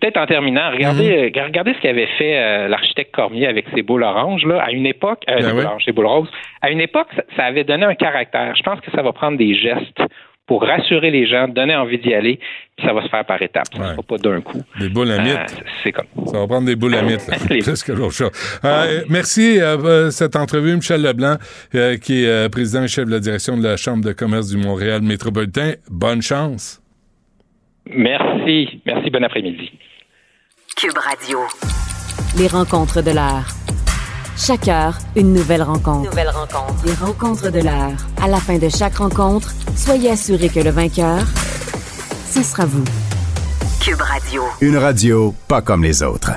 [0.00, 1.38] peut-être en terminant, regardez, Mhm.
[1.38, 4.86] euh, regardez ce qu'avait fait euh, l'architecte Cormier avec ses boules oranges là, à une
[4.86, 5.64] époque, euh, Ben oui.
[5.64, 6.28] oranges, ses boules roses.
[6.60, 8.54] À une époque, ça, ça avait donné un caractère.
[8.56, 10.00] Je pense que ça va prendre des gestes
[10.46, 12.38] pour rassurer les gens, donner envie d'y aller,
[12.76, 13.68] puis ça va se faire par étapes.
[13.74, 14.60] Ça ne sera pas d'un coup.
[14.78, 15.36] Des boules à mythe.
[15.36, 16.06] Euh, c'est comme.
[16.26, 17.36] Ça va prendre des boules à mythe, là.
[17.62, 18.30] Presque l'autre chose.
[18.64, 21.36] Euh, merci euh, euh, cette entrevue, Michel Leblanc,
[21.74, 24.48] euh, qui est euh, président et chef de la direction de la Chambre de commerce
[24.48, 25.74] du Montréal métropolitain.
[25.90, 26.82] Bonne chance.
[27.86, 28.80] Merci.
[28.84, 29.10] Merci.
[29.10, 29.72] Bon après-midi.
[30.76, 31.38] Cube Radio.
[32.38, 33.46] Les rencontres de l'heure.
[34.36, 36.10] Chaque heure, une nouvelle rencontre.
[36.10, 36.84] Nouvelle rencontre.
[36.84, 37.92] Les rencontres de l'heure.
[38.20, 41.24] À la fin de chaque rencontre, soyez assurés que le vainqueur,
[42.30, 42.84] ce sera vous.
[43.80, 44.42] Cube Radio.
[44.60, 46.32] Une radio pas comme les autres.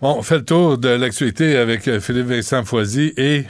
[0.00, 3.44] Bon, on fait le tour de l'actualité avec euh, Philippe Vincent Foisy et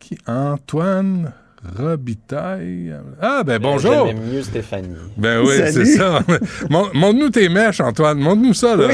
[0.00, 0.18] qui?
[0.26, 1.32] Antoine?
[1.76, 2.94] Robitaille.
[3.20, 4.06] Ah, ben bonjour.
[4.06, 4.88] J'aimais mieux Stéphanie.
[5.16, 6.20] Ben oui, c'est ça.
[6.70, 8.18] Mon- Montre-nous tes mèches, Antoine.
[8.18, 8.88] Montre-nous ça, là.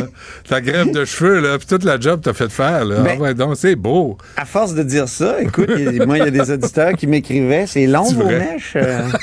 [0.48, 3.00] Ta grève de cheveux, là, puis toute la job que t'as fait faire, là.
[3.00, 4.16] Ben- Ah ouais, donc, c'est beau.
[4.36, 5.68] À force de dire ça, écoute,
[6.06, 8.72] moi, il y a des auditeurs qui m'écrivaient c'est long, C'est vos mèches.
[8.76, 9.02] euh.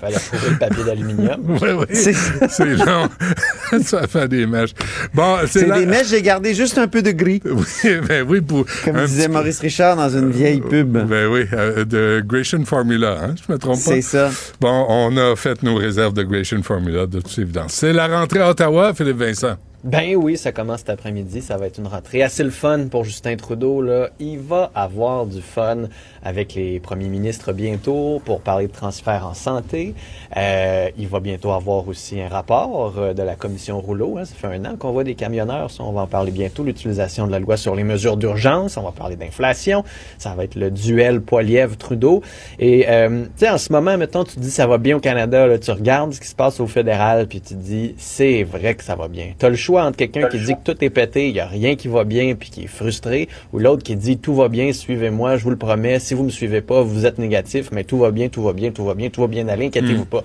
[0.00, 1.40] Fallait trouver le papier d'aluminium.
[1.48, 1.86] Oui, oui.
[1.92, 3.08] C'est- long.
[3.82, 4.74] ça fait des mèches.
[5.14, 7.40] Bon, c'est des mèches, j'ai gardé juste un peu de gris.
[7.44, 7.64] Oui,
[8.06, 8.64] ben oui, pour.
[8.84, 10.90] Comme un disait Maurice Richard dans une vieille pub.
[11.06, 13.90] Ben oui, euh, de Gratian Formula, hein, je me trompe pas.
[13.92, 14.30] C'est ça.
[14.60, 17.72] Bon, on a fait nos réserves de Gratian Formula, de toute évidence.
[17.72, 19.56] C'est la rentrée à Ottawa, Philippe Vincent.
[19.84, 21.40] Ben oui, ça commence cet après-midi.
[21.40, 23.80] Ça va être une rentrée assez le fun pour Justin Trudeau.
[23.80, 24.08] Là.
[24.18, 25.84] Il va avoir du fun
[26.24, 29.94] avec les premiers ministres bientôt pour parler de transfert en santé.
[30.36, 34.18] Euh, il va bientôt avoir aussi un rapport euh, de la commission Rouleau.
[34.18, 34.24] hein.
[34.24, 35.70] Ça fait un an qu'on voit des camionneurs.
[35.70, 36.64] Ça, on va en parler bientôt.
[36.64, 38.76] L'utilisation de la loi sur les mesures d'urgence.
[38.78, 39.84] On va parler d'inflation.
[40.18, 42.22] Ça va être le duel Poilievre-Trudeau.
[42.58, 45.00] Et euh, tu sais, en ce moment, mettons, tu te dis ça va bien au
[45.00, 45.46] Canada.
[45.46, 48.82] Là, tu regardes ce qui se passe au fédéral puis tu dis c'est vrai que
[48.82, 49.34] ça va bien.
[49.38, 51.46] Tu as le choix entre quelqu'un qui dit que tout est pété, il n'y a
[51.46, 54.72] rien qui va bien puis qui est frustré, ou l'autre qui dit tout va bien,
[54.72, 55.98] suivez-moi, je vous le promets.
[55.98, 58.70] Si vous me suivez pas, vous êtes négatif, mais tout va bien, tout va bien,
[58.70, 60.06] tout va bien, tout va bien aller, inquiétez-vous Mm.
[60.06, 60.24] pas.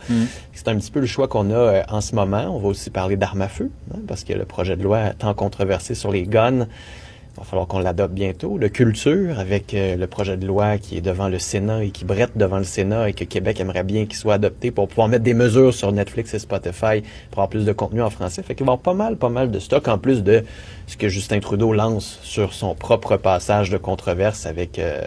[0.54, 2.56] C'est un petit peu le choix qu'on a euh, en ce moment.
[2.56, 5.34] On va aussi parler d'armes à feu, hein, parce que le projet de loi tant
[5.34, 6.68] controversé sur les guns.
[7.36, 8.60] Il va falloir qu'on l'adopte bientôt.
[8.60, 12.06] Le culture, avec euh, le projet de loi qui est devant le Sénat et qui
[12.06, 15.24] brette devant le Sénat et que Québec aimerait bien qu'il soit adopté pour pouvoir mettre
[15.24, 17.02] des mesures sur Netflix et Spotify
[17.32, 18.44] pour avoir plus de contenu en français.
[18.44, 20.44] Fait qu'il va y avoir pas mal, pas mal de stock en plus de
[20.86, 25.02] ce que Justin Trudeau lance sur son propre passage de controverse avec euh,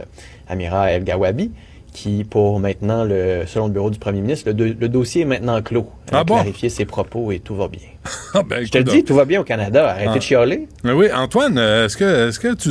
[0.48, 1.52] Amira El Gawabi
[1.96, 5.24] qui, pour maintenant, le, selon le bureau du premier ministre, le, do- le dossier est
[5.24, 5.88] maintenant clos.
[6.10, 6.34] Elle a Ah bon?
[6.34, 7.80] clarifié ses propos et tout va bien.
[8.34, 9.88] Ah, ben, Je te le dis, tout va bien au Canada.
[9.90, 10.14] Arrêtez Ah.
[10.16, 10.68] de chialer.
[10.84, 12.70] Mais oui, Antoine, euh, est-ce que, est-ce que tu.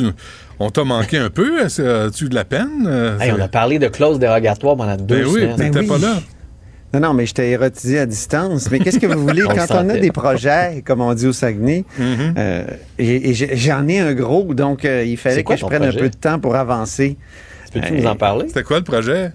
[0.60, 1.60] On t'a manqué un peu?
[1.60, 2.86] Est-ce que as-tu eu de la peine?
[2.86, 5.56] Euh, Hey, on a parlé de clauses dérogatoires pendant deux Ben oui, semaines.
[5.56, 6.00] t'étais Ben pas oui.
[6.02, 6.14] là.
[6.94, 8.70] Non, non, mais j'étais érotisé à distance.
[8.70, 9.42] Mais qu'est-ce que vous voulez?
[9.48, 11.84] On quand on a des projets, comme on dit au Saguenay?
[12.00, 12.34] Mm-hmm.
[12.38, 12.64] euh,
[12.98, 15.98] et j'en ai un gros, donc euh, il fallait quoi que je prenne projet?
[15.98, 17.16] un peu de temps pour avancer.
[17.80, 18.48] Peux-tu Euh, nous en parler?
[18.48, 19.32] C'était quoi le projet?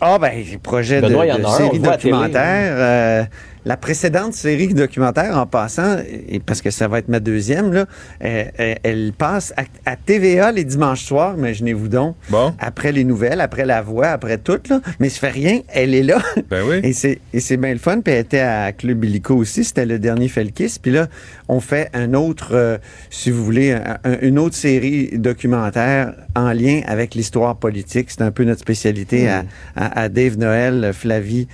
[0.00, 3.28] Ah ben, le projet de, Benoît, il y en de on série documentaire.
[3.66, 5.96] La précédente série documentaire, en passant,
[6.28, 7.84] et parce que ça va être ma deuxième, là,
[8.24, 12.16] euh, euh, elle passe à, à TVA les dimanches soirs, imaginez-vous donc.
[12.30, 12.54] Bon.
[12.60, 14.80] Après les nouvelles, après la voix, après tout, là.
[15.00, 16.18] Mais ça fait rien, elle est là.
[16.48, 16.80] Ben oui.
[16.84, 18.00] Et c'est, et c'est bien le fun.
[18.00, 19.64] Puis elle était à Club Illico aussi.
[19.64, 20.76] C'était le dernier Felkis.
[20.80, 21.08] Puis là,
[21.48, 22.78] on fait un autre, euh,
[23.10, 28.10] si vous voulez, un- un- une autre série documentaire en lien avec l'histoire politique.
[28.10, 29.44] C'est un peu notre spécialité à,
[29.74, 31.48] à- à Dave Noël, Flavie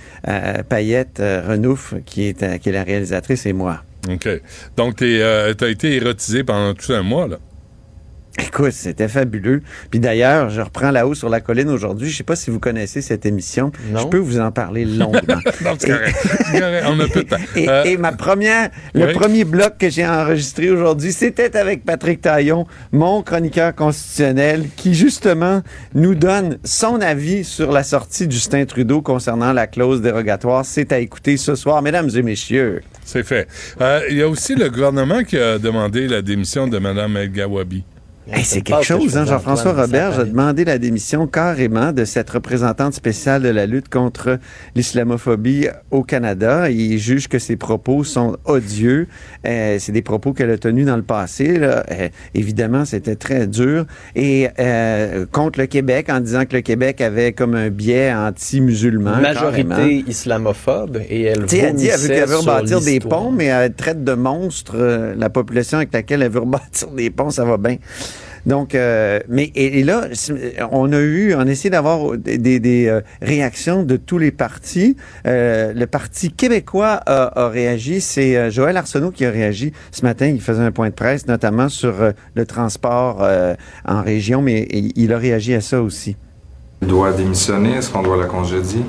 [0.69, 3.83] Payette, Renouf, qui est, qui est la réalisatrice, et moi.
[4.09, 4.27] OK.
[4.77, 7.39] Donc, t'es, euh, t'as été érotisé pendant tout un mois, là.
[8.39, 9.61] Écoute, c'était fabuleux.
[9.91, 12.09] Puis d'ailleurs, je reprends là-haut sur la colline aujourd'hui.
[12.09, 13.71] Je sais pas si vous connaissez cette émission.
[13.91, 13.99] Non.
[14.01, 15.21] Je peux vous en parler longuement.
[15.63, 16.15] Non, c'est correct.
[16.87, 17.37] On a peu de temps.
[17.55, 22.21] Et, Euh, et ma première, le premier bloc que j'ai enregistré aujourd'hui, c'était avec Patrick
[22.21, 25.61] Taillon, mon chroniqueur constitutionnel, qui justement
[25.93, 30.65] nous donne son avis sur la sortie de Justin Trudeau concernant la clause dérogatoire.
[30.65, 32.81] C'est à écouter ce soir, mesdames et messieurs.
[33.05, 33.47] C'est fait.
[33.79, 37.31] Euh, Il y a aussi le gouvernement qui a demandé la démission de Mme El
[37.31, 37.83] Gawabi.
[38.31, 40.13] Hey, c'est quelque chose, hein, Jean-François Robert.
[40.13, 44.39] J'ai demandé la démission carrément de cette représentante spéciale de la lutte contre
[44.75, 46.69] l'islamophobie au Canada.
[46.69, 49.07] Il juge que ses propos sont odieux.
[49.45, 51.57] Euh, c'est des propos qu'elle a tenus dans le passé.
[51.57, 51.83] là.
[51.91, 53.85] Euh, évidemment, c'était très dur.
[54.15, 59.17] Et euh, contre le Québec, en disant que le Québec avait comme un biais anti-musulman.
[59.17, 60.03] Majorité carrément.
[60.07, 63.73] islamophobe et elle Tu sais, elle dit elle veut, veut rebâtir des ponts, mais elle
[63.73, 67.57] traite de monstres euh, la population avec laquelle elle veut rebâtir des ponts, ça va
[67.57, 67.77] bien.
[68.45, 70.07] Donc, euh, mais et, là,
[70.71, 74.97] on a eu, on a essayé d'avoir des, euh, réactions de tous les partis.
[75.25, 78.01] Euh, le Parti québécois a, réagi.
[78.01, 80.27] C'est euh, Joël Arsenault qui a réagi ce matin.
[80.27, 83.25] Il faisait un point de presse, notamment sur euh, le transport
[83.85, 86.15] en région, mais il a réagi à ça aussi.
[86.83, 87.75] Doit démissionner?
[87.75, 88.81] Est-ce qu'on doit la congédier?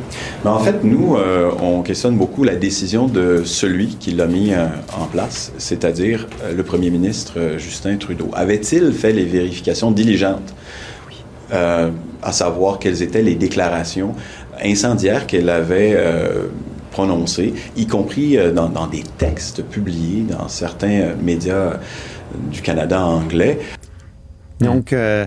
[0.44, 4.52] Mais en fait, nous, euh, on questionne beaucoup la décision de celui qui l'a mis
[4.52, 4.66] euh,
[4.98, 8.30] en place, c'est-à-dire euh, le premier ministre euh, Justin Trudeau.
[8.34, 10.54] Avait-il fait les vérifications diligentes,
[11.52, 11.90] euh,
[12.22, 14.14] à savoir quelles étaient les déclarations
[14.62, 16.44] incendiaires qu'elle avait euh,
[16.90, 21.78] prononcé, y compris euh, dans, dans, des textes publiés dans certains euh, médias
[22.52, 23.58] du Canada anglais.
[24.60, 25.26] Donc, euh,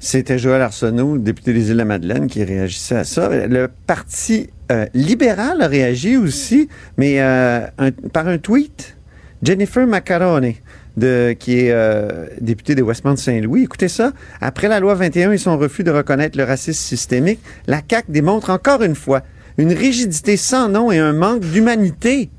[0.00, 3.28] c'était Joël Arsenault, député des Îles-de-la-Madeleine, qui réagissait à ça.
[3.46, 7.66] Le Parti euh, libéral a réagi aussi, mais euh,
[8.12, 8.96] par un tweet.
[9.42, 10.56] Jennifer Macaroni,
[10.98, 13.62] qui est euh, députée de Westmount-Saint-Louis.
[13.62, 14.12] Écoutez ça.
[14.40, 18.50] Après la loi 21 et son refus de reconnaître le racisme systémique, la CAQ démontre
[18.50, 19.22] encore une fois
[19.56, 22.30] une rigidité sans nom et un manque d'humanité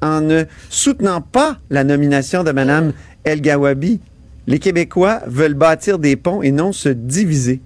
[0.00, 2.92] en ne soutenant pas la nomination de Mme
[3.24, 4.00] El Gawabi.
[4.46, 7.60] Les Québécois veulent bâtir des ponts et non se diviser.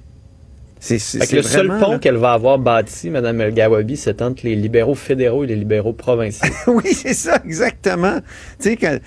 [0.78, 0.98] C'est,
[1.32, 1.98] le seul pont là.
[1.98, 5.94] qu'elle va avoir bâti, Mme El Gawabi, c'est entre les libéraux fédéraux et les libéraux
[5.94, 6.46] provinciaux.
[6.68, 8.18] oui, c'est ça, exactement.
[8.60, 8.98] Tu sais, euh,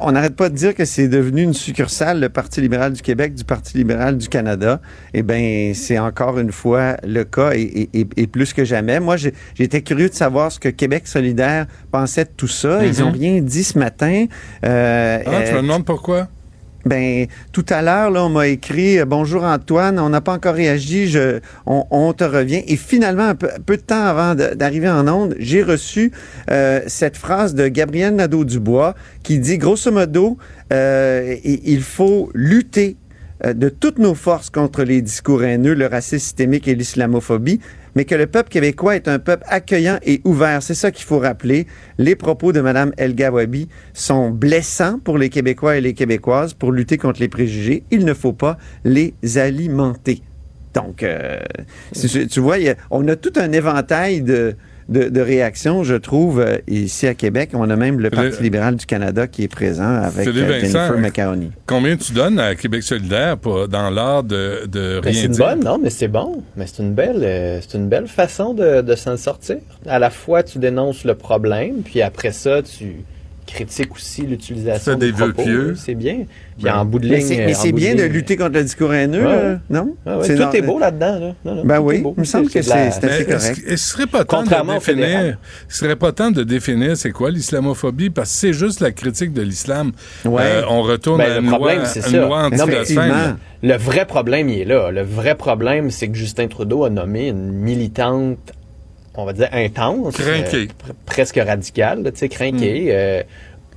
[0.00, 3.34] on n'arrête pas de dire que c'est devenu une succursale, le Parti libéral du Québec,
[3.34, 4.80] du Parti libéral du Canada.
[5.12, 7.60] Eh bien, c'est encore une fois le cas et,
[7.92, 8.98] et- et- et plus que jamais.
[9.00, 12.86] Moi, j'ai- j'étais curieux de savoir ce que Québec solidaire pensait de tout ça.
[12.86, 13.08] Ils Mhm.
[13.08, 14.24] ont rien dit ce matin.
[14.64, 16.28] Euh, Ah, tu euh, me demandes pourquoi?
[16.86, 20.54] Ben, tout à l'heure, là, on m'a écrit euh, Bonjour Antoine, on n'a pas encore
[20.54, 22.62] réagi, je, on, te revient.
[22.68, 26.12] Et finalement, un peu, de temps avant d'arriver en onde, j'ai reçu
[26.48, 28.94] euh, cette phrase de Gabriel Nadeau-Dubois
[29.24, 30.38] qui dit grosso modo,
[30.72, 32.96] euh, il faut lutter
[33.44, 37.60] de toutes nos forces contre les discours haineux, le racisme systémique et l'islamophobie,
[37.96, 40.62] mais que le peuple québécois est un peuple accueillant et ouvert.
[40.62, 41.66] C'est ça qu'il faut rappeler.
[41.98, 46.72] Les propos de Mme El Gawabi sont blessants pour les Québécois et les Québécoises pour
[46.72, 47.84] lutter contre les préjugés.
[47.90, 50.22] Il ne faut pas les alimenter.
[50.74, 51.38] Donc, euh,
[52.30, 52.56] tu, vois,
[52.90, 54.56] on a tout un éventail de,
[54.88, 57.50] de, de réactions, je trouve, euh, ici à Québec.
[57.54, 60.98] On a même le Parti libéral du Canada qui est présent avec euh, Vincent, Jennifer
[60.98, 61.50] Macaroni.
[61.66, 65.36] Combien tu donnes à Québec solidaire pour, dans l'art de, de Ben, rien c'est une
[65.36, 66.42] bonne, non, mais c'est bon.
[66.56, 69.56] Mais c'est une belle, euh, c'est une belle façon de, de s'en sortir.
[69.86, 72.96] À la fois, tu dénonces le problème, puis après ça, tu
[73.46, 75.42] critiques aussi l'utilisation des propos.
[75.42, 75.74] pieux.
[75.76, 76.24] C'est bien.
[76.56, 76.74] Puis Ben.
[76.78, 79.24] en bout de ligne, c'est, mais c'est bien de ligne- lutter contre le discours haineux,
[79.24, 79.58] Ouais, euh, ouais.
[79.68, 79.94] non?
[80.06, 81.18] Ouais, C'est tout dans- est beau là-dedans.
[81.20, 81.34] Là.
[81.44, 82.14] Non, non, Ben oui, beau.
[82.16, 83.30] il me semble que c'est- c'est assez correct.
[83.30, 85.36] Est-ce, est-ce que ce serait pas temps de définir,
[85.68, 88.10] ce serait pas temps de définir c'est quoi l'islamophobie?
[88.10, 89.92] Parce que c'est juste la critique de l'islam.
[90.24, 90.42] Ouais.
[90.44, 91.82] Euh, on retourne Ben, à le une problème,
[92.26, 93.08] loi, une anti-blasphème.
[93.08, 93.36] là.
[93.62, 94.90] Le vrai problème, il est là.
[94.90, 98.38] Le vrai problème, c'est que Justin Trudeau a nommé une militante,
[99.16, 100.24] on va dire intense, euh,
[100.66, 102.90] pr- presque radicale, là, tu sais, crinquée, Hmm.
[102.90, 103.22] euh,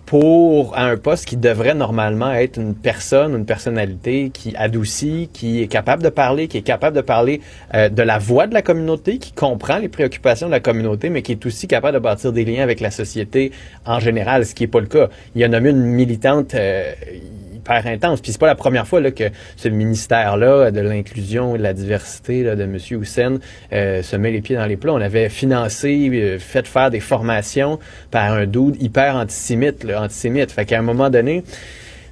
[0.06, 5.62] pour à un poste qui devrait normalement être une personne, une personnalité qui adoucit, qui
[5.62, 7.42] est capable de parler, qui est capable de parler
[7.76, 11.22] euh, de la voix de la communauté, qui comprend les préoccupations de la communauté, mais
[11.22, 13.52] qui est aussi capable de bâtir des liens avec la société
[13.86, 15.10] en général, ce qui est pas le cas.
[15.36, 16.92] Il a nommé une militante euh,
[17.70, 18.22] hyper intense.
[18.22, 19.26] Puis c'est pas la première fois là, que
[19.56, 22.78] ce ministère-là de l'inclusion et de la diversité là, de M.
[22.92, 23.38] Hussein
[23.74, 24.94] euh, se met les pieds dans les plats.
[24.94, 27.80] On avait financé, euh, fait faire des formations
[28.12, 30.52] par un dude hyper antisémite, là, antisémite.
[30.52, 31.44] Fait qu'à un moment donné,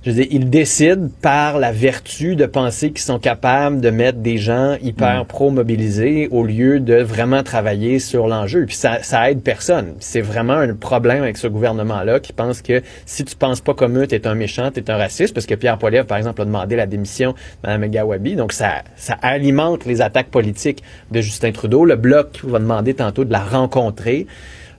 [0.08, 4.20] je veux dire, ils décident par la vertu de penser qu'ils sont capables de mettre
[4.20, 8.66] des gens hyper pro-mobilisés au lieu de vraiment travailler sur l'enjeu.
[8.66, 9.96] Puis ça, ça aide personne.
[10.00, 13.98] C'est vraiment un problème avec ce gouvernement-là qui pense que si tu penses pas comme
[13.98, 16.78] eux, t'es un méchant, t'es un raciste, parce que Pierre Poilievre, par exemple, a demandé
[16.78, 18.38] la démission de Mme Gawabi.
[18.38, 21.84] Donc ça, ça alimente les attaques politiques de Justin Trudeau.
[21.84, 24.26] Le Bloc va demander tantôt de la rencontrer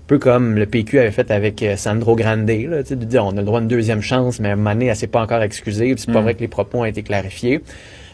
[0.09, 3.41] peu comme le PQ avait fait avec euh, Sandro Grande, là, de dire on a
[3.41, 6.21] le droit à une deuxième chance, mais donné, elle s'est pas encore excusée, c'est pas
[6.21, 6.25] Mm.
[6.25, 7.61] vrai que les propos ont été clarifiés.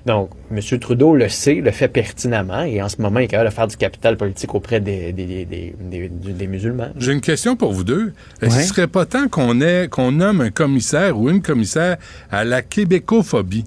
[0.05, 0.61] Donc, M.
[0.81, 3.67] Trudeau le sait, le fait pertinemment, et en ce moment, il est capable de faire
[3.69, 6.89] du capital politique auprès des, des, des, des, musulmans.
[6.99, 8.13] J'ai une question pour vous deux.
[8.43, 8.61] Est-ce Ouais.
[8.61, 11.97] qu'il serait pas temps qu'on ait qu'on nomme un commissaire ou une commissaire
[12.31, 13.65] à la québécophobie?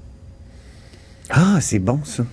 [1.32, 2.24] Ah, c'est bon, ça.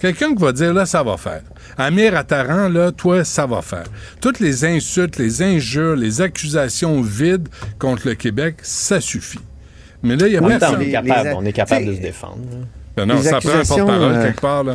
[0.00, 1.42] Quelqu'un qui va dire, là, ça va faire.
[1.76, 3.84] Amir Attaran, là, toi, ça va faire.
[4.20, 7.48] Toutes les insultes, les injures, les accusations vides
[7.78, 9.40] contre le Québec, ça suffit.
[10.02, 10.76] Mais là, il y a personne.
[10.76, 12.38] on est capable, les- on est capable de se défendre.
[12.96, 14.74] Ben non, les ça prend un accusations, porte-parole euh, quelque part, là.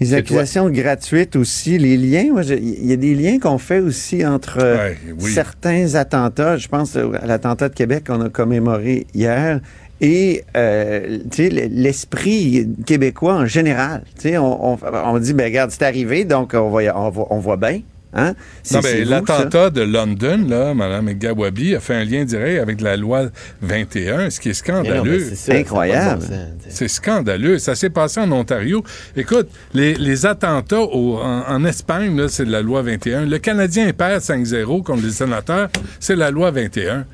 [0.00, 4.58] Les accusations gratuites aussi, les liens, il y a des liens qu'on fait aussi entre
[4.60, 5.32] euh, Ouais, oui.
[5.32, 6.56] certains attentats.
[6.56, 9.60] Je pense à l'attentat de Québec qu'on a commémoré hier
[10.00, 14.02] et euh, tu sais, l'esprit québécois en général.
[14.16, 17.26] Tu sais, on, on, on dit, ben regarde, c'est arrivé, donc on, va, on, voit,
[17.30, 17.80] on voit bien.
[18.14, 18.34] Hein?
[18.82, 23.28] Ben, l'attentat de London, là, Mme Gawabi a fait un lien direct avec la loi
[23.62, 25.18] 21, ce qui est scandaleux.
[25.34, 26.22] c'est Incroyable.
[26.68, 27.58] C'est scandaleux.
[27.58, 28.84] Ça s'est passé en Ontario.
[29.16, 33.24] Écoute, les, les attentats au- en, en Espagne, là, c'est de la loi 21.
[33.24, 37.06] Le Canadien perd 5-0 contre les sénateurs, c'est la loi 21.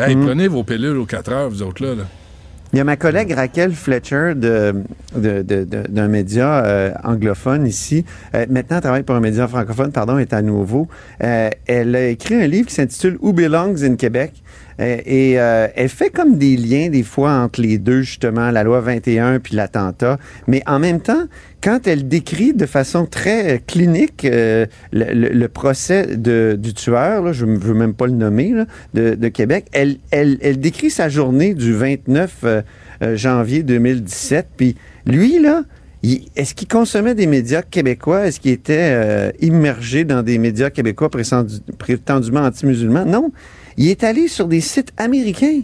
[0.00, 0.26] Hey, Mhm.
[0.26, 1.94] Prenez vos pilules aux 4 heures, vous autres là.
[1.94, 2.04] là.
[2.72, 4.72] Il y a ma collègue Raquel Fletcher de,
[5.16, 8.04] de, de- de- d'un média euh, anglophone ici.
[8.34, 10.86] Euh, maintenant, elle travaille pour un média francophone, pardon, est à nouveau.
[11.24, 14.34] Euh, elle a écrit un livre qui s'intitule Who Belongs in Québec?
[14.80, 18.64] Euh, et euh, elle fait comme des liens des fois entre les deux, justement, la
[18.64, 20.18] loi 21 puis l'attentat.
[20.46, 21.26] Mais en même temps,
[21.62, 27.74] quand elle décrit de façon très euh, clinique le, procès du tueur, je ne veux
[27.74, 28.54] même pas le nommer,
[28.94, 29.98] de, Québec, elle,
[30.60, 32.62] décrit sa journée du 29 euh,
[33.02, 34.48] euh, janvier 2017.
[34.56, 34.76] Puis
[35.06, 35.62] lui, là,
[36.02, 38.26] est-ce qu'il consommait des médias québécois?
[38.26, 43.04] Est-ce qu'il était immergé dans des médias québécois prétendu- prétendument anti-musulmans?
[43.04, 43.30] Non.
[43.76, 45.60] Il est allé sur des sites américains.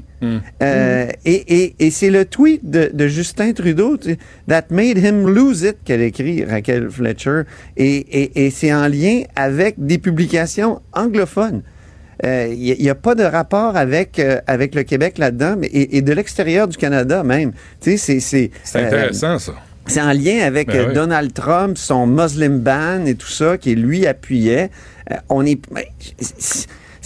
[0.63, 1.35] Euh, Et,
[1.65, 3.97] et- et c'est le tweet de, de Justin Trudeau,
[4.49, 7.43] That made him lose it, qu'elle écrit, Raquel Fletcher.
[7.77, 11.63] Et, et- c'est en lien avec des publications anglophones.
[12.25, 16.01] Euh, Il n'y a, pas de rapport avec, euh, avec le Québec là-dedans, mais et,
[16.01, 17.53] de l'extérieur du Canada même.
[17.83, 18.51] Tu sais, c'est...
[18.65, 19.53] C'est euh, intéressant, ça.
[19.87, 20.95] c'est en lien avec Ben euh, oui.
[20.95, 24.71] Donald Trump, son Muslim ban et tout ça, qui lui appuyait.
[25.13, 25.61] Euh, on est.
[25.71, 25.85] ben,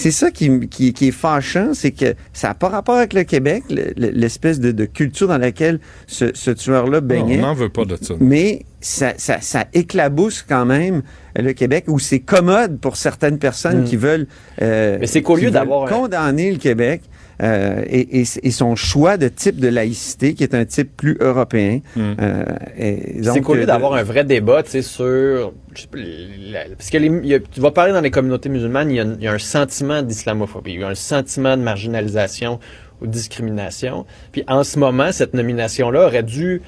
[0.00, 3.12] C'est ça qui, m- qui, qui est fâchant, c'est que ça n'a pas rapport avec
[3.12, 7.38] le Québec, le- le- l'espèce de, de culture dans laquelle ce, ce tueur-là Non, baignait.
[7.38, 8.14] on n'en veut pas de ça.
[8.20, 11.02] Mais ça, ça, ça éclabousse quand même
[11.36, 13.84] le Québec, où c'est commode pour certaines personnes Mm.
[13.84, 14.26] qui veulent,
[14.62, 17.02] euh, Mais c'est qu'au lieu d'avoir un- condamner le Québec
[17.42, 21.16] euh, et, et- et son choix de type de laïcité, qui est un type plus
[21.20, 21.80] européen.
[21.96, 22.44] euh,
[22.76, 25.52] et C'est lieu euh, d'avoir un vrai débat, tu sais, sur...
[25.74, 28.10] je sais pas, la- Parce que les- il y a- tu vas parler dans les
[28.10, 30.94] communautés musulmanes, il y a, il y a un sentiment d'islamophobie, il y a un
[30.94, 32.60] sentiment de marginalisation
[33.00, 34.04] ou de discrimination.
[34.32, 36.60] Puis en ce moment, cette nomination-là aurait dû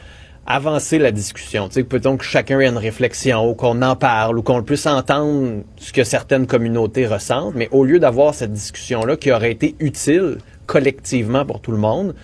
[0.46, 1.68] avancer la discussion.
[1.68, 4.86] Tu sais, peut-on que chacun ait une réflexion ou qu'on en parle ou qu'on puisse
[4.86, 9.76] entendre ce que certaines communautés ressentent, mais au lieu d'avoir cette discussion-là qui aurait été
[9.78, 10.38] utile
[10.72, 12.14] collectivement pour tout le monde,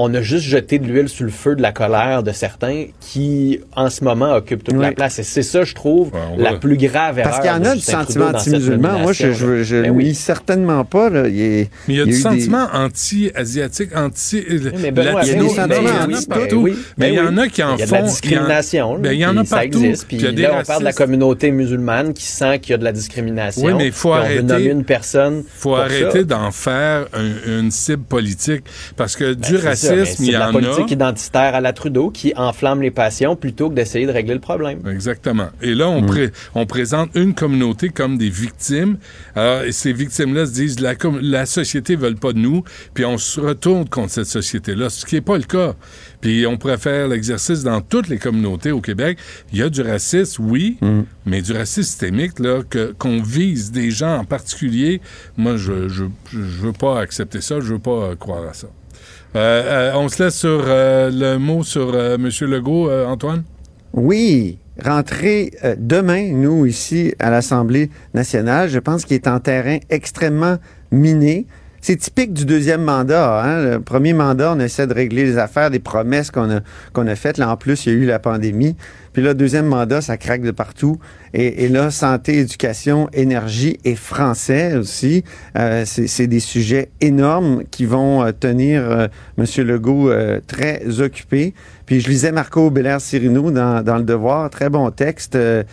[0.00, 3.60] on a juste jeté de l'huile sur le feu de la colère de certains qui,
[3.74, 5.18] en ce moment, occupent toute la place.
[5.18, 7.32] Et c'est ça, je trouve, la plus grave erreur.
[7.32, 9.00] Parce qu'il y en a du sentiment anti-musulman.
[9.00, 10.04] Moi, je, je, je Ben oui.
[10.04, 11.10] nie certainement pas.
[11.10, 11.26] Là.
[11.26, 14.44] Il, est- Mais il y a il du eu des- sentiment anti-asiatique, anti
[14.80, 15.46] mais Benoît, latino.
[15.50, 16.62] il y a des Non, sentiments il y en a anti- partout.
[16.62, 17.74] mais ben il y en a qui en font.
[17.76, 18.98] Il y a de la discrimination.
[18.98, 19.80] Ben, il y en a partout.
[19.80, 22.58] Puis Puis il y a des là, on parle de la communauté musulmane qui sent
[22.60, 23.64] qu'il y a de la discrimination.
[23.64, 25.42] Oui, mais il faut arrêter- une personne.
[25.56, 28.64] faut arrêter d'en faire un- une cible politique
[28.96, 30.92] parce que du Ben, mais racisme, c'est il y de la en politique a.
[30.94, 34.80] identitaire à la Trudeau qui enflamme les passions plutôt que d'essayer de régler le problème.
[34.88, 35.48] Exactement.
[35.62, 38.98] Et là, on, pré- on présente une communauté comme des victimes.
[39.34, 43.04] Alors, et ces victimes-là se disent la, la société ne veut pas de nous, puis
[43.04, 45.74] on se retourne contre cette société-là, ce qui n'est pas le cas.
[46.20, 49.18] Puis on pourrait faire l'exercice dans toutes les communautés au Québec.
[49.52, 50.78] Il y a du racisme, oui,
[51.26, 52.60] mais du racisme systémique, là,
[52.98, 55.00] qu'on vise des gens en particulier,
[55.36, 58.66] moi, je je, je veux pas accepter ça, je veux pas euh, croire à ça.
[59.36, 62.28] Euh, euh, on se laisse sur euh, le mot sur M.
[62.42, 63.44] Legault, Antoine?
[63.92, 70.56] Oui, rentrer demain, nous, ici, à l'Assemblée nationale, je pense qu'il est en terrain extrêmement
[70.90, 71.46] miné.
[71.80, 73.42] C'est typique du deuxième mandat.
[73.42, 73.64] Hein?
[73.64, 76.60] Le premier mandat, on essaie de régler les affaires, des promesses qu'on a,
[76.92, 77.38] qu'on a faites.
[77.38, 78.76] Là, en plus, il y a eu la pandémie.
[79.12, 80.98] Puis là, deuxième mandat, ça craque de partout.
[81.34, 85.24] Et, là, santé, éducation, énergie et français aussi,
[85.58, 89.44] euh, c'est des sujets énormes qui vont euh, tenir euh, M.
[89.66, 91.52] Legault euh, très occupé.
[91.84, 95.64] Puis je lisais Marco Belair Cirino dans, dans Le Devoir, très bon texte, euh,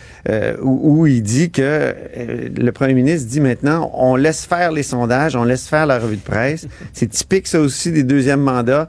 [0.62, 1.94] où, où il dit que
[2.56, 6.16] le premier ministre dit maintenant, on laisse faire les sondages, on laisse faire la revue
[6.16, 6.68] de presse.
[6.92, 8.88] C'est typique ça aussi des deuxièmes mandats.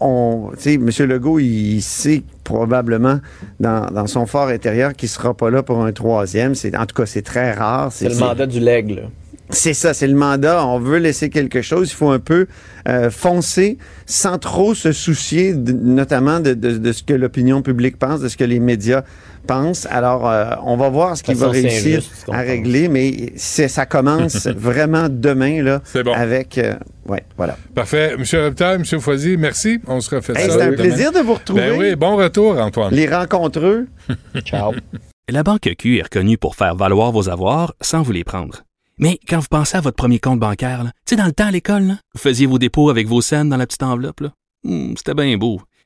[0.00, 0.90] On, M.
[1.06, 3.20] Legault, il sait probablement
[3.60, 6.54] dans, dans son fort intérieur qu'il sera pas là pour un troisième.
[6.54, 7.90] C'est, en tout cas, c'est très rare.
[7.92, 9.02] C'est le mandat du leg, là.
[9.50, 10.64] C'est ça, c'est le mandat.
[10.66, 11.90] On veut laisser quelque chose.
[11.90, 12.46] Il faut un peu
[12.88, 17.98] euh, foncer sans trop se soucier, de- notamment de, de- de ce que l'opinion publique
[17.98, 19.02] pense, de ce que les médias
[19.42, 19.86] pensent.
[19.90, 22.36] Alors, euh, on va voir ce qu'il va c'est réussir injuste, à pense.
[22.46, 26.12] régler, mais c'est, ça commence vraiment demain là, bon.
[26.12, 26.58] avec.
[26.58, 26.74] euh,
[27.06, 27.56] ouais, voilà.
[27.74, 28.16] Parfait.
[28.16, 29.78] Monsieur Reptal, Monsieur Foisy, merci.
[29.86, 30.52] On se refait Hey, ça.
[30.52, 30.76] c'était un demain.
[30.82, 31.60] plaisir de vous retrouver.
[31.70, 32.94] Ben oui, bon retour, Antoine.
[32.94, 33.86] Les rencontreux.
[34.44, 34.72] Ciao.
[35.28, 38.62] La Banque Q est reconnue pour faire valoir vos avoirs sans vous les prendre.
[38.98, 41.46] Mais quand vous pensez à votre premier compte bancaire, là, tu sais, dans le temps
[41.46, 44.20] à l'école, là, vous faisiez vos dépôts avec vos scènes dans la petite enveloppe.
[44.20, 44.28] là.
[44.64, 45.60] Hmm, C'était bien beau.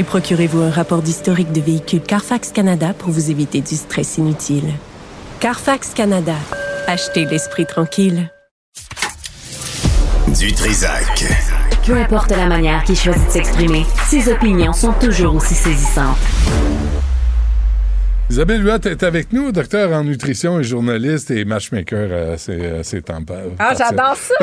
[0.00, 4.72] Et procurez-vous un rapport d'historique de véhicule Carfax Canada pour vous éviter du stress inutile.
[5.40, 6.36] Carfax Canada.
[6.86, 8.32] Achetez l'esprit tranquille.
[10.38, 11.26] Du Trisac.
[11.84, 16.16] Peu importe la manière qu'il choisit de s'exprimer, ses opinions sont toujours aussi saisissantes.
[18.30, 23.18] Isabelle Huot est avec nous, docteur en nutrition et journaliste et matchmaker à ces, temps.
[23.58, 24.34] Ah, j'adore ça!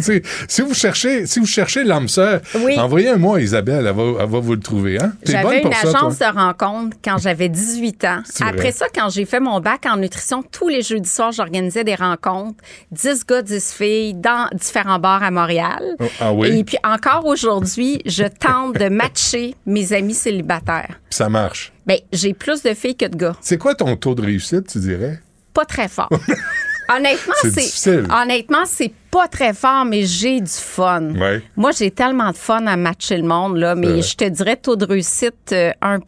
[0.48, 2.78] si, vous cherchez, si vous cherchez l'âme sœur, Oui.
[2.78, 5.02] envoyez un mot à Isabelle, elle va, elle va vous le trouver.
[5.02, 5.12] Hein?
[5.24, 8.22] J'avais une ça, agence de rencontre quand j'avais 18 ans.
[8.42, 8.70] Après vrai.
[8.70, 12.62] ça, quand j'ai fait mon bac en nutrition, tous les jeudis soirs, j'organisais des rencontres.
[12.92, 15.82] 10 gars, 10 filles dans différents bars à Montréal.
[15.98, 16.60] Oh, ah oui?
[16.60, 21.00] Et puis encore aujourd'hui, je tente de matcher mes amis célibataires.
[21.10, 21.72] Ça marche.
[21.90, 23.36] Ben, j'ai plus de filles que de gars.
[23.40, 25.18] C'est quoi ton taux de réussite, tu dirais?
[25.52, 26.08] Pas très fort.
[26.88, 31.14] Honnêtement, C'est honnêtement, c'est pas très fort, mais j'ai du fun.
[31.16, 31.42] Ouais.
[31.56, 34.76] Moi, j'ai tellement de fun à matcher le monde, là, mais je te dirais taux
[34.76, 35.98] de réussite euh, 1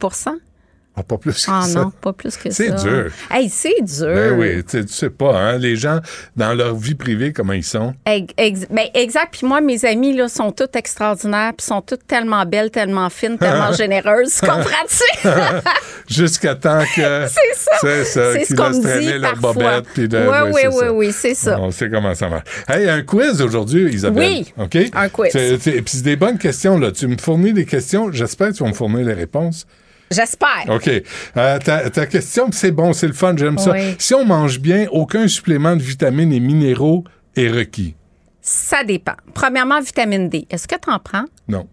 [0.95, 1.79] Ah, pas plus que Ah ça.
[1.81, 2.55] non, pas plus que ça.
[2.55, 3.09] C'est dur.
[3.31, 4.13] Hey, c'est dur.
[4.13, 5.99] Ben oui, tu tu sais pas, hein, les gens,
[6.35, 7.95] dans leur vie privée, comment ils sont?
[8.05, 9.29] Ex- ben, exact.
[9.35, 13.39] Puis moi, mes amies là, sont toutes extraordinaires, puis sont toutes tellement belles, tellement fines,
[13.39, 14.39] tellement généreuses.
[14.39, 15.27] Comprends-tu?
[16.07, 17.27] Jusqu'à temps que.
[17.27, 17.71] C'est ça.
[17.81, 19.53] C'est ça, C'est ce qu'on dit leur parfois.
[19.53, 19.85] bobette.
[19.93, 20.93] puis de- Oui, oui, oui, ça.
[20.93, 21.59] oui, c'est ça.
[21.59, 22.45] On sait comment ça marche.
[22.67, 24.23] Hey, un quiz aujourd'hui, Isabelle.
[24.23, 24.77] Oui, OK?
[24.93, 25.31] un quiz.
[25.33, 26.91] Puis c'est des bonnes questions, là.
[26.91, 28.11] Tu me fournis des questions.
[28.11, 29.65] J'espère que tu vas me fournir les réponses.
[30.11, 30.65] J'espère.
[30.69, 30.87] OK.
[30.87, 33.73] Euh, ta, ta question, c'est bon, c'est le fun, j'aime ça.
[33.97, 37.03] Si on mange bien, aucun supplément de vitamines et minéraux
[37.35, 37.95] est requis?
[38.41, 39.15] Ça dépend.
[39.33, 40.45] Premièrement, vitamine D.
[40.49, 41.25] Est-ce que tu en prends?
[41.47, 41.67] Non.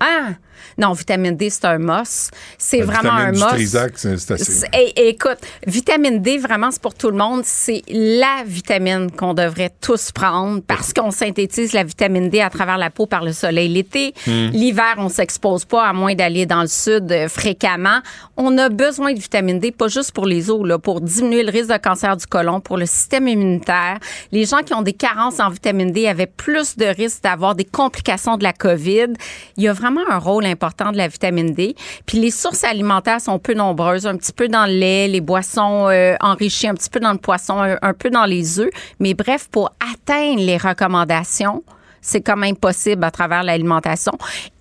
[0.00, 0.34] Ah!
[0.78, 2.32] Non, vitamine D, c'est un must.
[2.58, 3.48] C'est vraiment un must.
[3.48, 4.66] Trisac, c'est assez.
[4.96, 7.42] Écoute, vitamine D, vraiment, c'est pour tout le monde.
[7.44, 12.78] C'est la vitamine qu'on devrait tous prendre parce qu'on synthétise la vitamine D à travers
[12.78, 14.14] la peau par le soleil l'été.
[14.26, 14.48] Hmm.
[14.52, 18.00] L'hiver, on s'expose pas à moins d'aller dans le sud euh, fréquemment.
[18.36, 21.50] On a besoin de vitamine D, pas juste pour les os, là, pour diminuer le
[21.50, 23.98] risque de cancer du côlon, pour le système immunitaire.
[24.32, 27.64] Les gens qui ont des carences en vitamine D avaient plus de risques d'avoir des
[27.64, 29.14] complications de la COVID.
[29.56, 31.74] Il y a vraiment un rôle important de la vitamine D.
[32.06, 35.88] Puis les sources alimentaires sont peu nombreuses, un petit peu dans le lait, les boissons
[35.88, 38.70] euh, enrichies, un petit peu dans le poisson, un peu dans les œufs.
[39.00, 41.62] Mais bref, pour atteindre les recommandations,
[42.08, 44.12] c'est quand même possible à travers l'alimentation.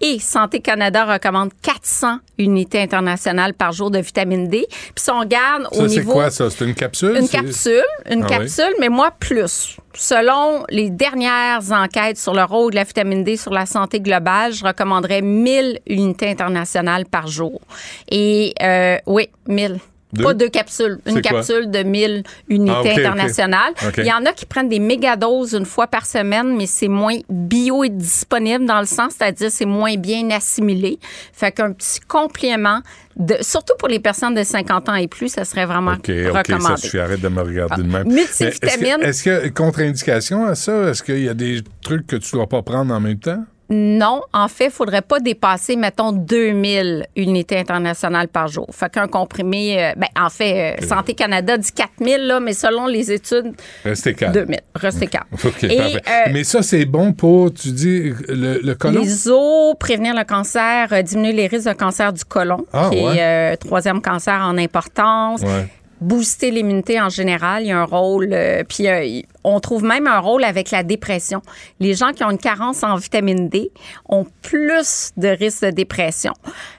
[0.01, 4.65] Et Santé Canada recommande 400 unités internationales par jour de vitamine D.
[4.69, 6.13] Puis si on regarde Ça, au c'est niveau...
[6.13, 6.49] quoi, ça?
[6.49, 7.15] C'est une capsule?
[7.17, 8.37] Une C'est- capsule, une Ah oui?
[8.37, 9.77] capsule, mais moi plus.
[9.93, 14.51] Selon les dernières enquêtes sur le rôle de la vitamine D sur la santé globale,
[14.51, 17.61] je recommanderais 1000 unités internationales par jour.
[18.09, 19.79] Et euh, oui, 1000.
[20.15, 20.23] Deux?
[20.23, 23.73] Pas deux capsules, une capsule de 1000 unités Ah, internationales.
[23.97, 27.17] Il y en a qui prennent des mégadoses une fois par semaine, mais c'est moins
[27.29, 30.99] bio-disponible dans le sens, c'est-à-dire c'est moins bien assimilé.
[31.33, 32.79] Fait qu'un petit complément,
[33.17, 36.31] de, surtout pour les personnes de 50 ans et plus, ça serait vraiment OK, OK,
[36.31, 36.81] ça recommandé.
[36.81, 36.99] suffit.
[36.99, 38.07] Arrête de me regarder de même.
[38.11, 38.97] multivitamine.
[39.01, 40.89] Mais Est-ce qu'il y a contre-indication à ça?
[40.89, 43.43] Est-ce qu'il y a des trucs que tu dois pas prendre en même temps?
[43.69, 48.67] Non, en fait, il faudrait pas dépasser, mettons, 2000 unités internationales par jour.
[48.71, 52.85] Fait qu'un comprimé, euh, ben, en fait, euh, Santé Canada dit 4000, là, mais selon
[52.85, 54.33] les études, Restez calme.
[54.33, 54.59] 2000.
[54.75, 55.25] Restez calme.
[55.43, 56.01] OK, Et, parfait.
[56.07, 59.01] euh, Mais ça, c'est bon pour, tu dis, le, le colon?
[59.01, 62.97] Les os, prévenir le cancer, euh, diminuer les risques de cancer du côlon, Ah, qui
[63.03, 63.17] ouais.
[63.17, 65.41] est euh, troisième cancer en importance.
[65.41, 65.67] Ouais.
[66.01, 68.29] Booster l'immunité en général, il y a un rôle.
[68.33, 71.41] euh, puis euh, on trouve même un rôle avec la dépression.
[71.79, 73.71] Les gens qui ont une carence en vitamine D
[74.09, 76.33] ont plus de risques de dépression.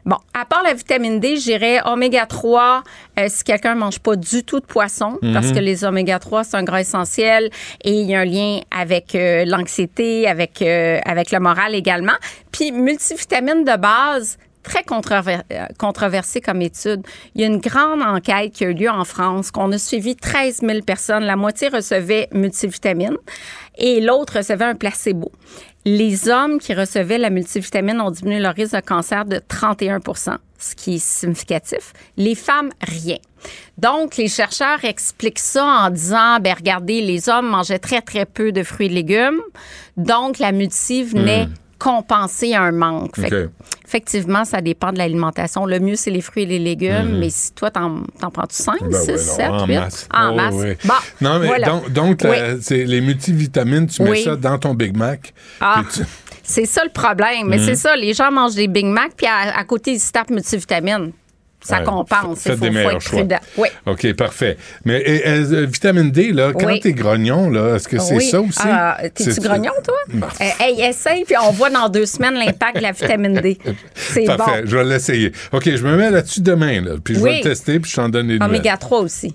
[0.05, 2.83] Bon, à part la vitamine D, j'irais oméga 3
[3.19, 5.33] euh, si quelqu'un ne mange pas du tout de poisson, Mhm.
[5.33, 7.51] parce que les oméga 3, c'est un gras essentiel
[7.85, 12.13] et il y a un lien avec l'anxiété, avec, avec le moral également.
[12.53, 17.03] Puis multivitamine de base, très controver- euh, controversé comme étude.
[17.35, 20.17] Il y a une grande enquête qui a eu lieu en France, qu'on a suivi
[20.17, 21.25] 13 000 personnes.
[21.25, 23.17] La moitié recevait multivitamine
[23.79, 25.31] et l'autre recevait un placebo.
[25.85, 30.75] Les hommes qui recevaient la multivitamine ont diminué leur risque de cancer de 31% ce
[30.75, 31.93] qui est significatif.
[32.17, 33.19] Les femmes, rien.
[33.77, 38.53] Donc, les chercheurs expliquent ça en disant, ben regardez, les hommes mangeaient très, très peu
[38.53, 39.41] de fruits et légumes.
[39.99, 41.55] Donc, la multi venait Hmm.
[41.79, 43.17] compenser un manque.
[43.17, 43.49] Fait.
[43.87, 45.65] Effectivement, ça dépend de l'alimentation.
[45.67, 47.19] Le mieux, c'est les fruits et les légumes, Mhm.
[47.19, 48.03] mais si toi, t'en,
[48.33, 49.77] prends-tu 5, Ben 6, ouais, non, 7, en 8?
[49.79, 50.09] masse.
[50.13, 50.55] En Oh, masse.
[50.55, 50.75] oui.
[50.85, 51.67] Bon, Non, mais voilà.
[51.69, 52.31] donc, donc Oui.
[52.31, 54.23] la- c'est les multivitamines, tu mets Oui.
[54.25, 55.33] ça dans ton Big Mac.
[55.61, 56.03] Ah, tu-
[56.43, 57.47] c'est ça le problème.
[57.47, 57.65] Mais Mhm.
[57.65, 60.31] c'est ça, les gens mangent des Big Mac, puis à, à côté, ils se tapent
[60.31, 61.13] multivitamines.
[61.67, 61.85] Ça Ouais.
[61.85, 62.41] compense.
[62.41, 63.23] Faites faut, des faut meilleurs être choix.
[63.59, 63.69] Oui.
[63.87, 64.57] OK, parfait.
[64.85, 66.81] Mais et, euh, vitamine D, là, quand Oui.
[66.81, 68.25] t'es grognon, là, est-ce que c'est Oui.
[68.25, 68.59] ça aussi?
[68.63, 69.97] Ah, T'es-tu grognon, toi?
[70.15, 70.29] Bah.
[70.41, 73.59] Euh, hey, essaye, puis on voit dans deux semaines l'impact de la vitamine D.
[73.95, 74.69] C'est Parfait, bon.
[74.69, 75.33] je vais l'essayer.
[75.53, 78.09] OK, je me mets là-dessus demain, là, puis je vais le tester, puis je t'en
[78.09, 78.43] donne nouvelles.
[78.43, 79.35] Oméga 3 aussi.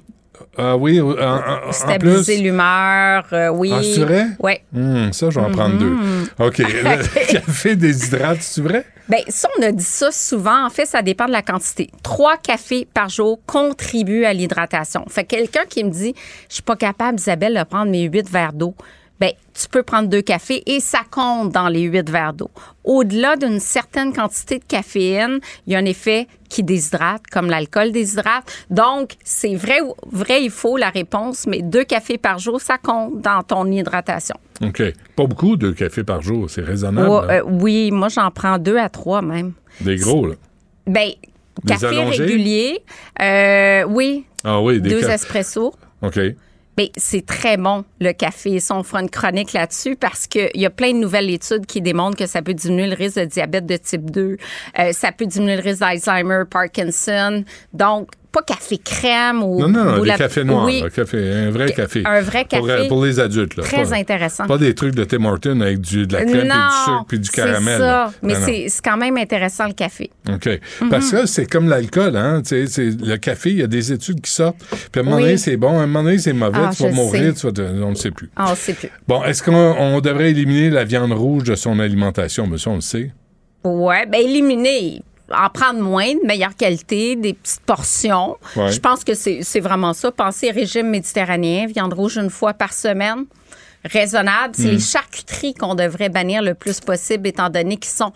[0.58, 1.72] Ah oui, en, en- en.
[1.72, 3.72] Stabiliser l'humeur, euh, oui.
[3.74, 4.26] Ah, c'est vrai?
[4.40, 4.54] Oui.
[4.76, 5.96] Hum, ça, je vais en prendre deux.
[6.40, 8.86] OK, le café déshydrate, c'est vrai?
[9.12, 10.66] Bien, ça, on a dit ça souvent.
[10.66, 11.90] En fait, ça dépend de la quantité.
[12.02, 15.04] Trois cafés par jour contribuent à l'hydratation.
[15.10, 16.16] Fait que quelqu'un qui me dit,
[16.48, 18.74] je suis pas capable, Isabelle, de prendre mes huit verres d'eau.
[19.20, 22.50] Ben, tu peux prendre deux cafés et ça compte dans les huit verres d'eau.
[22.86, 27.92] Au-delà d'une certaine quantité de caféine, il y a un effet qui déshydrate, comme l'alcool
[27.92, 28.46] déshydrate.
[28.70, 32.78] Donc, c'est vrai, ou- vrai, il faut la réponse, mais deux cafés par jour, ça
[32.78, 34.38] compte dans ton hydratation.
[34.62, 34.82] OK.
[35.16, 37.10] Pas beaucoup de café par jour, c'est raisonnable.
[37.10, 37.28] Hein?
[37.30, 39.54] euh, oui, moi, j'en prends deux à trois même.
[39.82, 40.36] Des gros, là?
[40.88, 41.10] Ben,
[41.64, 42.24] Des café allongés?
[42.26, 42.84] régulier,
[43.22, 44.26] euh, oui.
[44.44, 45.74] Ah oui, des Deux ca- espressos.
[46.02, 46.20] OK.
[46.78, 48.60] Ben, c'est très bon, le café.
[48.60, 51.82] Ça, on fera une chronique là-dessus parce qu'il y a plein de nouvelles études qui
[51.82, 54.38] démontrent que ça peut diminuer le risque de diabète de type 2.
[54.80, 57.44] Euh, ça peut diminuer le risque d'Alzheimer, Parkinson.
[57.74, 59.60] Donc, pas café crème ou...
[59.60, 60.66] Non, non, non, ou des la- cafés noirs.
[60.66, 62.04] Oui, café, un vrai café.
[62.06, 62.84] un vrai Pour, café.
[62.84, 63.58] euh, Pour, les adultes.
[63.58, 63.64] Là.
[63.64, 64.48] Très Pas- intéressant.
[64.48, 67.06] Pas des trucs de Tim Hortons avec du, de la crème, puis non, du sucre,
[67.10, 67.74] puis du caramel.
[67.78, 68.46] C'est ça, mais Non, non.
[68.46, 70.10] c'est c'est quand même intéressant le café.
[70.30, 70.50] OK.
[70.90, 71.20] Parce Mhm.
[71.22, 72.42] que c'est comme l'alcool, hein.
[72.52, 74.58] Le café, il y a des études qui sortent.
[74.60, 75.24] Puis à un moment Oui.
[75.24, 75.78] donné, c'est bon.
[75.80, 76.60] À un moment donné, c'est mauvais.
[76.64, 77.34] Ah, tu vas mourir.
[77.36, 77.42] sais.
[77.42, 78.30] Tu vas te- on ne sait plus.
[78.38, 78.90] Ah, on sait plus.
[79.08, 82.50] Bon, est-ce qu'on on devrait éliminer la viande rouge de son alimentation?
[82.58, 83.12] Ça, on le sait.
[83.64, 85.02] Ouais, ben éliminer,
[85.34, 88.38] en prendre moins, de meilleure qualité, des petites portions.
[88.56, 88.72] Ouais.
[88.72, 90.12] Je pense que c'est vraiment ça.
[90.12, 93.26] Pensez régime méditerranéen, viande rouge une fois par semaine.
[93.84, 94.54] Raisonnable.
[94.56, 94.72] C'est Mm.
[94.72, 98.14] les charcuteries qu'on devrait bannir le plus possible, étant donné qu'ils sont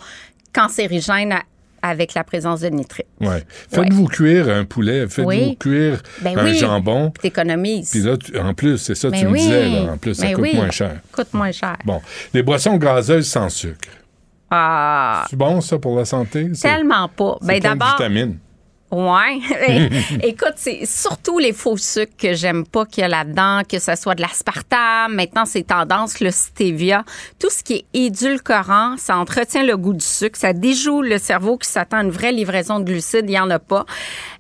[0.54, 1.44] cancérigènes à-
[1.82, 3.06] avec la présence de nitrite.
[3.22, 3.44] Ouais.
[3.72, 5.08] Faites-vous cuire un poulet.
[5.08, 5.58] Faites-vous Oui.
[5.60, 6.58] cuire Ben un oui.
[6.58, 7.12] jambon.
[7.22, 7.92] T'économises.
[7.92, 9.70] Puis là, tu- en plus, c'est ça, Ben tu me disais.
[9.70, 10.96] Là, en plus, ça Ben coûte moins cher.
[11.12, 11.78] Coûte moins cher.
[11.86, 12.02] Bon.
[12.34, 13.90] Les boissons gazeuses sans sucre.
[14.50, 16.52] Ah, C'est bon, ça, pour la santé?
[16.62, 17.38] Tellement pas.
[17.42, 18.40] Ben d'abord, vitamines.
[18.92, 19.40] Ouais.
[20.24, 23.96] Écoute, c'est surtout les faux sucres que j'aime pas qu'il y a là-dedans, que ce
[23.96, 25.16] soit de l'aspartame.
[25.16, 27.04] Maintenant, c'est tendance, le stevia.
[27.40, 30.38] Tout ce qui est édulcorant, ça entretient le goût du sucre.
[30.40, 33.26] Ça déjoue le cerveau qui s'attend à une vraie livraison de glucides.
[33.26, 33.86] Il n'y en a pas.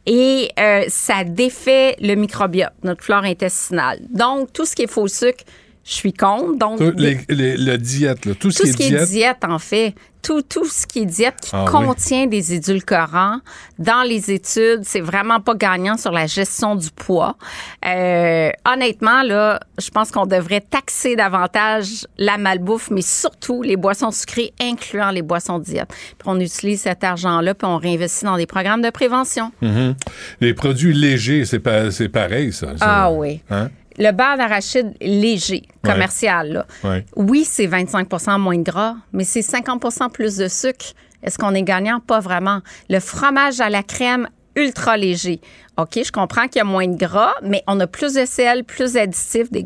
[0.06, 3.99] Et euh, ça défait le microbiote, notre flore intestinale.
[4.11, 5.44] Donc, tout ce qui est faux sucre,
[5.86, 6.57] je suis contre.
[6.57, 8.90] Donc, Tout- des- les, les- le diète, là, tout ce tout qui ce est qui
[8.90, 9.02] diète.
[9.03, 9.94] est diète, en fait,
[10.24, 11.72] tout, tout ce qui est diète qui Ah oui.
[11.72, 13.38] contient des édulcorants,
[13.78, 17.38] dans les études, c'est vraiment pas gagnant sur la gestion du poids.
[17.86, 24.10] Euh, honnêtement, là, je pense qu'on devrait taxer davantage la malbouffe, mais surtout les boissons
[24.10, 25.90] sucrées, incluant les boissons diète.
[25.90, 29.52] Puis on utilise cet argent-là, puis on réinvestit dans des programmes de prévention.
[29.62, 29.94] Mhm.
[30.41, 32.76] Les produits légers, c'est pas, c'est pareil, ça.
[32.78, 32.86] ça.
[33.06, 33.41] Ah oui.
[33.52, 33.70] Hein?
[33.97, 36.65] Le beurre d'arachide léger, commercial, là.
[36.84, 37.05] Ouais.
[37.15, 40.93] Oui, c'est 25% moins de gras, mais c'est 50% plus de sucre.
[41.23, 41.99] Est-ce qu'on est gagnant?
[41.99, 42.59] Pas vraiment.
[42.89, 45.41] Le fromage à la crème ultra léger.
[45.77, 48.63] OK, je comprends qu'il y a moins de gras, mais on a plus de sel,
[48.63, 49.51] plus d'additifs.
[49.51, 49.65] Des...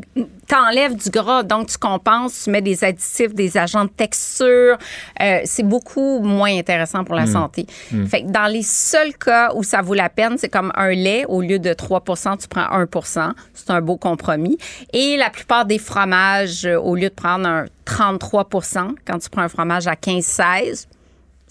[0.50, 4.78] T'enlèves du gras, donc tu compenses, tu mets des additifs, des agents de texture.
[5.22, 7.32] Euh, c'est beaucoup moins intéressant pour la Mm.
[7.32, 7.66] santé.
[7.92, 8.06] Mm.
[8.06, 11.24] Fait que dans les seuls cas où ça vaut la peine, c'est comme un lait,
[11.28, 14.58] au lieu de 3% tu prends 1 C'est un beau compromis.
[14.92, 18.48] Et la plupart des fromages, euh, au lieu de prendre un 33
[19.06, 20.88] quand tu prends un fromage à 15-16,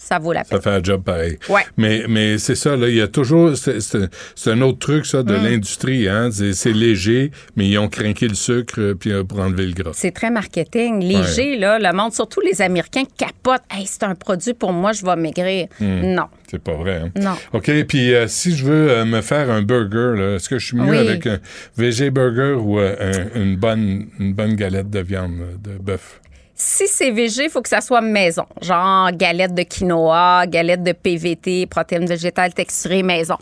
[0.02, 0.58] ça vaut la peine.
[0.58, 1.38] Ça fait un job pareil.
[1.50, 1.60] Ouais.
[1.76, 3.52] Mais, mais c'est ça, là, il y a toujours.
[3.56, 5.44] C'est, un autre truc, ça, de Mm.
[5.44, 6.08] l'industrie.
[6.08, 6.30] Hein?
[6.32, 9.90] C'est, léger, mais ils ont craqué le sucre puis, euh, pour enlever le gras.
[9.94, 11.02] C'est très marketing.
[11.04, 13.62] Léger, là, le monde, surtout les Américains, capotent.
[13.70, 15.66] Hey, c'est un produit pour moi, je vais maigrir.
[15.80, 16.14] Hmm.
[16.14, 16.24] Non.
[16.50, 17.02] C'est pas vrai.
[17.04, 17.10] Hein?
[17.20, 17.36] Non.
[17.52, 20.76] OK, puis euh, si je veux euh, me faire un burger, est-ce que je suis
[20.76, 20.96] mieux Oui.
[20.96, 21.38] avec un
[21.76, 22.94] VG burger ou un-
[23.34, 26.20] une, bonne, une bonne galette de viande de bœuf?
[26.62, 28.44] Si c'est végé, il faut que ça soit maison.
[28.60, 33.36] Genre galette de quinoa, galette de PVT, protéines végétales texturées maison.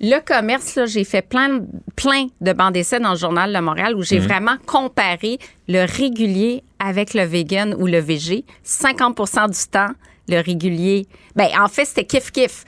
[0.00, 1.60] Le commerce, là, j'ai fait plein,
[1.94, 4.26] plein de bancs d'essais dans le journal de Montréal où j'ai Mhm.
[4.26, 5.38] vraiment comparé
[5.68, 8.44] le régulier avec le vegan ou le végé.
[8.64, 9.92] 50% du temps,
[10.28, 11.06] le régulier.
[11.36, 12.64] Ben, en fait, c'était kiff-kiff.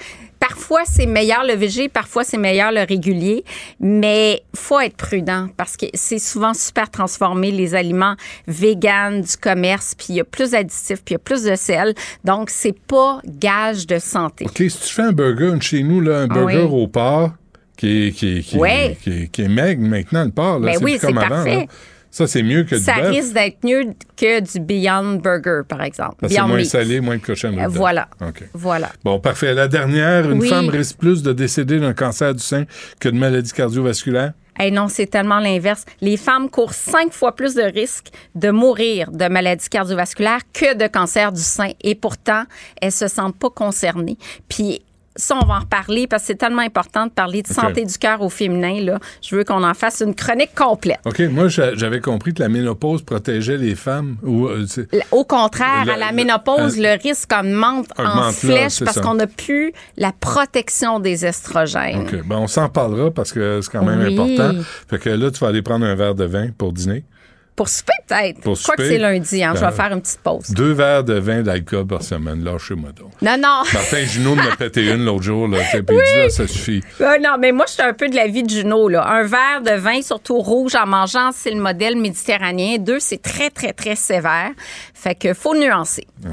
[0.48, 3.44] Parfois, c'est meilleur le végé, parfois, c'est meilleur le régulier,
[3.80, 8.14] mais faut être prudent parce que c'est souvent super transformé, les aliments
[8.46, 11.54] véganes du commerce, puis il y a plus d'additifs, puis il y a plus de
[11.56, 11.94] sel.
[12.24, 14.44] Donc, c'est pas gage de santé.
[14.44, 16.82] OK, si tu fais un burger chez nous, là, un Ah burger oui.
[16.82, 17.30] au porc,
[17.76, 18.96] qui est, qui, est- qui, Ouais.
[19.02, 21.28] qui est- qui est maigre maintenant, le porc, là, Ben c'est oui, plus comme avant.
[21.28, 21.56] parfait.
[21.56, 21.64] là.
[22.16, 23.08] Ça, c'est mieux que du Ça bœuf.
[23.10, 26.14] risque d'être mieux que du Beyond Burger, par exemple.
[26.18, 26.66] Parce Beyond moins Meat.
[26.70, 27.66] salé, moins de dedans.
[27.68, 28.08] Voilà.
[28.26, 28.42] OK.
[28.54, 28.90] Voilà.
[29.04, 29.52] Bon, parfait.
[29.52, 30.48] La dernière, une Oui.
[30.48, 32.64] femme risque plus de décéder d'un cancer du sein
[33.00, 34.32] que de maladie cardiovasculaire.
[34.58, 35.84] Eh non, c'est tellement l'inverse.
[36.00, 40.86] Les femmes courent cinq fois plus de risques de mourir de maladies cardiovasculaires que de
[40.86, 41.72] cancer du sein.
[41.82, 42.44] Et pourtant,
[42.80, 44.16] elles se sentent pas concernées.
[44.48, 44.80] Puis
[45.16, 47.96] ça, on va en reparler parce que c'est tellement important de parler de santé du
[47.98, 48.80] cœur au féminin.
[48.82, 48.98] Là.
[49.22, 50.98] Je veux qu'on en fasse une chronique complète.
[51.04, 54.16] OK, moi, j'a- j'avais compris que la ménopause protégeait les femmes.
[54.22, 54.64] Ou, euh,
[55.10, 59.72] Au contraire, à la ménopause, le risque augmente, en Augmente flèche parce qu'on n'a plus
[59.96, 62.02] la protection des estrogènes.
[62.02, 64.12] OK, ben, on s'en parlera parce que c'est quand même Oui.
[64.14, 64.60] important.
[64.88, 67.04] Fait que là, tu vas aller prendre un verre de vin pour dîner.
[67.56, 68.40] Pour souper, peut-être.
[68.42, 69.42] Pour Je crois que c'est lundi.
[69.42, 70.50] Hein, je ben, vais faire une petite pause.
[70.50, 72.44] Deux verres de vin d'alcool par semaine.
[72.44, 73.12] Lâchez-moi donc.
[73.22, 73.62] Non, non.
[73.72, 75.48] Martin Junot m'a pété une l'autre jour.
[75.48, 76.82] Là, puis il dit, là, ça suffit.
[77.00, 78.88] Euh, non, mais moi, je suis un peu de la vie de Juno.
[78.88, 79.08] Là.
[79.08, 82.78] Un verre de vin, surtout rouge, en mangeant, c'est le modèle méditerranéen.
[82.78, 84.50] Deux, c'est très, très, très sévère.
[84.92, 86.06] Fait que faut nuancer.
[86.26, 86.28] Ah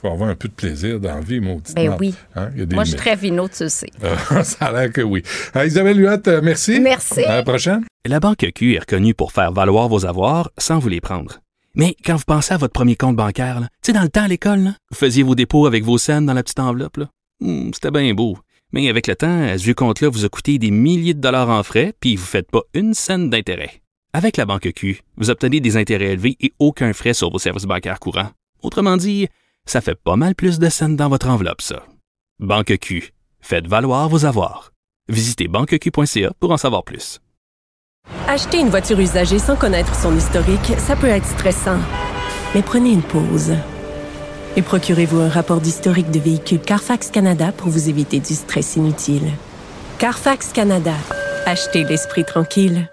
[0.00, 2.14] faut avoir un peu de plaisir dans la vie, maudite Ben oui.
[2.36, 3.90] Hein, il y a des Moi, je suis très vino, tu le sais.
[4.30, 5.22] Ah, ça a l'air que oui.
[5.54, 6.78] Ah, Isabelle Huot, euh, merci.
[6.80, 7.24] Merci.
[7.24, 7.84] À la prochaine.
[8.06, 11.40] La Banque Q est reconnue pour faire valoir vos avoirs sans vous les prendre.
[11.74, 14.28] Mais quand vous pensez à votre premier compte bancaire, tu sais, dans le temps à
[14.28, 17.00] l'école, là, vous faisiez vos dépôts avec vos scènes dans la petite enveloppe.
[17.40, 18.38] Hmm, C'était bien beau.
[18.72, 21.48] Mais avec le temps, à ce vieux compte-là vous a coûté des milliers de dollars
[21.48, 23.80] en frais, puis vous ne faites pas une scène d'intérêt.
[24.12, 27.64] Avec la Banque Q, vous obtenez des intérêts élevés et aucun frais sur vos services
[27.64, 28.30] bancaires courants.
[28.62, 29.28] Autrement dit,
[29.70, 31.84] ça fait pas mal plus de scènes dans votre enveloppe, ça.
[32.40, 33.12] Banque Q.
[33.40, 34.72] Faites valoir vos avoirs.
[35.08, 37.20] Visitez banqueq.ca pour en savoir plus.
[38.26, 41.78] Acheter une voiture usagée sans connaître son historique, ça peut être stressant.
[42.54, 43.54] Mais prenez une pause.
[44.56, 49.30] Et procurez-vous un rapport d'historique de véhicule Carfax Canada pour vous éviter du stress inutile.
[49.98, 50.94] Carfax Canada.
[51.46, 52.90] Achetez l'esprit tranquille.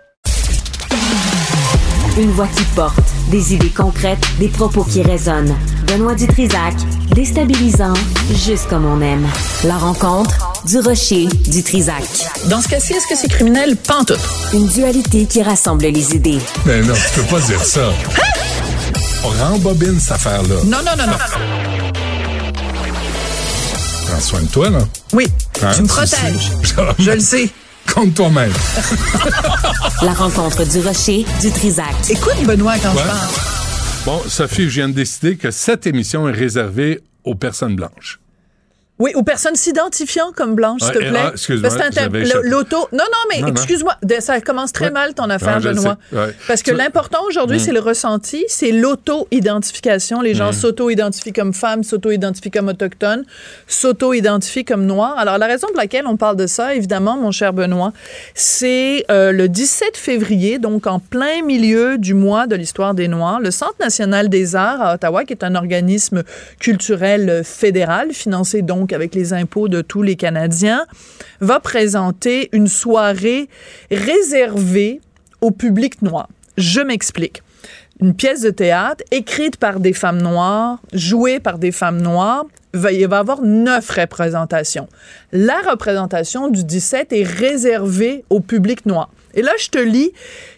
[2.18, 5.56] Une voix qui porte, des idées concrètes, des propos qui résonnent.
[5.88, 6.74] Benoît Dutrisac,
[7.14, 7.94] déstabilisant,
[8.46, 9.28] juste comme on aime.
[9.64, 10.36] La rencontre
[10.66, 12.04] du rocher du Trisac.
[12.50, 13.76] Dans ce cas-ci, est-ce que c'est criminel?
[13.78, 14.20] Pantoute.
[14.54, 16.40] Une dualité qui rassemble les idées.
[16.66, 17.92] Mais non, tu peux pas dire ça.
[19.24, 20.56] On rembobine cette affaire-là.
[20.66, 21.18] Non, non, non, non.
[24.08, 24.80] Prends soin de toi, là.
[25.14, 25.28] Oui,
[25.64, 26.52] Hein, tu me protèges.
[27.00, 27.50] Je le sais.
[27.94, 28.52] Compte toi-même.
[30.02, 31.96] La rencontre du rocher du Trisac.
[32.10, 33.02] Écoute, Benoît, quand Ouais.
[33.02, 33.30] je parle.
[34.06, 38.20] Bon, Sophie, je viens de décider que cette émission est réservée aux personnes blanches.
[38.98, 41.12] Oui, aux personnes s'identifiant comme blanches, s'il te plaît.
[41.16, 41.70] ah, excuse-moi.
[42.44, 42.78] L'auto.
[42.94, 44.92] Non, non, mais excuse-moi, ça commence très Ouais.
[44.92, 45.98] mal ton affaire, Benoît.
[46.14, 46.34] ouais.
[46.48, 47.60] Parce que l'important aujourd'hui, Mm.
[47.60, 50.22] c'est le ressenti, c'est l'auto-identification.
[50.22, 50.54] Les gens Mm.
[50.54, 53.26] s'auto-identifient comme femmes, s'auto-identifient comme autochtones,
[53.68, 55.18] s'auto-identifient comme noirs.
[55.18, 57.92] Alors, la raison pour laquelle on parle de ça, évidemment, mon cher Benoît,
[58.34, 63.40] c'est euh, le 17 février, donc en plein milieu du mois de l'histoire des Noirs,
[63.42, 66.24] le Centre national des arts à Ottawa, qui est un organisme
[66.60, 70.86] culturel euh, fédéral, financé donc avec les impôts de tous les Canadiens,
[71.40, 73.50] va présenter une soirée
[73.92, 75.02] réservée
[75.42, 76.30] au public noir.
[76.58, 77.42] Je m'explique.
[78.02, 82.46] Une pièce de théâtre écrite par des femmes noires, jouée par des femmes noires.
[82.74, 84.90] Il va y avoir neuf représentations.
[85.32, 89.10] La représentation du 17 est réservée au public noir.
[89.34, 90.12] Et là, je te lis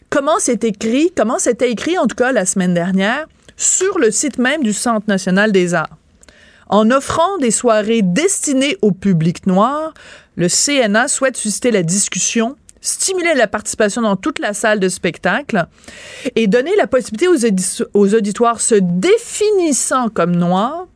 [0.09, 4.39] comment c'est écrit, comment c'était écrit en tout cas la semaine dernière sur le site
[4.39, 5.97] même du Centre national des arts.
[6.69, 9.93] En offrant des soirées destinées au public noir,
[10.35, 15.65] le CNA souhaite susciter la discussion, stimuler la participation dans toute la salle de spectacle
[16.35, 20.87] et donner la possibilité aux, audi- aux auditoires se définissant comme noirs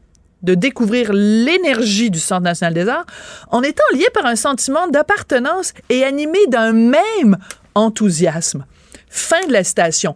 [0.43, 3.05] de découvrir l'énergie du Centre national des arts
[3.51, 7.37] en étant liés par un sentiment d'appartenance et animés d'un même
[7.75, 8.65] enthousiasme.
[9.09, 10.15] Fin de la citation.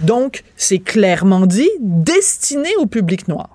[0.00, 3.53] Donc, c'est clairement dit, destiné au public noir.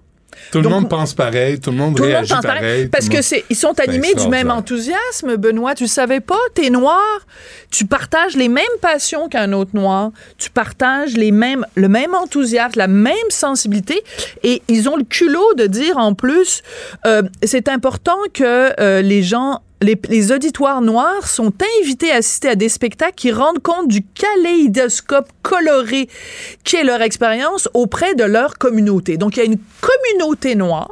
[0.51, 3.21] Tout le monde pense pareil, tout le monde tout le monde réagit pareil, parce que
[3.21, 5.75] c'est ils sont animés du même enthousiasme, Benoît.
[5.75, 6.99] Tu savais pas, t'es noir,
[7.71, 12.77] tu partages les mêmes passions qu'un autre noir, tu partages les mêmes le même enthousiasme,
[12.77, 14.03] la même sensibilité,
[14.43, 16.61] et ils ont le culot de dire en plus,
[17.05, 22.55] euh, c'est important que euh, les gens les, auditoires noirs sont invités à assister à
[22.55, 26.09] des spectacles qui rendent compte du kaléidoscope coloré
[26.63, 29.17] qui est leur expérience auprès de leur communauté.
[29.17, 30.91] Donc, il y a une communauté noire,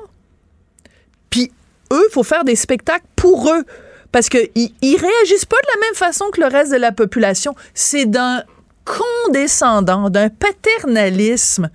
[1.30, 1.52] puis
[1.92, 3.64] eux, il faut faire des spectacles pour eux.
[4.12, 7.56] Parce qu'ils ils réagissent pas de la même façon que le reste de la population.
[7.74, 8.42] C'est d'un
[8.86, 11.70] condescendant, d'un paternalisme.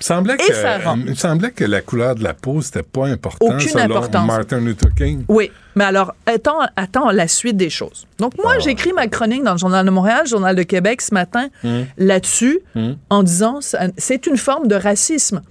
[0.00, 0.96] Il semblait Et que, ça rend.
[0.96, 4.26] il me semblait que la couleur de la peau, c'était pas important Aucune selon importance.
[4.26, 5.24] Martin Luther King.
[5.28, 8.06] Oui, mais alors, attends, attends la suite des choses.
[8.18, 8.60] Donc, moi, Ah.
[8.60, 11.48] j'ai écrit ma chronique dans le Journal de Montréal, le Journal de Québec ce matin,
[11.64, 11.86] Hum.
[11.96, 12.96] là-dessus, Hum.
[13.10, 13.58] en disant
[13.96, 15.42] c'est une forme de racisme.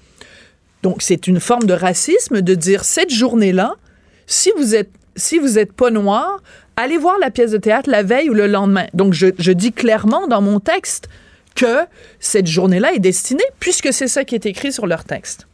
[0.84, 3.74] Donc, c'est une forme de racisme de dire cette journée-là,
[4.28, 6.41] si vous êtes si vous êtes pas noir,
[6.76, 8.86] allez voir la pièce de théâtre la veille ou le lendemain.
[8.94, 11.10] Donc, je, je dis clairement dans mon texte
[11.57, 11.85] que
[12.21, 15.47] cette journée-là est destinée, puisque c'est ça qui est écrit sur leur texte.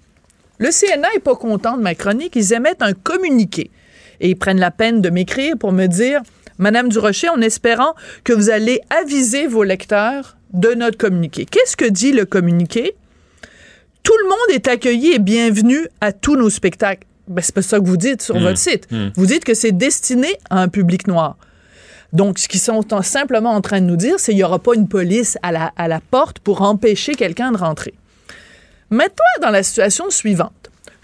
[0.60, 2.36] Le CNA est pas content de ma chronique.
[2.36, 3.72] Ils émettent un communiqué
[4.20, 6.22] et ils prennent la peine de m'écrire pour me dire
[6.60, 11.46] Madame Durocher, en espérant que vous allez aviser vos lecteurs de notre communiqué.
[11.50, 12.94] Qu'est-ce que dit le communiqué?
[14.04, 17.08] Tout le monde est accueilli et bienvenu à tous nos spectacles.
[17.28, 18.44] Ben, c'est pas ça que vous dites sur Mm.
[18.44, 18.92] votre site.
[18.92, 19.10] Mm.
[19.16, 21.38] Vous dites que c'est destiné à un public noir.
[22.14, 24.60] Donc, ce qu'ils sont en- simplement en train de nous dire, c'est qu'il n'y aura
[24.60, 27.94] pas une police à la, à la porte pour empêcher quelqu'un de rentrer.
[28.92, 30.52] Mets-toi dans la situation suivante.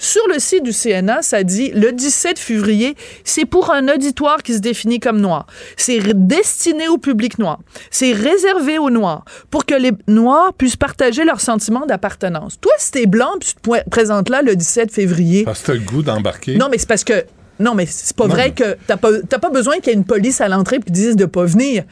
[0.02, 2.96] Sur le site du CNA, ça dit le 17 février,
[3.26, 5.46] c'est pour un auditoire qui se définit comme noir.
[5.76, 7.60] C'est destiné au public noir.
[7.92, 12.60] C'est réservé aux noirs pour que les noirs puissent partager leur sentiment d'appartenance.
[12.62, 15.44] Toi, si t'es blanc, puis tu te présentes là le 17 février.
[15.44, 16.56] Parce que t'as le goût d'embarquer.
[16.56, 17.26] Non, mais c'est parce que.
[17.60, 19.98] Non, mais c'est pas Non, vrai que t'as pas, t'as pas besoin qu'il y ait
[20.00, 21.84] une police à l'entrée qui dise de pas venir.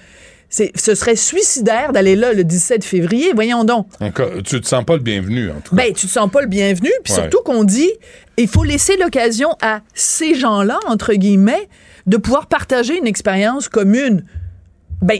[0.50, 3.32] Ce serait suicidaire d'aller là le 17 février.
[3.36, 3.88] Voyons donc.
[4.00, 5.84] Encore, tu te sens pas le bienvenu, en tout cas.
[5.84, 6.90] Ben, tu te sens pas le bienvenu.
[7.04, 7.20] Puis Ouais.
[7.20, 7.92] surtout qu'on dit,
[8.38, 11.68] il faut laisser l'occasion à ces gens-là, entre guillemets,
[12.06, 14.24] de pouvoir partager une expérience commune.
[15.02, 15.20] Ben,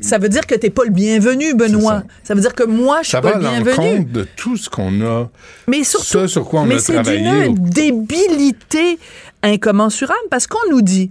[0.00, 2.02] ça veut dire que t'es pas le bienvenu, Benoît.
[2.24, 2.34] Ça.
[2.34, 3.70] veut dire que moi, je suis Ça pas va à le bienvenu.
[3.76, 5.30] l'encontre de tout ce qu'on a.
[5.68, 8.98] Mais surtout, Ce sur quoi on mais c'est d'une débilité
[9.44, 11.10] incommensurable parce qu'on nous dit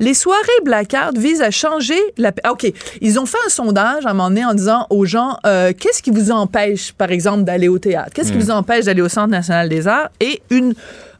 [0.00, 2.32] les soirées blackout visent à changer la.
[2.50, 2.66] OK.
[3.00, 6.02] Ils ont fait un sondage à un moment donné en disant aux gens euh, qu'est-ce
[6.02, 8.10] qui vous empêche, par exemple, d'aller au théâtre?
[8.12, 8.42] Qu'est-ce qui Mm.
[8.42, 10.08] vous empêche d'aller au Centre national des arts?
[10.18, 10.74] Et une,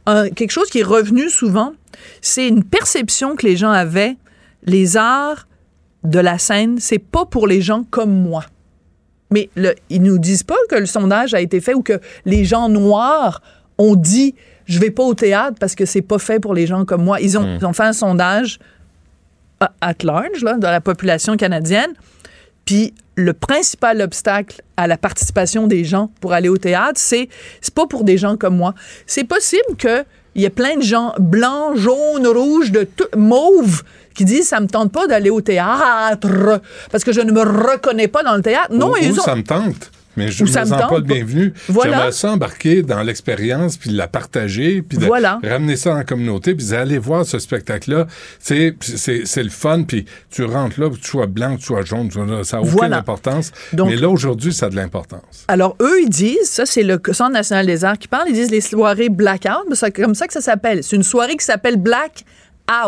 [0.07, 1.73] un- quelque chose qui est revenu souvent,
[2.21, 4.17] c'est une perception que les gens avaient
[4.65, 5.47] les arts
[6.03, 8.45] de la scène, c'est pas pour les gens comme moi.
[9.31, 12.45] Mais le, ils nous disent pas que le sondage a été fait ou que les
[12.45, 13.41] gens noirs
[13.79, 14.35] ont dit
[14.67, 17.21] je vais pas au théâtre parce que c'est pas fait pour les gens comme moi.
[17.21, 17.59] Ils ont, Mm.
[17.61, 18.59] ils ont fait un sondage
[19.61, 21.93] à- at large là, dans la population canadienne.
[22.65, 27.29] Puis le principal obstacle à la participation des gens pour aller au théâtre, c'est
[27.61, 28.75] c'est pas pour des gens comme moi.
[29.07, 30.05] C'est possible que
[30.35, 33.85] il y ait plein de gens blancs, jaunes, rouges, de tout, mauves
[34.15, 36.61] qui disent ça me tente pas d'aller au théâtre
[36.91, 38.73] parce que je ne me reconnais pas dans le théâtre.
[38.73, 39.91] Non, ils ont ça me tente.
[40.17, 41.53] Mais je ne me sens pas le bienvenu.
[41.69, 41.91] Voilà.
[41.93, 45.41] J'aimerais ça embarquer dans l'expérience, puis la partager, puis de Voilà.
[45.43, 48.07] ramener ça la communauté, puis d'aller voir ce spectacle-là.
[48.39, 48.75] C'est,
[49.37, 52.11] le fun, puis tu rentres là, que tu sois blanc, que tu sois jaune,
[52.45, 52.99] ça n'a aucune Voilà.
[52.99, 53.51] importance.
[53.73, 55.45] Donc- Mais là, aujourd'hui, ça a de l'importance.
[55.49, 58.51] Alors, eux, ils disent, ça, c'est le Centre national des arts qui parle, ils disent
[58.51, 60.83] les soirées blackout, mais c'est comme ça que ça s'appelle.
[60.85, 62.25] C'est une soirée qui s'appelle Black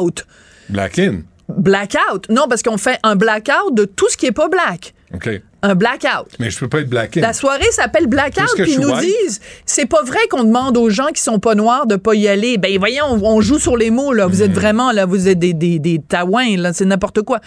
[0.01, 0.27] Out.
[0.69, 1.21] Black in.
[1.49, 2.29] Blackout.
[2.29, 4.95] Non, parce qu'on fait un blackout de tout ce qui est pas black.
[5.15, 5.29] OK.
[5.69, 6.29] Un blackout.
[6.39, 7.21] Mais je peux pas être black in.
[7.21, 9.01] La soirée s'appelle Blackout, puis ils nous white.
[9.01, 12.29] disent c'est pas vrai qu'on demande aux gens qui sont pas noirs de pas y
[12.29, 12.57] aller.
[12.57, 14.27] Ben voyons, on, on joue sur les mots là.
[14.27, 17.41] Vous êtes vraiment là, vous êtes des des, des taouins là, c'est n'importe quoi.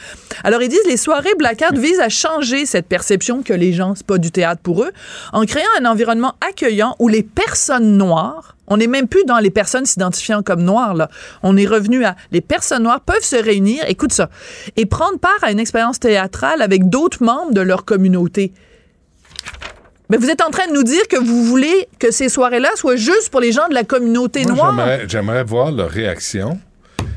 [0.43, 4.05] Alors ils disent les soirées Blackout visent à changer cette perception que les gens c'est
[4.05, 4.91] pas du théâtre pour eux,
[5.31, 9.49] en créant un environnement accueillant où les personnes noires on n'est même plus dans les
[9.49, 11.09] personnes s'identifiant comme noires, là.
[11.43, 14.29] On est revenu à les personnes noires peuvent se réunir, écoute ça,
[14.77, 18.53] et prendre part à une expérience théâtrale avec d'autres membres de leur communauté.
[20.09, 22.95] Mais vous êtes en train de nous dire que vous voulez que ces soirées-là soient
[22.95, 24.75] juste pour les gens de la communauté Moi, noire?
[24.75, 26.59] j'aimerais, j'aimerais voir leur réaction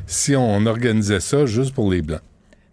[0.07, 2.20] si on organisait ça juste pour les Blancs.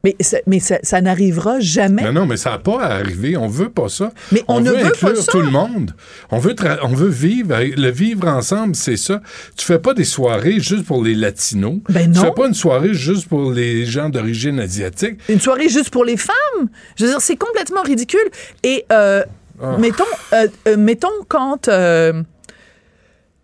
[0.06, 2.04] Mais, ça, mais ça, ça n'arrivera jamais.
[2.04, 3.36] Non, non, mais ça n'a pas à arriver.
[3.36, 4.12] On veut pas ça.
[4.32, 5.32] Mais on ne veut veut pas inclure ça.
[5.32, 5.92] tout le monde.
[6.32, 7.54] On veut, tra- on veut vivre.
[7.60, 9.22] Le vivre ensemble, c'est ça.
[9.58, 11.80] Tu fais pas des soirées juste pour les Latinos.
[11.90, 12.26] Ben Tu non.
[12.26, 15.18] fais pas une soirée juste pour les gens d'origine asiatique.
[15.28, 16.70] Une soirée juste pour les femmes.
[16.96, 18.30] Je veux dire, c'est complètement ridicule.
[18.64, 19.24] Et euh,
[19.62, 19.76] Ah.
[19.78, 21.68] mettons, euh, euh, mettons quand.
[21.68, 22.24] euh,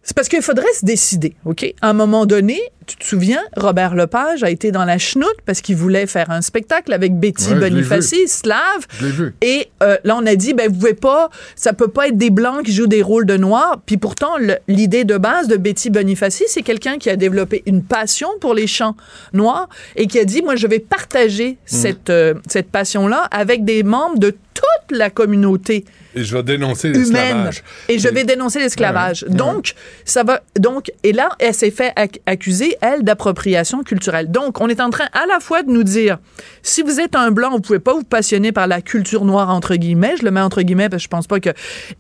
[0.06, 1.65] c'est parce qu'il faudrait se décider, OK?
[1.82, 5.61] À un moment donné, tu te souviens, Robert Lepage a été dans la chenoute parce
[5.61, 8.86] qu'il voulait faire un spectacle avec Betty Ouais, Bonifaci, slave.
[8.99, 9.36] Je l'ai vu.
[9.41, 12.30] Et euh, là, on a dit, ben, vous pouvez pas, ça peut pas être des
[12.30, 13.82] blancs qui jouent des rôles de noirs.
[13.88, 14.36] Puis pourtant,
[14.68, 18.68] l'idée de base de Betty Bonifaci, c'est quelqu'un qui a développé une passion pour les
[18.68, 18.95] chants
[19.34, 23.82] noirs et qui a dit, moi, je vais partager cette, euh, cette passion-là avec des
[23.82, 25.84] membres de toute la communauté
[26.15, 27.64] Et je vais dénoncer l'esclavage.
[27.90, 29.23] et je vais dénoncer l'esclavage.
[29.27, 29.36] Ouais.
[29.36, 29.73] Donc
[30.06, 34.32] ça va donc et là elle s'est fait ac- accuser elle d'appropriation culturelle.
[34.32, 36.18] Donc on est en train à la fois de nous dire
[36.64, 39.76] si vous êtes un blanc, vous pouvez pas vous passionner par la culture noire entre
[39.76, 41.49] guillemets, je le mets entre guillemets parce que je pense pas que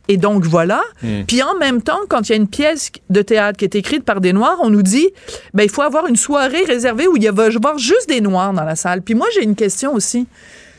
[0.07, 0.81] et donc voilà.
[1.03, 1.23] Mm.
[1.27, 4.05] Puis en même temps quand il y a une pièce de théâtre qui est écrite
[4.05, 5.09] par des noirs, on nous dit
[5.53, 8.53] ben il faut avoir une soirée réservée où il va y avoir juste des noirs
[8.53, 9.01] dans la salle.
[9.01, 10.25] Puis moi j'ai une question aussi.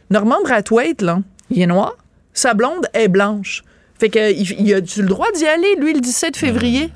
[0.08, 1.18] Norman Brathwaite là,
[1.50, 1.96] il est noir,
[2.32, 3.62] sa blonde est blanche.
[3.98, 6.90] Fait que il, il a-tu le droit d'y aller, lui, le 17 février?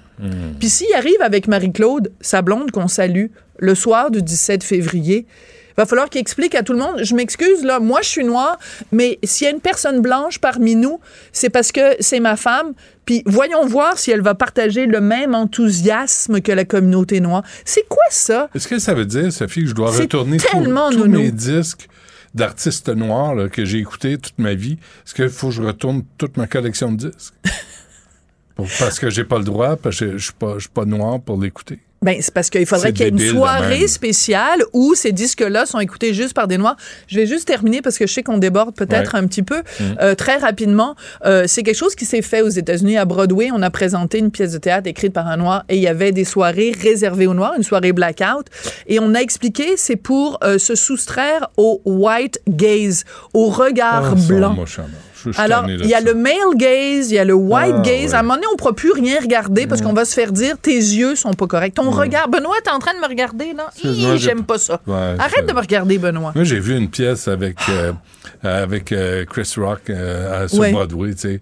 [0.59, 3.27] Puis s'il arrive avec Marie-Claude, sa blonde qu'on salue,
[3.59, 5.25] le soir du 17 février,
[5.79, 8.59] va falloir qu'il explique à tout le monde, je m'excuse, là, moi je suis noire,
[8.93, 11.01] mais s'il y a une personne blanche parmi nous,
[11.33, 12.75] c'est parce que c'est ma femme,
[13.07, 17.43] puis voyons voir si elle va partager le même enthousiasme que la communauté noire.
[17.65, 18.51] C'est quoi ça?
[18.55, 20.37] Est-ce que ça veut dire, Sophie, que je dois retourner
[20.91, 21.89] tous- mes disques
[22.35, 24.79] d'artistes noirs là, que j'ai écoutés toute ma vie?
[25.07, 27.35] Est-ce qu'il faut que je retourne toute ma collection de disques?
[28.55, 30.69] Pour- parce que j'ai pas le droit, parce que je je suis pas, je suis
[30.69, 31.79] pas noir pour l'écouter.
[32.03, 35.81] Ben, c'est parce qu'il faudrait qu'il y ait une soirée spéciale où ces disques-là sont
[35.81, 36.77] écoutés juste par des Noirs.
[37.09, 39.21] Je vais juste terminer parce que je sais qu'on déborde peut-être Ouais.
[39.21, 39.59] un petit peu.
[39.59, 39.83] Mm.
[40.01, 40.95] Euh, très rapidement,
[41.27, 43.51] euh, c'est quelque chose qui s'est fait aux États-Unis à Broadway.
[43.53, 46.13] On a présenté une pièce de théâtre écrite par un Noir et il y avait
[46.13, 48.47] des soirées réservées aux Noirs, une soirée blackout.
[48.87, 53.05] Et on a expliqué, c'est pour euh, se soustraire au white gaze,
[53.35, 54.57] au regard Ah, blanc.
[55.25, 57.83] Je je Alors, il y a le male gaze, il y a le white Ah,
[57.83, 58.11] gaze.
[58.11, 58.15] ouais.
[58.15, 60.33] À un moment donné, on ne pourra plus rien regarder parce qu'on va se faire
[60.33, 61.75] dire tes yeux sont pas corrects.
[61.75, 62.29] Ton regard.
[62.29, 63.71] Benoît, t'es en train de me regarder, là?
[64.17, 64.81] J'aime pas- ça.
[64.87, 66.33] Ouais, Arrête de me regarder, Benoît.
[66.35, 67.93] Moi, j'ai vu une pièce avec, euh,
[68.43, 70.73] avec euh, Chris Rock euh, à- sur Ouais.
[70.73, 71.41] Broadway, tu sais.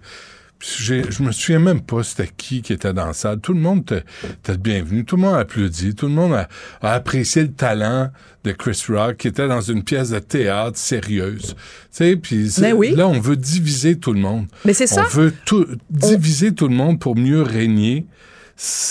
[0.60, 3.38] Je me souviens même pas c'était qui qui était dans la salle.
[3.40, 3.84] Tout le monde
[4.24, 5.04] était bienvenu.
[5.04, 5.94] Tout le monde a applaudi.
[5.94, 6.48] Tout le monde a,
[6.82, 8.10] a apprécié le talent
[8.44, 11.54] de Chris Rock qui était dans une pièce de théâtre sérieuse.
[12.22, 12.94] Puis Mais oui.
[12.96, 14.46] là, on veut diviser tout le monde.
[14.64, 15.04] Mais c'est ça.
[15.04, 18.06] On veut tout, diviser tout le monde pour mieux régner.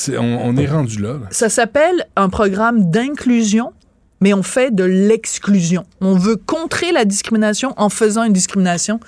[0.10, 1.20] On, on est rendu là.
[1.32, 3.74] Ça s'appelle un programme d'inclusion,
[4.22, 5.86] mais on fait de l'exclusion.
[6.02, 9.00] On veut contrer la discrimination en faisant une discrimination.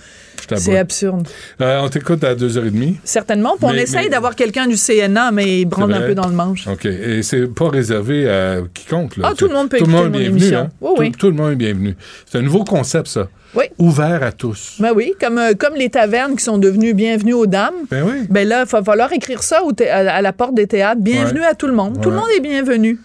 [0.56, 1.28] C'est absurde.
[1.62, 2.96] Euh, on t'écoute à 2h30.
[3.04, 3.56] Certainement.
[3.58, 6.28] Puis on Mais- essaye mais- d'avoir quelqu'un du CNA, mais il branle un peu dans
[6.28, 6.68] le manche.
[6.68, 6.86] OK.
[6.86, 9.18] Et c'est pas réservé à quiconque.
[9.18, 9.30] Là.
[9.32, 10.56] Ah, tout le monde peut Tout le monde mon est bienvenu.
[10.56, 10.70] Hein?
[10.82, 11.96] Oui, tout, le monde est bienvenu.
[12.26, 13.28] C'est un nouveau concept, ça.
[13.56, 13.66] Oui.
[13.80, 14.76] Ouvert à tous.
[14.80, 17.74] Ben oui, comme, euh, comme les tavernes qui sont devenues bienvenues aux dames.
[17.90, 18.28] Ben oui.
[18.30, 19.62] Ben là, il va falloir écrire ça
[19.92, 21.02] à, la porte des théâtres.
[21.02, 21.48] Bienvenue Ouais.
[21.48, 22.00] à tout le monde.
[22.02, 23.00] Tout le monde est bienvenu.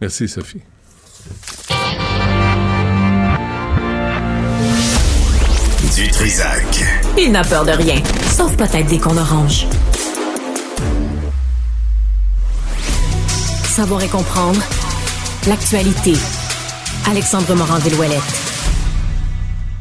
[0.00, 0.62] Merci, Sophie.
[5.94, 6.84] Du Trisac.
[7.18, 8.02] Il n'a peur de rien,
[8.36, 9.66] sauf peut-être des qu'on orange.
[13.64, 14.60] Savoir et comprendre
[15.46, 16.14] l'actualité.
[17.06, 18.41] Alexandre Morand-Villouellette.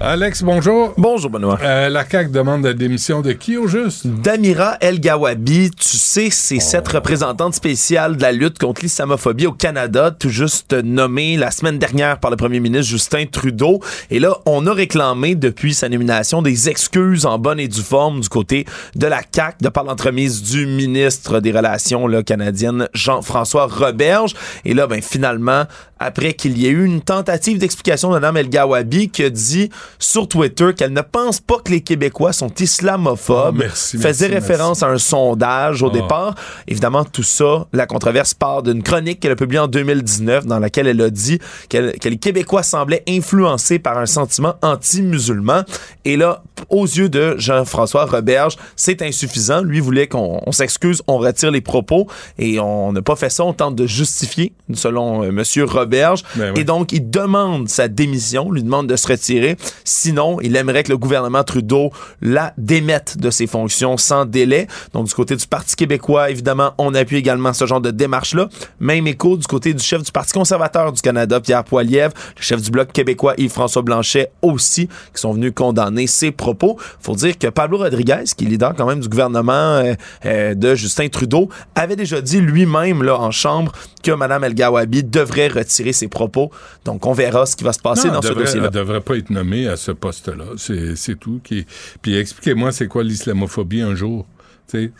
[0.03, 0.95] Alex, bonjour.
[0.97, 1.59] Bonjour, Benoît.
[1.61, 4.07] Euh, la CAQ demande la démission de qui au juste?
[4.07, 9.51] Damira El Gawabi, tu sais, c'est cette représentante spéciale de la lutte contre l'islamophobie au
[9.51, 13.79] Canada, tout juste nommée la semaine dernière par le premier ministre Justin Trudeau.
[14.09, 18.21] Et là, on a réclamé depuis sa nomination des excuses en bonne et due forme
[18.21, 18.65] du côté
[18.95, 24.33] de la CAQ, de par l'entremise du ministre des Relations là, canadiennes, Jean-François Roberge.
[24.65, 25.65] Et là, ben finalement,
[25.99, 29.69] après qu'il y ait eu une tentative d'explication de Mme El Gawabi qui a dit
[29.99, 34.47] sur Twitter qu'elle ne pense pas que les Québécois sont islamophobes, Oh, merci, faisait merci,
[34.47, 35.89] référence à un sondage au Oh.
[35.91, 36.35] départ.
[36.67, 40.87] Évidemment, tout ça, la controverse part d'une chronique qu'elle a publiée en 2019 dans laquelle
[40.87, 41.39] elle a dit
[41.69, 45.63] que les Québécois semblaient influencés par un sentiment anti-musulman.
[46.05, 49.61] Et là, aux yeux de Jean-François Roberge, c'est insuffisant.
[49.61, 52.07] Lui voulait qu'on on s'excuse, on retire les propos
[52.37, 53.43] et on n'a pas fait ça.
[53.43, 56.23] On tente de justifier, selon euh, Monsieur Roberge.
[56.35, 56.61] Ben oui.
[56.61, 59.57] Et donc, il demande sa démission, lui demande de se retirer.
[59.83, 61.91] Sinon, il aimerait que le gouvernement Trudeau
[62.21, 64.67] la démette de ses fonctions sans délai.
[64.93, 68.49] Donc, du côté du Parti québécois, évidemment, on appuie également ce genre de démarche-là.
[68.79, 72.61] Même écho du côté du chef du Parti conservateur du Canada, Pierre Poilievre, le chef
[72.61, 76.77] du Bloc québécois, Yves-François Blanchet aussi, qui sont venus condamner ses propos.
[76.99, 79.93] Faut dire que Pablo Rodriguez, qui est leader quand même du gouvernement euh,
[80.25, 83.71] euh, de Justin Trudeau, avait déjà dit lui-même là en chambre
[84.03, 86.51] que Mme El Gawabi devrait retirer ses propos.
[86.85, 88.67] Donc, on verra ce qui va se passer Non, dans ce dossier-là.
[88.67, 90.45] Elle devrait pas être nommée à ce poste-là.
[90.57, 91.41] C'est tout.
[91.43, 91.65] Qui...
[92.01, 94.27] Puis expliquez-moi, c'est quoi l'islamophobie un jour?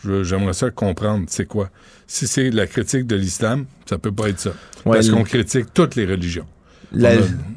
[0.04, 1.26] J'aimerais ça comprendre.
[1.28, 1.70] C'est quoi?
[2.06, 4.50] Si c'est la critique de l'islam, ça peut pas être ça.
[4.84, 6.46] Ouais, Parce qu'on critique toutes les religions.
[6.94, 7.10] La,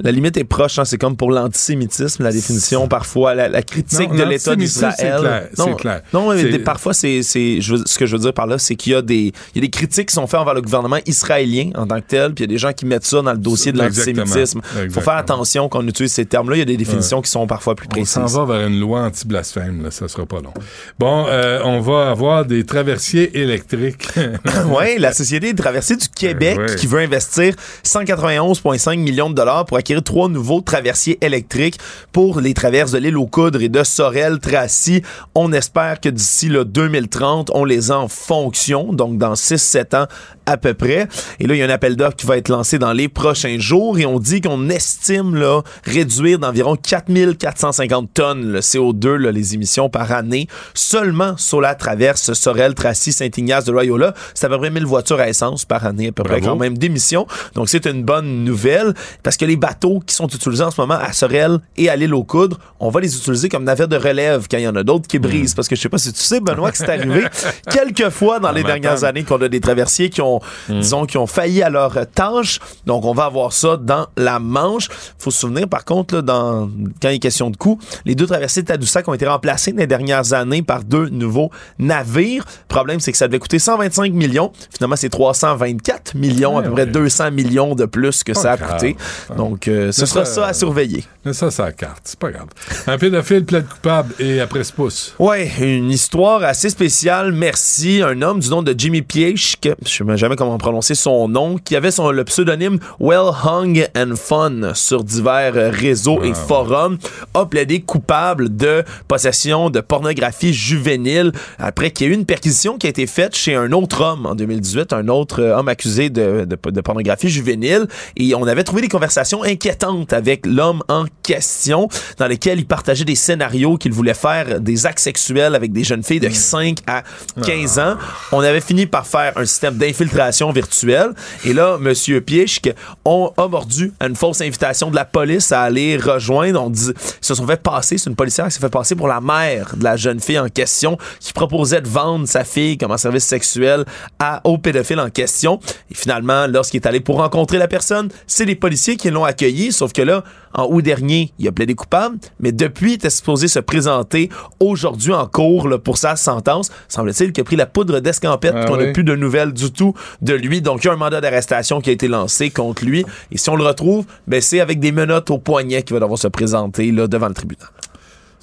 [0.04, 4.10] On limite est proche, hein, c'est comme pour l'antisémitisme, la définition, parfois, la, la critique
[4.12, 5.50] Non, de l'État d'Israël.
[5.54, 8.94] c'est clair, non, mais parfois, c'est, ce que je veux dire par là, c'est qu'il
[8.94, 11.72] y a des, il y a des critiques qui sont faites envers le gouvernement israélien
[11.76, 13.38] en tant que tel, puis il y a des gens qui mettent ça dans le
[13.38, 14.62] dossier de l'antisémitisme.
[14.84, 16.56] Il faut faire attention quand on utilise ces termes-là.
[16.56, 17.24] Il y a des définitions Ouais.
[17.24, 18.38] qui sont parfois plus On s'en précises.
[18.38, 20.54] va vers une loi anti-blasphème, ça sera pas long.
[21.00, 24.08] Bon, euh, on va avoir des traversiers électriques.
[24.70, 26.76] oui, la Société des traversiers du Québec Ouais.
[26.76, 27.54] qui veut investir
[27.84, 31.78] 191,5 millions de dollars pour acquérir trois nouveaux traversiers électriques
[32.12, 35.02] pour les traverses de l'île aux Coudres et de Sorel-Tracy.
[35.34, 40.08] On espère que d'ici le 2030, on les a en fonction, donc dans 6-7 ans
[40.46, 41.08] à peu près.
[41.40, 43.58] Et là, il y a un appel d'offres qui va être lancé dans les prochains
[43.60, 49.56] jours et on dit qu'on estime là, réduire d'environ 4450 tonnes le CO2, là, les
[49.56, 54.14] émissions par année, seulement sur la traverse Sorel-Tracy, Saint-Ignace de Loyola.
[54.34, 56.78] C'est à peu près 1000 voitures à essence par année, à peu près quand même
[56.78, 57.28] d'émissions.
[57.56, 58.94] Donc, c'est une bonne nouvelle
[59.24, 62.14] parce que les bateaux qui sont utilisés en ce moment à Sorel et à l'île
[62.14, 64.84] aux Coudres, on va les utiliser comme navires de relève quand il y en a
[64.84, 65.54] d'autres qui brisent.
[65.54, 65.56] Hmm.
[65.56, 67.26] Parce que je sais pas si tu sais, Benoît, que c'est arrivé
[67.72, 70.40] quelques fois dans les dernières années qu'on a des traversiers qui ont,
[70.70, 70.80] Hmm.
[70.80, 72.60] disons, qui ont failli à leur tâche.
[72.86, 74.90] Donc, on va avoir ça dans la Manche.
[75.18, 76.70] Faut se souvenir, par contre, là, dans,
[77.02, 79.80] quand il est question de coût, les deux traversiers de Tadoussac ont été remplacés dans
[79.80, 82.46] les dernières années par deux nouveaux navires.
[82.46, 84.52] Le problème, c'est que ça devait coûter 125 millions.
[84.72, 86.92] Finalement, c'est 324 millions, à peu près ouais.
[86.92, 88.96] 200 millions de plus que ça a coûté.
[89.36, 91.04] Donc, euh, ce sera ça- ça à surveiller.
[91.26, 92.48] Mais ça, c'est la carte, c'est pas grave.
[92.88, 95.14] Un pédophile plaide coupable et après ce pouce.
[95.20, 98.02] Ouais, une histoire assez spéciale, merci.
[98.04, 101.58] Un homme du nom de Jimmy Piech, que je sais jamais comment prononcer son nom,
[101.58, 106.98] qui avait son, le pseudonyme Well Hung and Fun sur divers réseaux et forums,
[107.34, 112.78] a plaidé coupable de possession de pornographie juvénile après qu'il y ait eu une perquisition
[112.78, 116.10] qui a été faite chez un autre homme en 2018, un autre euh, homme accusé
[116.10, 117.88] de, de- de pornographie juvénile.
[118.18, 121.90] Et on avait trouvé des conversations inquiétantes avec l'homme en question,
[122.20, 126.04] dans lesquelles il partageait des scénarios qu'il voulait faire des actes sexuels avec des jeunes
[126.04, 127.02] filles de 5 à
[127.44, 127.96] 15 ans.
[128.32, 131.14] On avait fini par faire un système d'infiltration virtuelle.
[131.46, 135.64] Et là, Monsieur Piechk on a mordu à une fausse invitation de la police à
[135.64, 136.62] aller rejoindre.
[136.62, 139.08] On dit, ils se sont fait passer, c'est une policière qui s'est fait passer pour
[139.08, 142.92] la mère de la jeune fille en question qui proposait de vendre sa fille comme
[142.92, 143.86] un service sexuel
[144.20, 145.60] à, au pédophile en question.
[145.90, 149.72] Et finalement, lorsqu'il est allé pour rencontrer la personne, c'est les policiers qui l'ont accueilli.
[149.72, 150.24] Sauf que là,
[150.54, 154.30] en août dernier, il a plaidé coupable, mais depuis, il était supposé se présenter
[154.60, 156.72] aujourd'hui en cours là, pour sa sentence.
[156.88, 158.94] Semble-t-il qu'il a pris la poudre d'escampette, Ah qu'on n'a oui.
[158.94, 160.62] plus de nouvelles du tout de lui.
[160.62, 163.06] Donc, il y a un mandat d'arrestation qui a été lancé contre lui.
[163.32, 166.20] Et si on le retrouve, ben, c'est avec des menottes au poignet qu'il va devoir
[166.20, 167.68] se présenter là, devant le tribunal.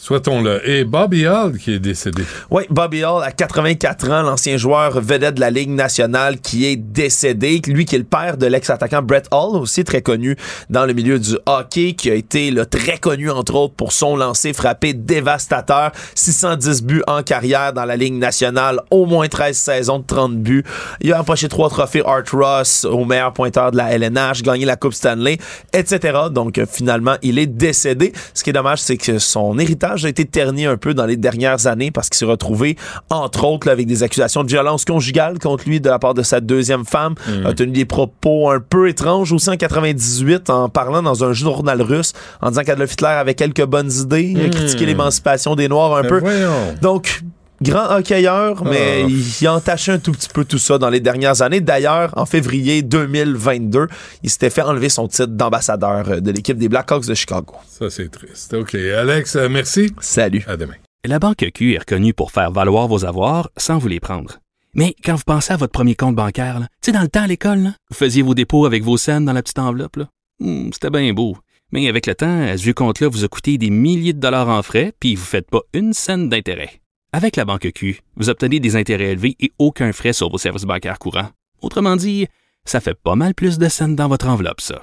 [0.02, 0.68] Souhaitons-le.
[0.68, 2.24] Et Bobby Hall qui est décédé.
[2.50, 6.74] Oui, Bobby Hall, à 84 ans, l'ancien joueur vedette de la Ligue nationale qui est
[6.74, 7.62] décédé.
[7.68, 10.34] Lui qui est le père de l'ex-attaquant Brett Hall, aussi très connu
[10.70, 14.16] dans le milieu du hockey, qui a été là, très connu, entre autres, pour son
[14.16, 15.92] lancer frappé dévastateur.
[16.16, 20.64] 610 buts en carrière dans la Ligue nationale, au moins 13 saisons de 30 buts.
[21.00, 24.74] Il a empoché trois trophées Art Ross au meilleur pointeur de la LNH, gagné la
[24.74, 25.38] Coupe Stanley,
[25.72, 26.22] etc.
[26.32, 28.12] Donc, euh, finalement, il est décédé.
[28.34, 31.16] Ce qui est dommage, c'est que son héritage a été terni un peu dans les
[31.16, 32.76] dernières années parce qu'il s'est retrouvé,
[33.10, 36.22] entre autres, là, avec des accusations de violence conjugale contre lui de la part de
[36.22, 37.14] sa deuxième femme.
[37.28, 37.46] Mhm.
[37.46, 41.80] A tenu des propos un peu étranges aussi en 98 en parlant dans un journal
[41.82, 46.08] russe en disant qu'Adolf Hitler avait quelques bonnes idées, critiqué l'émancipation des Noirs un Ben
[46.08, 46.18] peu.
[46.20, 46.74] voyons.
[46.80, 47.22] Donc,
[47.62, 49.06] grand hockeyeur, mais Ah.
[49.08, 51.60] il, il a entaché un tout petit peu tout ça dans les dernières années.
[51.60, 53.86] D'ailleurs, en février 2022,
[54.22, 57.54] il s'était fait enlever son titre d'ambassadeur euh, de l'équipe des Blackhawks de Chicago.
[57.68, 58.54] Ça, c'est triste.
[58.54, 58.74] OK.
[58.74, 59.92] Alex, euh, merci.
[60.00, 60.44] Salut.
[60.46, 60.74] À demain.
[61.04, 64.38] La Banque Q est reconnue pour faire valoir vos avoirs sans vous les prendre.
[64.74, 67.26] Mais quand vous pensez à votre premier compte bancaire, tu sais, dans le temps à
[67.26, 69.96] l'école, vous faisiez vos dépôts avec vos scènes dans la petite enveloppe.
[69.96, 70.08] là.
[70.40, 71.36] Hmm, C'était bien beau.
[71.72, 74.62] Mais avec le temps, ce vieux compte-là vous a coûté des milliers de dollars en
[74.62, 76.81] frais, puis vous ne faites pas une scène d'intérêt.
[77.14, 80.64] Avec la Banque Q, vous obtenez des intérêts élevés et aucun frais sur vos services
[80.64, 81.28] bancaires courants.
[81.60, 82.26] Autrement dit,
[82.64, 84.82] ça fait pas mal plus de scènes dans votre enveloppe, ça.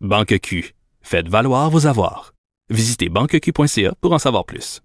[0.00, 0.76] Banque Q.
[1.02, 2.32] Faites valoir vos avoirs.
[2.70, 4.82] Visitez banqueq.ca pour en savoir plus.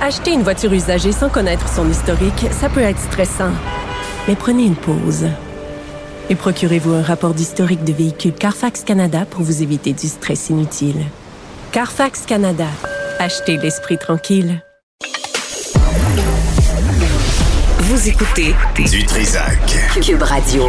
[0.00, 3.52] Acheter une voiture usagée sans connaître son historique, ça peut être stressant.
[4.26, 5.28] Mais prenez une pause.
[6.28, 11.04] Et procurez-vous un rapport d'historique de véhicule Carfax Canada pour vous éviter du stress inutile.
[11.70, 12.66] Carfax Canada.
[13.20, 14.62] Achetez l'esprit tranquille.
[17.96, 18.54] Vous écoutez
[18.90, 19.58] Du Trisac.
[20.02, 20.68] Cube Radio.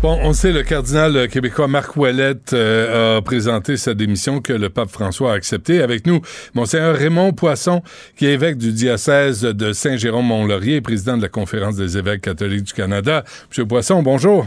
[0.00, 4.68] Bon, on sait, le cardinal québécois Marc Ouellette euh, a présenté sa démission que le
[4.68, 5.82] pape François a acceptée.
[5.82, 6.20] Avec nous,
[6.54, 7.82] Monseigneur Raymond Poisson,
[8.16, 12.62] qui est évêque du diocèse de Saint-Jérôme-Mont-Laurier et président de la Conférence des évêques catholiques
[12.62, 13.24] du Canada.
[13.50, 14.46] Monsieur Poisson, bonjour.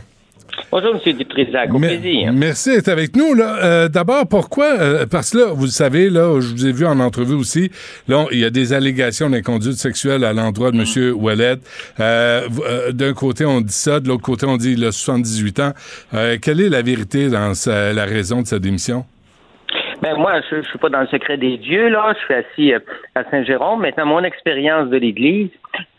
[0.69, 1.13] Bonjour, M.
[1.17, 1.73] Dutrisac.
[1.73, 2.31] Au plaisir.
[2.33, 3.33] Merci d'être avec nous.
[3.33, 3.57] Là.
[3.63, 4.65] Euh, D'abord, pourquoi?
[4.79, 7.71] Euh, parce que là, vous le savez, là, je vous ai vu en entrevue aussi,
[8.07, 10.83] là, il y a des allégations d'inconduite sexuelle à l'endroit de M.
[10.83, 11.21] Mm.
[11.21, 11.55] Ouellet.
[11.99, 15.59] Euh, euh, D'un côté, on dit ça, de l'autre côté, on dit il a 78
[15.59, 15.71] ans.
[16.13, 19.05] Euh, quelle est la vérité dans sa- la raison de sa démission?
[20.01, 22.13] Ben moi, je, je suis pas dans le secret des dieux là.
[22.17, 22.73] Je suis assis
[23.15, 23.81] à Saint-Jérôme.
[23.81, 25.49] Maintenant, mon expérience de l'Église,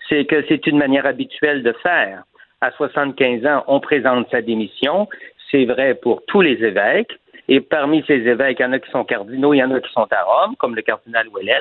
[0.09, 2.25] c'est que c'est une manière habituelle de faire.
[2.63, 5.09] À 75 ans, on présente sa démission.
[5.51, 7.11] C'est vrai pour tous les évêques.
[7.49, 9.81] Et parmi ces évêques, il y en a qui sont cardinaux, il y en a
[9.81, 11.61] qui sont à Rome, comme le cardinal Ouellet.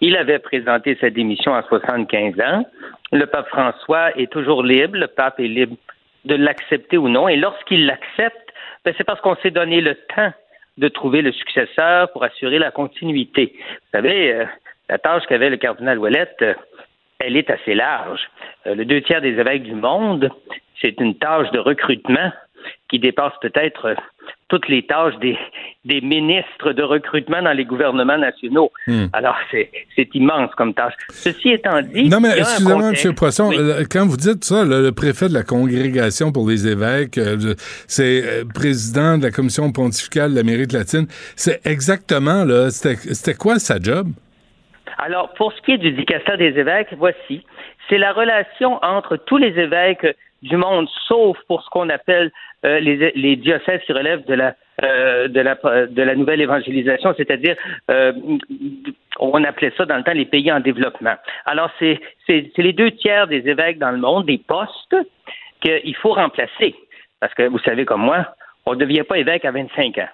[0.00, 2.64] Il avait présenté sa démission à 75 ans.
[3.12, 4.96] Le pape François est toujours libre.
[4.96, 5.76] Le pape est libre
[6.24, 7.28] de l'accepter ou non.
[7.28, 8.50] Et lorsqu'il l'accepte,
[8.86, 10.32] ben, c'est parce qu'on s'est donné le temps
[10.78, 13.52] de trouver le successeur pour assurer la continuité.
[13.54, 14.46] Vous savez, euh,
[14.88, 16.54] la tâche qu'avait le cardinal Ouellet, euh,
[17.18, 18.20] elle est assez large.
[18.66, 20.30] Euh, le deux tiers des évêques du monde,
[20.80, 22.32] c'est une tâche de recrutement
[22.90, 23.94] qui dépasse peut-être euh,
[24.48, 25.36] toutes les tâches des,
[25.84, 28.70] des ministres de recrutement dans les gouvernements nationaux.
[28.86, 29.06] Hmm.
[29.12, 29.70] Alors, c'est
[30.14, 30.94] immense comme tâche.
[31.10, 32.08] Ceci étant dit...
[32.08, 32.92] Non, mais excusez-moi.
[32.92, 33.14] M.
[33.14, 33.56] Poisson, Oui.
[33.58, 37.54] euh, quand vous dites ça, le, le préfet de la congrégation pour les évêques, euh,
[37.86, 43.58] c'est euh, président de la commission pontificale de l'Amérique latine, c'est exactement, là, c'était quoi
[43.58, 44.08] sa job?
[44.98, 47.44] Alors, pour ce qui est du dicaster des évêques, voici.
[47.88, 50.06] C'est la relation entre tous les évêques
[50.42, 52.30] du monde, sauf pour ce qu'on appelle
[52.64, 55.54] euh, les, les diocèses qui relèvent de la, euh, de la,
[55.86, 57.56] de la nouvelle évangélisation, c'est-à-dire,
[57.90, 58.12] euh,
[59.20, 61.14] on appelait ça dans le temps les pays en développement.
[61.46, 64.96] Alors, c'est les deux tiers des évêques dans le monde, des postes,
[65.60, 66.74] qu'il faut remplacer.
[67.20, 68.26] Parce que vous savez comme moi,
[68.66, 70.08] on ne devient pas évêque à 25 ans.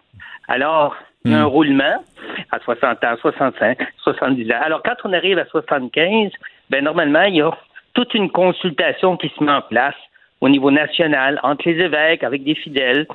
[0.49, 2.03] Alors, il y a un roulement
[2.55, 4.61] à 60 ans, 65, 70 ans.
[4.63, 6.31] Alors, quand on arrive à 75,
[6.71, 7.51] ben normalement, il y a
[7.95, 9.95] toute une consultation qui se met en place
[10.41, 13.07] au niveau national entre les évêques, avec des fidèles,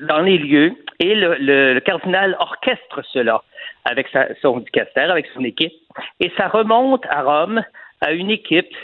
[0.00, 3.42] dans les lieux, et le, cardinal orchestre cela
[3.84, 5.72] avec sa- son dicaster, avec son équipe.
[6.20, 7.62] Et ça remonte à Rome
[8.00, 8.74] à une équipe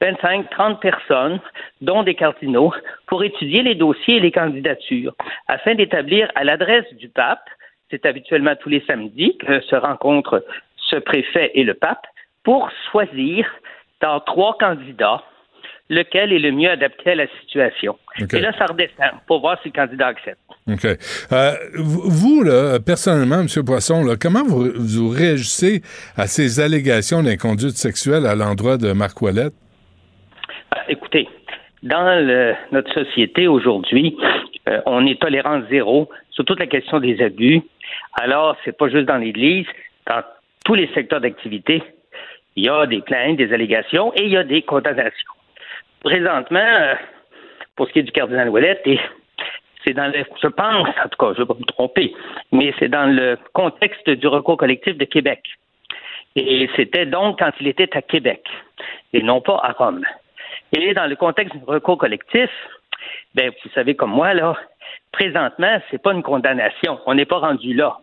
[0.00, 1.40] 25, 30 personnes,
[1.80, 2.72] dont des cardinaux,
[3.06, 5.14] pour étudier les dossiers et les candidatures,
[5.48, 7.48] afin d'établir à l'adresse du pape,
[7.90, 10.44] c'est habituellement tous les samedis que se rencontrent
[10.90, 12.04] ce préfet et le pape,
[12.44, 13.46] pour choisir
[14.00, 15.22] dans trois candidats
[15.88, 17.96] lequel est le mieux adapté à la situation.
[18.20, 18.34] OK.
[18.34, 20.38] Et là, ça redescend pour voir si le candidat accepte.
[20.68, 20.84] OK.
[20.84, 23.46] Euh, vous, là, personnellement, M.
[23.64, 25.82] Poisson, là, comment vous, vous réagissez
[26.16, 29.46] à ces allégations d'inconduite sexuelle à l'endroit de Marc Ouellet?
[29.46, 31.28] Euh, Écoutez,
[31.84, 34.16] dans le- notre société aujourd'hui,
[34.68, 37.62] euh, on est tolérance zéro sur toute la question des abus.
[38.20, 39.66] Alors, c'est pas juste dans l'Église,
[40.06, 40.22] dans
[40.64, 41.82] tous les secteurs d'activité,
[42.56, 45.32] il y a des plaintes, des allégations et il y a des condamnations.
[46.02, 46.94] Présentement, euh,
[47.76, 48.98] pour ce qui est du cardinal Ouellet, et
[49.84, 52.14] c'est dans le, je pense, en tout cas, je ne vais pas me tromper,
[52.52, 55.42] mais c'est dans le contexte du recours collectif de Québec.
[56.34, 58.42] Et c'était donc quand il était à Québec
[59.12, 60.04] et non pas à Rome.
[60.72, 62.50] Et dans le contexte du recours collectif,
[63.34, 64.56] ben, vous savez comme moi, là,
[65.12, 66.98] présentement, c'est pas une condamnation.
[67.06, 67.98] On n'est pas rendu là.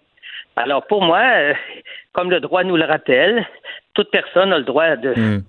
[0.56, 1.54] Alors, pour moi, euh,
[2.14, 3.46] comme le droit nous le rappelle,
[3.94, 5.42] toute personne a le droit de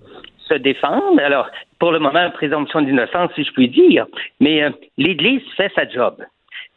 [0.47, 1.19] se défendre.
[1.21, 1.49] Alors,
[1.79, 4.05] pour le moment, présomption d'innocence, si je puis dire.
[4.39, 6.23] Mais euh, l'Église fait sa job.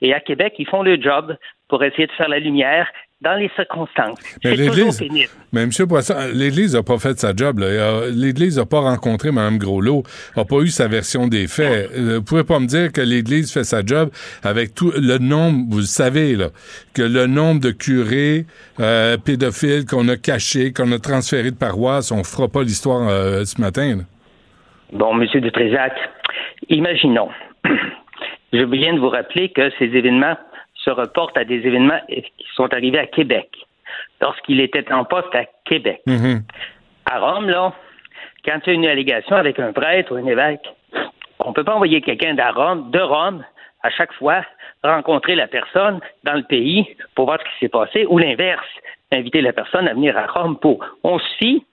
[0.01, 1.37] Et à Québec, ils font le job
[1.69, 2.89] pour essayer de faire la lumière
[3.21, 4.17] dans les circonstances.
[4.45, 5.31] Mais C'est toujours l'Église, pénible.
[5.53, 5.71] mais M.
[5.89, 7.59] Poisson, l'Église n'a pas fait sa job.
[7.59, 7.67] là.
[7.67, 10.05] Euh, L'Église n'a pas rencontré Mme Groslot,
[10.37, 11.91] n'a pas eu sa version des faits.
[11.97, 14.11] Euh, Vous pouvez pas me dire que l'Église fait sa job
[14.45, 16.51] avec tout le nombre, vous le savez, là,
[16.95, 18.47] que le nombre de curés
[18.79, 23.45] euh, pédophiles qu'on a cachés, qu'on a transférés de paroisse, on fera pas l'histoire euh,
[23.45, 23.97] ce matin.
[23.97, 24.03] là.
[24.93, 25.93] Bon, Monsieur de Trézac,
[26.69, 27.31] imaginons.
[28.53, 30.37] Je viens de vous rappeler que ces événements
[30.89, 33.51] se reportent à des événements qui sont arrivés à Québec,
[34.21, 36.01] lorsqu'il était en poste à Québec.
[37.07, 37.73] À Rome, là,
[38.45, 40.67] quand il y a une allégation avec un prêtre ou un évêque,
[41.41, 43.45] on ne peut pas envoyer quelqu'un d'à Rome, de Rome,
[43.83, 44.45] à chaque fois,
[44.83, 48.67] rencontrer la personne dans le pays pour voir ce qui s'est passé, ou l'inverse,
[49.13, 50.85] inviter la personne à venir à Rome pour.
[51.05, 51.65] On se fie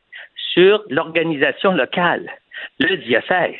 [0.53, 2.29] sur l'organisation locale,
[2.79, 3.55] le diocèse.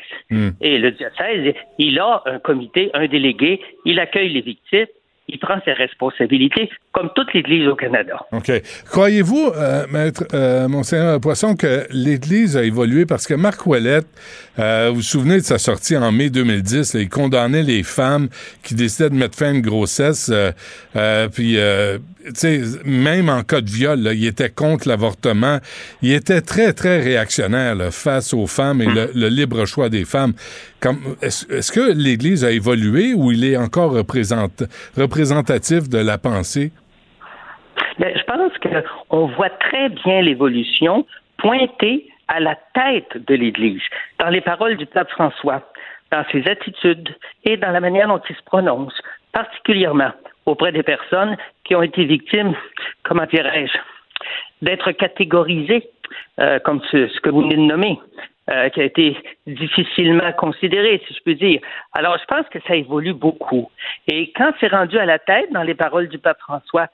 [0.60, 4.86] Et le diocèse, il a un comité, un délégué, il accueille les victimes
[5.28, 8.16] il prend ses responsabilités, comme toute l'Église au Canada.
[8.32, 8.50] OK.
[8.90, 13.06] Croyez-vous, euh, Maître euh, Monseigneur Poisson, que l'Église a évolué?
[13.06, 14.06] Parce que Marc Ouellette,
[14.58, 18.28] euh, vous vous souvenez de sa sortie en mai 2010, là, il condamnait les femmes
[18.62, 20.52] qui décidaient de mettre fin à une grossesse, euh,
[20.94, 25.58] euh, puis, euh, tu sais, même en cas de viol, là, il était contre l'avortement.
[26.02, 30.04] Il était très, très réactionnaire là, face aux femmes et le, le libre choix des
[30.04, 30.32] femmes.
[31.22, 34.50] Est-ce que l'Église a évolué ou il est encore représent-
[35.16, 36.72] de la pensée?
[37.98, 38.52] Ben, je pense
[39.08, 41.06] qu'on voit très bien l'évolution
[41.38, 43.82] pointée à la tête de l'Église,
[44.18, 45.62] dans les paroles du pape François,
[46.10, 47.14] dans ses attitudes
[47.44, 48.94] et dans la manière dont il se prononce,
[49.32, 50.12] particulièrement
[50.44, 52.54] auprès des personnes qui ont été victimes,
[53.02, 53.78] comment dirais-je,
[54.62, 55.88] d'être catégorisées,
[56.40, 57.98] euh, comme ce que vous venez de nommer,
[58.50, 59.16] euh, qui a été
[59.46, 61.60] difficilement considéré, si je peux dire.
[61.92, 63.70] Alors, je pense que ça évolue beaucoup.
[64.06, 66.86] Et quand c'est rendu à la tête, dans les paroles du pape François,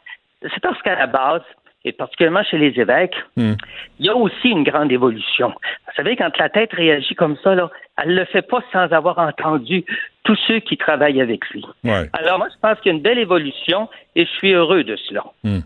[0.42, 1.42] c'est parce qu'à la base,
[1.84, 3.56] et particulièrement chez les évêques, il
[3.98, 5.48] y a aussi une grande évolution.
[5.48, 7.70] Vous savez, quand la tête réagit comme ça, là,
[8.02, 9.84] elle ne le fait pas sans avoir entendu
[10.24, 11.64] tous ceux qui travaillent avec lui.
[11.82, 12.08] Ouais.
[12.12, 14.94] Alors moi, je pense qu'il y a une belle évolution et je suis heureux de
[15.08, 15.24] cela.
[15.42, 15.58] Hmm.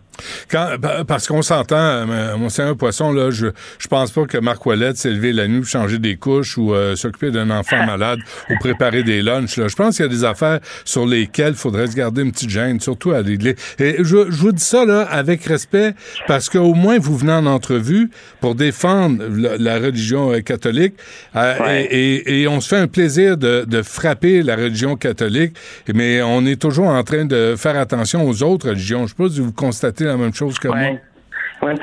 [0.50, 0.76] Quand,
[1.06, 3.48] parce qu'on s'entend, euh, Monseigneur Poisson, là, je,
[3.78, 6.72] je pense pas que Marc Ouellette s'est levé la nuit pour changer des couches ou
[6.72, 9.58] euh, s'occuper d'un enfant malade ou préparer des lunchs.
[9.58, 9.68] Là.
[9.68, 12.48] Je pense qu'il y a des affaires sur lesquelles il faudrait se garder une petite
[12.50, 13.56] gêne, surtout à l'Église.
[13.78, 15.92] Et je, je vous dis ça là avec respect
[16.26, 18.08] parce qu'au moins vous venez en entrevue
[18.40, 20.94] pour défendre la, la religion euh, catholique
[21.34, 21.54] euh,
[21.90, 25.56] et, et- et on se fait un plaisir de, de frapper la religion catholique,
[25.94, 29.06] mais on est toujours en train de faire attention aux autres religions.
[29.06, 30.76] Je sais pas si vous constatez la même chose que moi.
[30.76, 31.00] Ouais.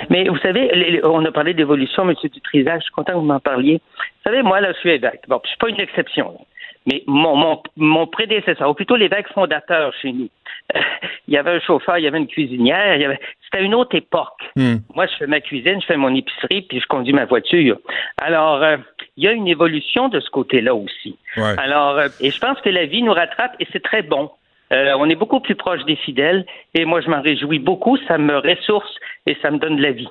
[0.09, 2.15] Mais vous savez, on a parlé d'évolution, M.
[2.23, 3.81] Dutrisac, je suis content que vous m'en parliez.
[3.97, 5.21] Vous savez, moi, là, je suis évêque.
[5.27, 6.37] Bon, je suis pas une exception.
[6.85, 10.29] Mais mon, mon, mon prédécesseur, ou plutôt l'évêque fondateur chez nous,
[11.27, 13.19] il y avait un chauffeur, il y avait une cuisinière, il y avait...
[13.43, 14.51] c'était une autre époque.
[14.55, 17.77] Moi, je fais ma cuisine, je fais mon épicerie, puis je conduis ma voiture.
[18.21, 18.77] Alors, euh,
[19.17, 21.17] il y a une évolution de ce côté-là aussi.
[21.37, 21.55] Ouais.
[21.57, 24.31] Alors, euh, et je pense que la vie nous rattrape et c'est très bon.
[24.73, 27.95] Euh, on est beaucoup plus proche des fidèles et moi, je m'en réjouis beaucoup.
[28.07, 28.89] Ça me ressource
[29.27, 30.07] et ça me donne de la vie.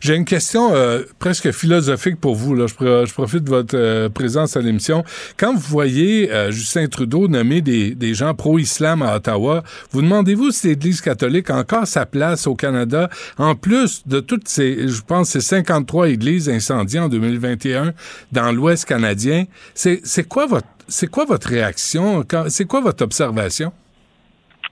[0.00, 2.54] J'ai une question euh, presque philosophique pour vous.
[2.56, 2.66] Là.
[2.66, 5.04] Je, pro- je profite de votre euh, présence à l'émission.
[5.38, 9.62] Quand vous voyez euh, Justin Trudeau nommer des, des gens pro-islam à Ottawa,
[9.92, 13.08] vous demandez-vous si l'Église catholique a encore sa place au Canada,
[13.38, 17.92] en plus de toutes ces, je pense, ces 53 églises incendiées en 2021
[18.32, 19.44] dans l'Ouest canadien.
[19.74, 22.24] C'est quoi votre c'est quoi votre réaction?
[22.48, 23.72] C'est quoi votre observation?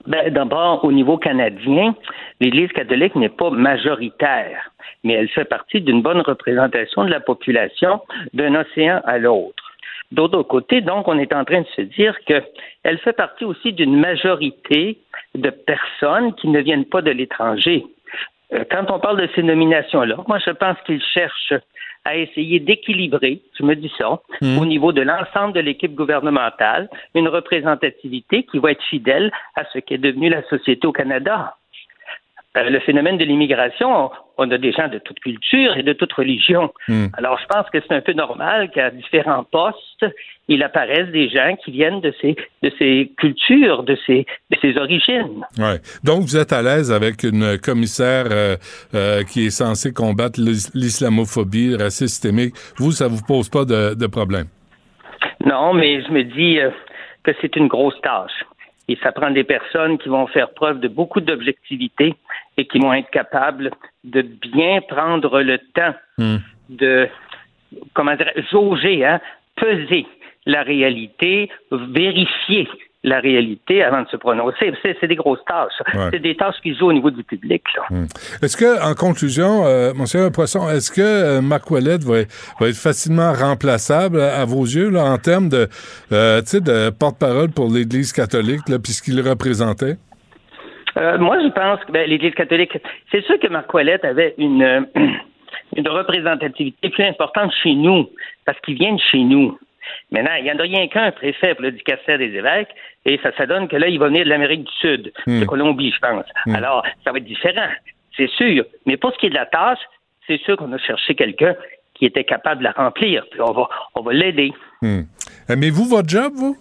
[0.07, 1.95] Ben, D'abord, au niveau canadien,
[2.39, 4.71] l'Église catholique n'est pas majoritaire,
[5.03, 8.01] mais elle fait partie d'une bonne représentation de la population
[8.33, 9.63] d'un océan à l'autre.
[10.11, 13.99] D'autre côté, donc, on est en train de se dire qu'elle fait partie aussi d'une
[13.99, 14.97] majorité
[15.35, 17.85] de personnes qui ne viennent pas de l'étranger.
[18.53, 21.53] Euh, Quand on parle de ces nominations-là, moi, je pense qu'ils cherchent
[22.09, 27.27] à essayer d'équilibrer, je me dis ça, au niveau de l'ensemble de l'équipe gouvernementale, une
[27.27, 31.55] représentativité qui va être fidèle à ce qu'est devenu la société au Canada.
[32.59, 36.11] Euh, le phénomène de l'immigration, on a des gens de toute culture et de toute
[36.13, 36.71] religion.
[37.13, 40.05] Alors, je pense que c'est un peu normal qu'à différents postes,
[40.47, 44.77] il apparaisse des gens qui viennent de ces, de ces cultures, de ces, de ces
[44.77, 45.45] origines.
[45.57, 45.79] Ouais.
[46.03, 48.55] Donc, vous êtes à l'aise avec une commissaire euh,
[48.93, 52.55] euh, qui est censée combattre l'is- l'islamophobie, le racisme systémique?
[52.77, 54.47] Vous, ça vous pose pas de, de problème?
[55.45, 56.71] Non, mais je me dis euh,
[57.23, 58.43] que c'est une grosse tâche.
[58.91, 62.15] Et ça prend des personnes qui vont faire preuve de beaucoup d'objectivité
[62.59, 63.71] et qui vont être capables
[64.03, 65.95] de bien prendre le temps
[66.69, 67.07] de,
[67.93, 69.19] comment dire, jauger, hein,
[69.55, 70.05] peser
[70.45, 72.67] la réalité, vérifier
[73.03, 74.73] la réalité avant de se prononcer.
[74.83, 75.71] C'est des grosses tâches.
[75.93, 76.09] Ouais.
[76.11, 77.63] C'est des tâches qui jouent au niveau du public.
[77.77, 77.97] Là.
[78.41, 82.23] Est-ce que, en conclusion, euh, Monsieur Poisson, est-ce que euh, Marc Ouellet va,
[82.59, 85.69] va être facilement remplaçable à, à vos yeux là, en termes de,
[86.11, 89.95] euh, de porte-parole pour l'Église catholique, puis ce qu'il représentait?
[90.99, 92.77] Euh, moi, je pense que ben, l'Église catholique,
[93.11, 94.81] c'est sûr que Marc Ouellette avait une, euh,
[95.75, 98.09] une représentativité plus importante chez nous,
[98.45, 99.57] parce qu'il vient de chez nous.
[100.11, 102.69] Maintenant, il n'y en a rien qu'un préfet pour le dicastère des évêques,
[103.05, 105.39] et ça, ça donne que là, il va venir de l'Amérique du Sud, Hmm.
[105.39, 106.25] de Colombie, je pense.
[106.53, 107.69] Alors, ça va être différent,
[108.17, 108.65] c'est sûr.
[108.85, 109.79] Mais pour ce qui est de la tâche,
[110.27, 111.55] c'est sûr qu'on a cherché quelqu'un
[111.95, 114.51] qui était capable de la remplir, puis on va, on va l'aider.
[114.81, 115.01] Hmm.
[115.47, 116.57] Aimez-vous votre job, vous?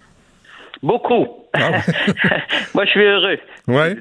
[0.82, 1.26] Beaucoup.
[2.74, 3.38] moi, je suis heureux.
[3.68, 3.96] Oui,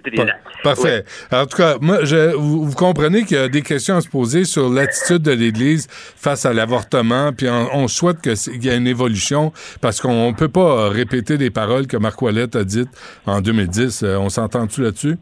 [0.64, 1.04] parfait.
[1.30, 4.10] En tout cas, moi, je, vous, vous, comprenez qu'il y a des questions à se
[4.10, 8.78] poser sur l'attitude de l'Église face à l'avortement, puis on, on souhaite qu'il y ait
[8.78, 12.90] une évolution, parce qu'on ne peut pas répéter des paroles que Marc Ouellette a dites
[13.26, 14.04] en 2010.
[14.04, 15.18] Euh, on s'entend-tu là-dessus?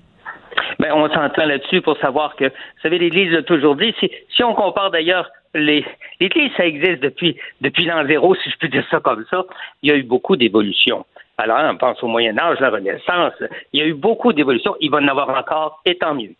[0.77, 3.95] Ben, on s'entend là-dessus pour savoir que, vous savez, l'Église l'a toujours dit.
[3.99, 5.83] Si, si on compare d'ailleurs les,
[6.19, 9.43] l'Église, ça existe depuis, depuis l'an zéro, si je peux dire ça comme ça.
[9.81, 11.05] Il y a eu beaucoup d'évolutions.
[11.37, 13.33] Alors, on pense au Moyen Âge, la Renaissance.
[13.73, 14.75] Il y a eu beaucoup d'évolutions.
[14.79, 16.33] Il va en avoir encore, et tant mieux.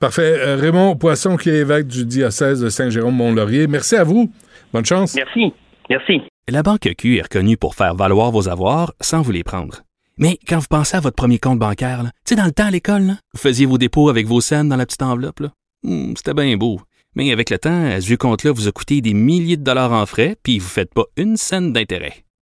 [0.00, 0.34] Parfait.
[0.38, 3.66] Euh, Raymond Poisson, qui est évêque du diocèse de Saint-Jérôme-Mont-Laurier.
[3.66, 4.30] Merci à vous.
[4.72, 5.14] Bonne chance.
[5.14, 5.52] Merci.
[5.90, 6.22] Merci.
[6.48, 9.82] La Banque Q est reconnue pour faire valoir vos avoirs sans vous les prendre.
[10.18, 12.70] Mais quand vous pensez à votre premier compte bancaire, tu sais, dans le temps à
[12.70, 15.42] l'école, vous faisiez vos dépôts avec vos scènes dans la petite enveloppe.
[15.82, 16.80] Hmm, C'était bien beau.
[17.14, 20.36] Mais avec le temps, ce compte-là vous a coûté des milliers de dollars en frais,
[20.42, 22.24] puis vous ne faites pas une scène d'intérêt.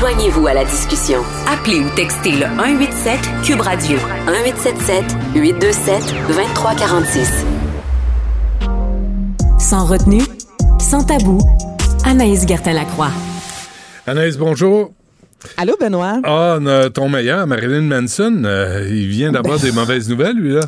[0.00, 1.20] Joignez-vous à la discussion.
[1.46, 5.04] Appelez ou textez le 187 Cube Radio 1877
[5.34, 7.44] 827 2346.
[9.58, 10.22] Sans retenue,
[10.78, 11.38] sans tabou,
[12.06, 13.10] Anaïs Gertin-Lacroix.
[14.06, 14.90] Anaïs, bonjour.
[15.58, 16.22] Allô, Benoît?
[16.24, 16.58] Ah,
[16.94, 20.62] ton meilleur, Marilyn Manson, euh, il vient d'avoir des mauvaises nouvelles, lui, là.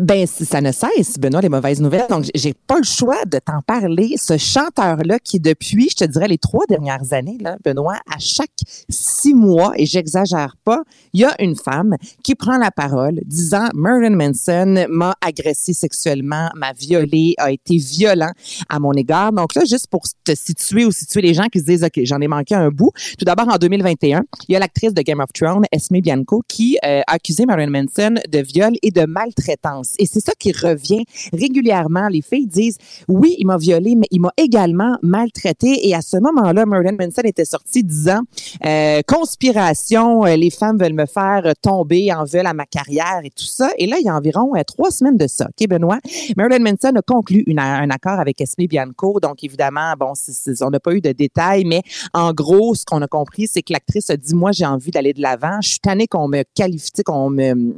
[0.00, 2.06] Ben, ça ne cesse, Benoît, les mauvaises nouvelles.
[2.08, 4.14] Donc, j'ai pas le choix de t'en parler.
[4.16, 8.48] Ce chanteur-là, qui depuis, je te dirais, les trois dernières années, Benoît, à chaque
[8.88, 10.82] six mois, et j'exagère pas,
[11.12, 16.48] il y a une femme qui prend la parole disant Marilyn Manson m'a agressé sexuellement,
[16.54, 18.32] m'a violé, a été violent
[18.70, 19.32] à mon égard.
[19.32, 22.22] Donc là, juste pour te situer ou situer les gens qui se disent, OK, j'en
[22.22, 22.90] ai manqué un bout.
[23.18, 26.78] Tout d'abord, en 2021, il y a l'actrice de Game of Thrones, Esme Bianco, qui
[26.86, 29.89] euh, a accusé Marilyn Manson de viol et de maltraitance.
[29.98, 32.08] Et c'est ça qui revient régulièrement.
[32.08, 35.88] Les filles disent, oui, il m'a violé, mais il m'a également maltraité.
[35.88, 38.20] Et à ce moment-là, Marilyn Manson était sorti disant,
[38.64, 43.30] euh, conspiration, euh, les femmes veulent me faire tomber en veulent à ma carrière et
[43.30, 43.70] tout ça.
[43.78, 45.48] Et là, il y a environ euh, trois semaines de ça.
[45.48, 45.98] OK, Benoît?
[46.36, 49.20] Marilyn Manson a conclu un accord avec Esme Bianco.
[49.20, 50.12] Donc, évidemment, bon,
[50.60, 51.82] on n'a pas eu de détails, mais
[52.14, 55.12] en gros, ce qu'on a compris, c'est que l'actrice a dit, moi, j'ai envie d'aller
[55.12, 55.60] de l'avant.
[55.62, 57.74] Je suis tannée qu'on me qualifie, qu'on me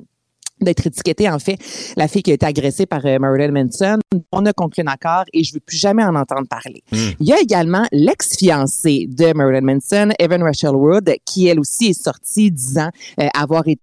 [0.62, 1.58] d'être étiquetée, en fait,
[1.96, 3.98] la fille qui a été agressée par euh, Marilyn Manson.
[4.32, 6.82] On a conclu un accord et je veux plus jamais en entendre parler.
[6.92, 7.12] Hmm.
[7.20, 12.02] Il y a également l'ex-fiancée de Marilyn Manson, Evan Rachel Wood, qui elle aussi est
[12.02, 12.90] sortie disant
[13.20, 13.80] euh, avoir été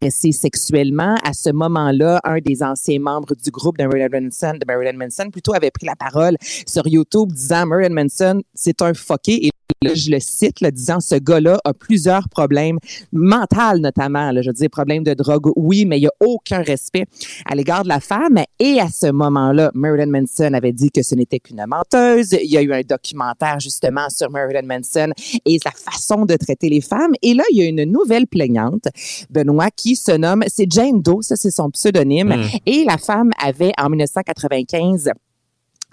[0.00, 1.16] agressée sexuellement.
[1.24, 5.30] À ce moment-là, un des anciens membres du groupe de Marilyn Manson, de Marilyn Manson,
[5.30, 6.36] plutôt avait pris la parole
[6.66, 9.46] sur YouTube disant Marilyn Manson, c'est un fucké.
[9.46, 9.50] Et
[9.82, 12.78] là, je le cite, là, disant ce gars-là a plusieurs problèmes
[13.12, 14.30] mentaux notamment.
[14.32, 17.04] Là, je veux dire, problèmes de drogue, oui, mais il n'y a aucun respect
[17.46, 18.38] à l'égard de la femme.
[18.58, 22.32] Et à ce moment-là, Marilyn Manson avait dit que ce n'était qu'une menteuse.
[22.32, 25.12] Il y a eu un documentaire justement sur Marilyn Manson
[25.44, 27.12] et sa façon de traiter les femmes.
[27.22, 28.88] Et là, il y a une nouvelle plaignante,
[29.30, 32.36] Benoît, qui se nomme, c'est Jane Doe, ça c'est son pseudonyme.
[32.36, 32.44] Mm.
[32.66, 35.10] Et la femme avait en 1995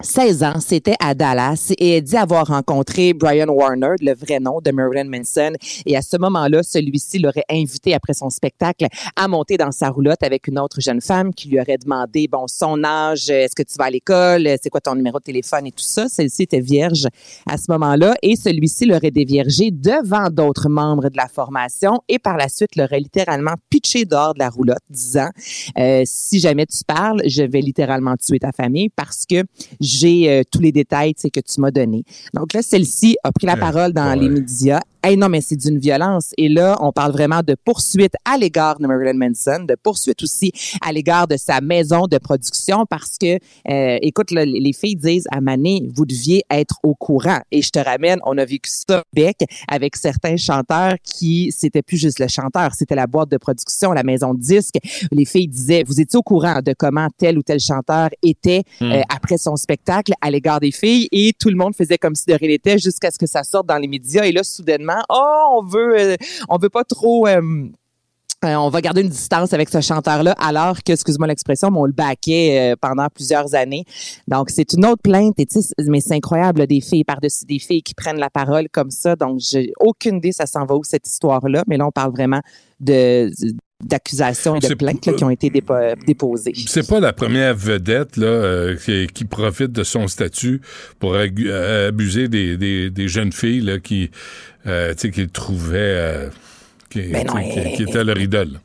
[0.01, 4.61] 16 ans, c'était à Dallas et elle dit avoir rencontré Brian Warner, le vrai nom
[4.63, 5.51] de Marilyn Manson.
[5.85, 10.23] Et à ce moment-là, celui-ci l'aurait invité après son spectacle à monter dans sa roulotte
[10.23, 13.75] avec une autre jeune femme qui lui aurait demandé, bon, son âge, est-ce que tu
[13.77, 16.07] vas à l'école, c'est quoi ton numéro de téléphone et tout ça.
[16.07, 17.05] Celle-ci était vierge
[17.45, 22.37] à ce moment-là et celui-ci l'aurait déviergé devant d'autres membres de la formation et par
[22.37, 25.29] la suite l'aurait littéralement pitché dehors de la roulotte disant,
[25.77, 29.43] euh, si jamais tu parles, je vais littéralement tuer ta famille parce que
[29.89, 32.03] j'ai euh, tous les détails que tu m'as donnés.
[32.33, 34.81] Donc là, celle-ci a pris la parole dans les médias.
[35.03, 36.33] Hey, non, mais c'est d'une violence.
[36.37, 40.51] Et là, on parle vraiment de poursuite à l'égard de Marilyn Manson, de poursuite aussi
[40.85, 45.27] à l'égard de sa maison de production parce que, euh, écoute, là, les filles disent
[45.31, 47.39] à Mané, vous deviez être au courant.
[47.51, 51.97] Et je te ramène, on a vécu ça bec avec certains chanteurs qui, c'était plus
[51.97, 54.79] juste le chanteur, c'était la boîte de production, la maison de disques.
[55.11, 58.91] Les filles disaient, vous étiez au courant de comment tel ou tel chanteur était Hmm.
[58.91, 62.25] euh, après son spectacle à l'égard des filles et tout le monde faisait comme si
[62.27, 64.23] de rien n'était jusqu'à ce que ça sorte dans les médias.
[64.23, 66.15] Et là, soudainement, on veut, euh,
[66.49, 67.27] on veut pas trop.
[67.27, 67.41] euh,
[68.45, 71.85] euh, on va garder une distance avec ce chanteur-là, alors que, excuse-moi l'expression, mais on
[71.85, 73.83] le baquait pendant plusieurs années.
[74.29, 75.37] Donc, c'est une autre plainte.
[75.39, 75.47] Et,
[75.87, 79.17] mais c'est incroyable, des filles par-dessus des filles qui prennent la parole comme ça.
[79.17, 81.65] Donc, j'ai aucune idée ça s'en va où, cette histoire-là.
[81.67, 82.39] Mais là, on parle vraiment
[82.79, 83.29] de
[83.83, 85.73] d'accusations et de plaintes là, qui ont été dépo
[86.05, 86.53] déposées.
[86.67, 90.61] C'est pas la première vedette là, euh, qui, qui, profite de son statut
[90.99, 94.11] pour abuser des, des, des, jeunes filles là, qui,
[94.67, 96.29] euh, qu'il trouvait
[96.89, 97.25] qui, ben
[97.75, 98.59] qui, était leur idole.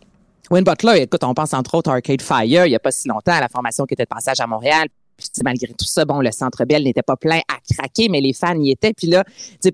[0.51, 3.09] Wayne Butler, écoute, on pense entre autres à Arcade Fire, il n'y a pas si
[3.09, 4.89] longtemps, à la formation qui était de passage à Montréal.
[5.16, 8.32] Puis, malgré tout ça, bon, le Centre Bell n'était pas plein à craquer, mais les
[8.32, 8.93] fans y étaient.
[8.93, 9.24] Puis là,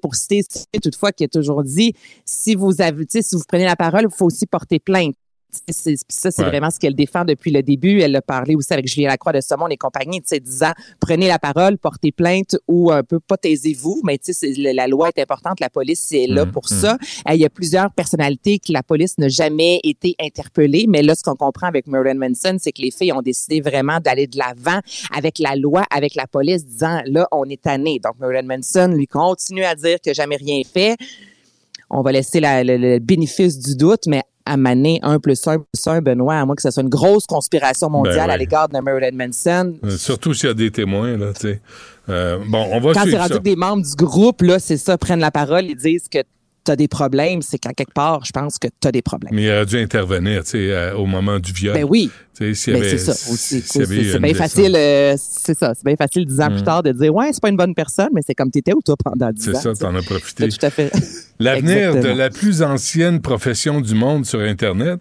[0.02, 0.42] pour citer
[0.82, 1.94] toutefois qui a toujours dit,
[2.26, 5.14] si vous avez, si vous prenez la parole, il faut aussi porter plainte
[5.50, 8.00] ça, c'est vraiment ce qu'elle défend depuis le début.
[8.00, 11.78] Elle a parlé aussi avec Julien Lacroix de Saumon et compagnie, disant prenez la parole,
[11.78, 14.18] portez plainte ou un peu pas taisez-vous, mais
[14.56, 16.74] la loi est importante, la police est là mmh, pour mmh.
[16.74, 16.98] ça.
[17.30, 21.22] Il y a plusieurs personnalités que la police n'a jamais été interpellée, mais là, ce
[21.22, 24.80] qu'on comprend avec Marilyn Manson, c'est que les filles ont décidé vraiment d'aller de l'avant
[25.14, 28.00] avec la loi, avec la police, disant là, on est tanné.
[28.02, 30.96] Donc, Marilyn Manson lui continue à dire que jamais rien fait
[31.90, 36.00] on va laisser le, bénéfice du doute, mais à maner un plus un plus un,
[36.00, 39.12] Benoît, à moins que ce soit une grosse conspiration ben mondiale à l'égard de Marilyn
[39.12, 39.76] Manson.
[39.84, 41.60] Euh, surtout s'il y a des témoins, là, tu sais.
[42.08, 44.98] Euh, bon, on va Quand c'est rendu que des membres du groupe, là, c'est ça,
[44.98, 46.18] prennent la parole et disent que
[46.70, 49.34] tu as des problèmes, c'est qu'à quelque part, je pense que tu as des problèmes.
[49.34, 51.74] Mais il aurait dû intervenir, tu sais, euh, au moment du viol.
[51.74, 52.10] Ben oui.
[52.40, 53.60] Ben, c'est ça aussi.
[53.60, 54.72] c'est bien facile,
[55.18, 56.64] c'est ça, c'est bien facile dix ans plus mm.
[56.64, 58.80] tard de dire, ouais, c'est pas une bonne personne, mais c'est comme tu étais ou
[58.80, 59.52] toi pendant dix ans.
[59.54, 60.48] C'est ça, t'en as profité.
[60.48, 60.90] Tout à fait.
[61.38, 65.00] L'avenir de la plus ancienne profession du monde sur Internet,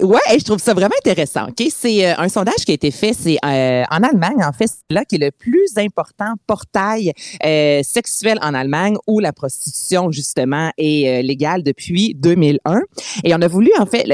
[0.00, 1.48] Ouais, je trouve ça vraiment intéressant.
[1.48, 4.66] Ok, c'est euh, un sondage qui a été fait, c'est euh, en Allemagne en fait,
[4.66, 7.12] c'est là qui est le plus important portail
[7.44, 12.82] euh, sexuel en Allemagne où la prostitution justement est légale depuis 2001.
[13.24, 14.04] Et on a voulu en fait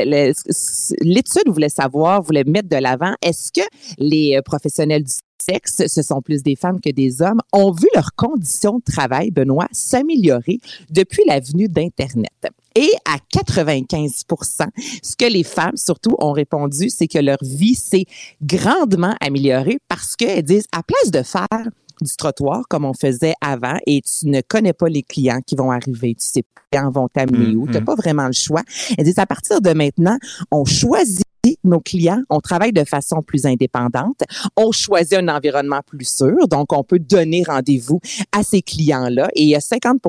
[1.00, 3.66] l'étude voulait savoir, voulait mettre de l'avant, est-ce que
[3.98, 8.14] les professionnels du sexe, ce sont plus des femmes que des hommes, ont vu leurs
[8.14, 10.58] conditions de travail, Benoît, s'améliorer
[10.90, 12.52] depuis la venue d'Internet.
[12.74, 14.66] Et à 95%
[15.02, 18.06] ce que les femmes surtout ont répondu, c'est que leur vie s'est
[18.42, 21.68] grandement améliorée parce qu'elles disent, à place de faire
[22.00, 25.70] du trottoir comme on faisait avant et tu ne connais pas les clients qui vont
[25.70, 27.84] arriver, tu sais pas quand vont t'amener où, tu n'as mm-hmm.
[27.84, 28.62] pas vraiment le choix.
[28.96, 30.16] Elles disent à partir de maintenant,
[30.50, 31.26] on choisit
[31.64, 34.20] nos clients, on travaille de façon plus indépendante,
[34.56, 38.00] on choisit un environnement plus sûr, donc on peut donner rendez-vous
[38.30, 39.28] à ces clients-là.
[39.34, 40.00] Et il y a 50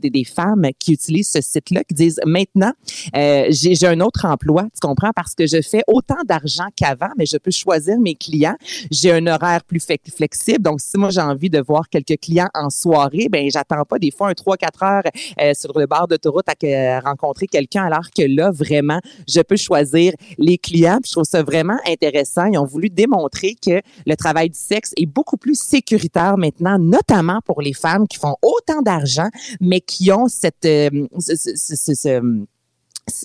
[0.00, 2.72] des, des femmes qui utilisent ce site-là qui disent maintenant,
[3.16, 7.26] euh, j'ai un autre emploi, tu comprends, parce que je fais autant d'argent qu'avant, mais
[7.26, 8.56] je peux choisir mes clients.
[8.90, 9.84] J'ai un horaire plus
[10.14, 13.98] flexible, donc si moi j'ai envie de voir quelques clients en soirée, ben j'attends pas
[13.98, 18.22] des fois un 3-4 heures euh, sur le bord d'autoroute à rencontrer quelqu'un, alors que
[18.22, 22.46] là vraiment, je peux choisir les clients je trouve ça vraiment intéressant.
[22.46, 27.40] Ils ont voulu démontrer que le travail du sexe est beaucoup plus sécuritaire maintenant, notamment
[27.44, 29.28] pour les femmes qui font autant d'argent,
[29.60, 30.90] mais qui ont cette, euh,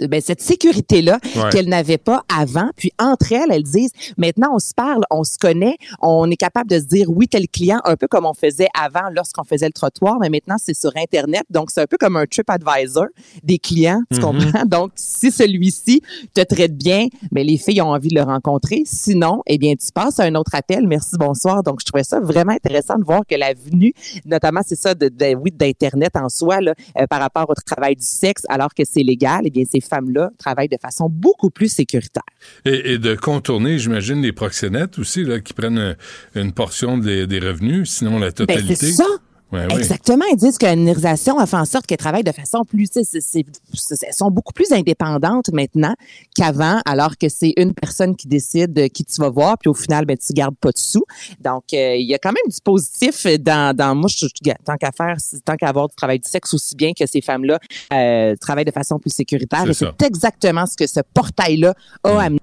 [0.07, 1.19] ben, cette sécurité-là
[1.51, 2.69] qu'elle n'avait pas avant.
[2.75, 6.69] Puis entre elles, elles disent, maintenant on se parle, on se connaît, on est capable
[6.69, 9.73] de se dire oui, tel client, un peu comme on faisait avant lorsqu'on faisait le
[9.73, 11.43] trottoir, mais maintenant c'est sur Internet.
[11.49, 13.07] Donc c'est un peu comme un trip advisor
[13.43, 14.21] des clients, tu mm-hmm.
[14.21, 14.65] comprends?
[14.65, 16.01] Donc si celui-ci
[16.33, 18.83] te traite bien, mais ben, les filles ont envie de le rencontrer.
[18.85, 20.87] Sinon, eh bien, tu passes à un autre appel.
[20.87, 21.63] Merci, bonsoir.
[21.63, 23.93] Donc je trouvais ça vraiment intéressant de voir que la venue,
[24.25, 28.05] notamment c'est ça, de, oui, d'Internet en soi, là, euh, par rapport au travail du
[28.05, 32.23] sexe, alors que c'est légal, eh bien, ces femmes-là travaillent de façon beaucoup plus sécuritaire.
[32.65, 35.95] Et, de contourner, j'imagine, les proxénètes aussi, là, qui prennent
[36.35, 38.75] une portion des, revenus, sinon la ben, totalité.
[38.75, 39.07] c'est ça.
[39.53, 40.25] Exactement.
[40.31, 44.13] Ils disent que la numérisation a fait en sorte qu'elles travaillent de façon plus, elles
[44.13, 45.93] sont beaucoup plus indépendantes maintenant
[46.35, 50.05] qu'avant, alors que c'est une personne qui décide qui tu vas voir, puis au final,
[50.05, 51.03] ben, tu gardes pas de sous.
[51.39, 54.27] Donc, euh, il y a quand même du positif dans, dans moi, je,
[54.65, 57.59] tant qu'à faire, tant qu'à avoir du travail du sexe aussi bien que ces femmes-là
[57.93, 59.65] euh, travaillent de façon plus sécuritaire.
[59.73, 61.73] C'est exactement ce que ce portail-là
[62.03, 62.17] a mm.
[62.17, 62.39] amené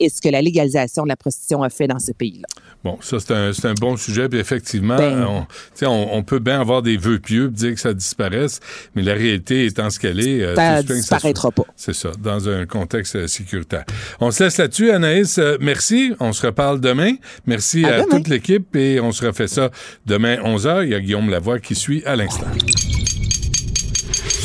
[0.00, 2.46] et ce que la légalisation de la prostitution a fait dans ce pays-là?
[2.84, 4.28] Bon, ça, c'est un, un, bon sujet.
[4.28, 5.46] Puis effectivement, ben, on,
[5.86, 8.60] on, on, peut bien avoir des vœux pieux dire que ça disparaisse,
[8.94, 11.64] mais la réalité étant ce qu'elle est, euh, ça ne disparaîtra pas.
[11.76, 13.84] C'est ça, dans un contexte euh, sécuritaire.
[14.20, 15.38] On se laisse là-dessus, Anaïs.
[15.38, 16.12] Euh, merci.
[16.20, 17.14] On se reparle demain.
[17.46, 19.70] Merci à, toute l'équipe et on se refait ça
[20.06, 20.84] demain 11h.
[20.84, 22.46] Il y a Guillaume Lavoie qui suit à l'instant.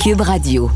[0.04, 0.70] Cube Radio.